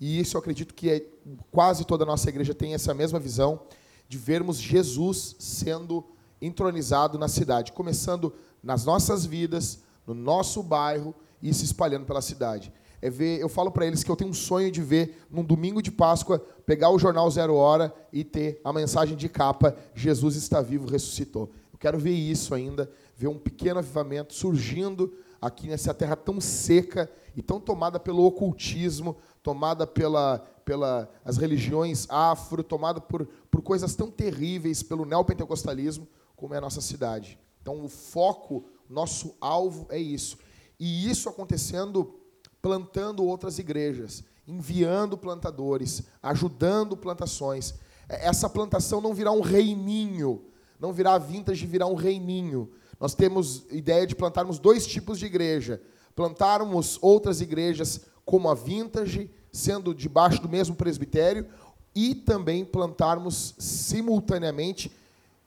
[0.00, 1.06] e isso eu acredito que é,
[1.50, 3.60] quase toda a nossa igreja tem essa mesma visão,
[4.08, 6.04] de vermos Jesus sendo
[6.40, 8.32] entronizado na cidade, começando
[8.62, 12.72] nas nossas vidas, no nosso bairro e se espalhando pela cidade.
[13.00, 15.82] É ver, eu falo para eles que eu tenho um sonho de ver num domingo
[15.82, 20.60] de Páscoa pegar o jornal Zero Hora e ter a mensagem de capa Jesus está
[20.60, 21.50] vivo, ressuscitou.
[21.72, 27.10] Eu quero ver isso ainda, ver um pequeno avivamento surgindo aqui nessa terra tão seca
[27.36, 33.94] e tão tomada pelo ocultismo, tomada pela, pela as religiões afro, tomada por, por coisas
[33.94, 37.38] tão terríveis, pelo neopentecostalismo, como é a nossa cidade.
[37.60, 40.38] Então, o foco, nosso alvo é isso.
[40.78, 42.14] E isso acontecendo
[42.60, 47.74] plantando outras igrejas, enviando plantadores, ajudando plantações.
[48.08, 50.44] Essa plantação não virá um reininho,
[50.78, 52.70] não virá vintage, virá um reininho.
[52.98, 55.82] Nós temos ideia de plantarmos dois tipos de igreja.
[56.14, 61.46] Plantarmos outras igrejas como a Vintage, sendo debaixo do mesmo presbitério,
[61.94, 64.90] e também plantarmos simultaneamente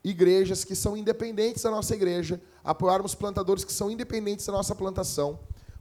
[0.03, 5.39] igrejas que são independentes da nossa igreja, apoiarmos plantadores que são independentes da nossa plantação,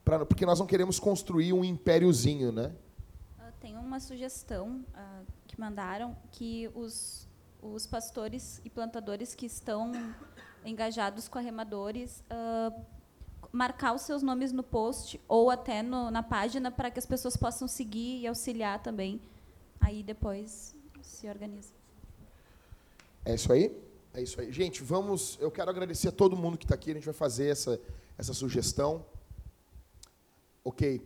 [0.08, 2.72] pra, porque nós não queremos construir um impériozinho, né?
[3.38, 7.28] Uh, tem uma sugestão uh, que mandaram que os,
[7.60, 9.92] os pastores e plantadores que estão
[10.64, 12.74] engajados com arremadores uh,
[13.52, 17.36] marcar os seus nomes no post ou até no- na página para que as pessoas
[17.36, 19.20] possam seguir e auxiliar também.
[19.78, 21.72] Aí depois se organiza.
[23.26, 23.76] É isso aí?
[24.14, 24.50] É isso aí.
[24.50, 25.36] Gente, vamos.
[25.38, 26.90] Eu quero agradecer a todo mundo que está aqui.
[26.92, 27.78] A gente vai fazer essa,
[28.16, 29.04] essa sugestão.
[30.68, 31.00] Ok.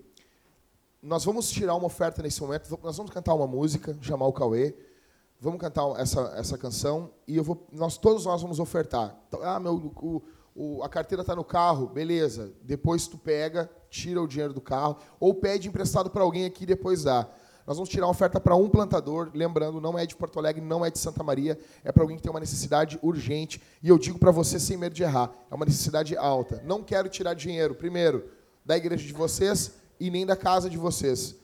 [1.00, 2.76] Nós vamos tirar uma oferta nesse momento.
[2.82, 4.74] Nós vamos cantar uma música, chamar o Cauê.
[5.40, 9.16] Vamos cantar essa, essa canção e eu vou, nós todos nós vamos ofertar.
[9.40, 10.22] Ah, meu, o,
[10.52, 12.52] o- a carteira está no carro, beleza.
[12.62, 16.66] Depois tu pega, tira o dinheiro do carro ou pede emprestado para alguém aqui e
[16.66, 17.28] depois dá.
[17.64, 20.84] Nós vamos tirar uma oferta para um plantador, lembrando, não é de Porto Alegre, não
[20.84, 23.62] é de Santa Maria, é para alguém que tem uma necessidade urgente.
[23.80, 26.60] E eu digo para você sem medo de errar, é uma necessidade alta.
[26.64, 28.28] Não quero tirar dinheiro, primeiro,
[28.64, 31.36] da igreja de vocês e nem da casa de vocês.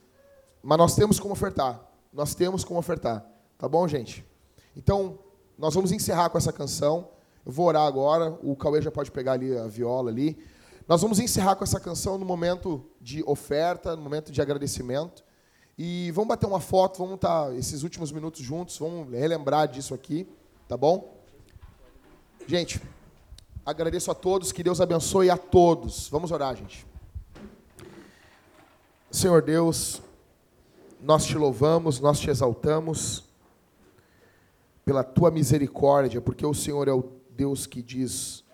[0.62, 1.80] Mas nós temos como ofertar.
[2.12, 3.24] Nós temos como ofertar.
[3.56, 4.24] Tá bom, gente?
[4.76, 5.18] Então,
[5.58, 7.08] nós vamos encerrar com essa canção.
[7.44, 8.38] Eu vou orar agora.
[8.42, 10.38] O Cauê já pode pegar ali a viola ali.
[10.86, 15.22] Nós vamos encerrar com essa canção no momento de oferta, no momento de agradecimento.
[15.76, 20.26] E vamos bater uma foto, vamos estar esses últimos minutos juntos, vamos relembrar disso aqui,
[20.66, 21.14] tá bom?
[22.48, 22.82] Gente,
[23.64, 26.08] agradeço a todos, que Deus abençoe a todos.
[26.08, 26.84] Vamos orar, gente.
[29.10, 30.02] Senhor Deus,
[31.00, 33.24] nós te louvamos, nós te exaltamos
[34.84, 38.44] pela tua misericórdia, porque o Senhor é o Deus que diz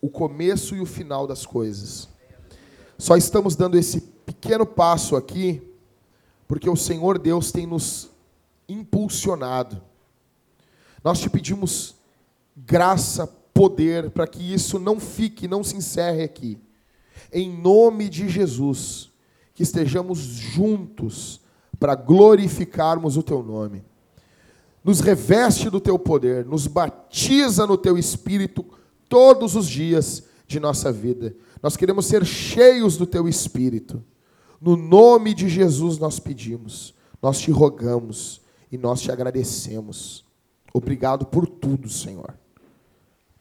[0.00, 2.08] o começo e o final das coisas.
[2.96, 5.62] Só estamos dando esse pequeno passo aqui
[6.48, 8.10] porque o Senhor Deus tem nos
[8.66, 9.82] impulsionado.
[11.04, 11.94] Nós te pedimos
[12.56, 16.58] graça, poder, para que isso não fique, não se encerre aqui.
[17.30, 19.07] Em nome de Jesus,
[19.58, 21.40] que estejamos juntos
[21.80, 23.84] para glorificarmos o teu nome.
[24.84, 28.64] Nos reveste do teu poder, nos batiza no teu espírito
[29.08, 31.34] todos os dias de nossa vida.
[31.60, 34.00] Nós queremos ser cheios do teu espírito.
[34.60, 38.40] No nome de Jesus nós pedimos, nós te rogamos
[38.70, 40.24] e nós te agradecemos.
[40.72, 42.32] Obrigado por tudo, Senhor.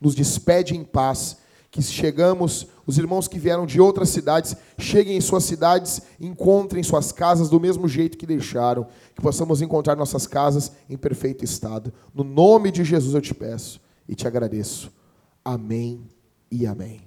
[0.01, 1.37] Nos despede em paz,
[1.77, 7.11] que chegamos, os irmãos que vieram de outras cidades, cheguem em suas cidades, encontrem suas
[7.11, 11.93] casas do mesmo jeito que deixaram, que possamos encontrar nossas casas em perfeito estado.
[12.13, 13.79] No nome de Jesus eu te peço
[14.09, 14.91] e te agradeço.
[15.45, 16.07] Amém
[16.51, 17.06] e amém.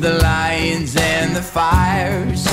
[0.00, 2.44] the lions and the fires.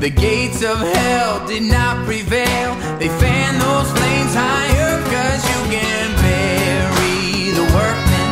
[0.00, 2.74] The gates of hell did not prevail.
[2.98, 8.28] They fan those flames higher, cause you can bury the workmen,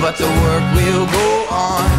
[0.00, 1.90] but the work will go on.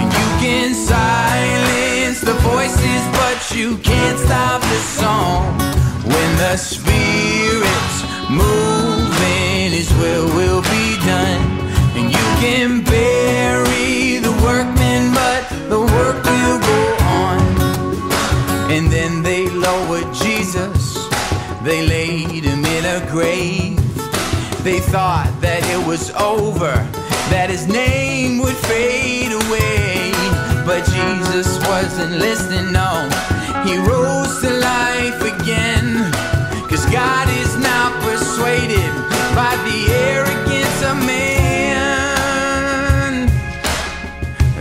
[0.00, 5.58] And you can silence the voices, but you can't stop the song.
[6.06, 7.98] When the Spirit's
[8.30, 11.42] moving, His will will be done.
[11.98, 13.75] And you can bury
[15.68, 16.80] the work will go
[17.22, 17.40] on.
[18.70, 21.08] And then they lowered Jesus,
[21.62, 23.76] they laid him in a grave.
[24.62, 26.74] They thought that it was over,
[27.30, 30.12] that his name would fade away.
[30.66, 33.08] But Jesus wasn't listening, no.
[33.64, 36.10] He rose to life again.
[36.68, 38.90] Cause God is not persuaded
[39.34, 39.95] by the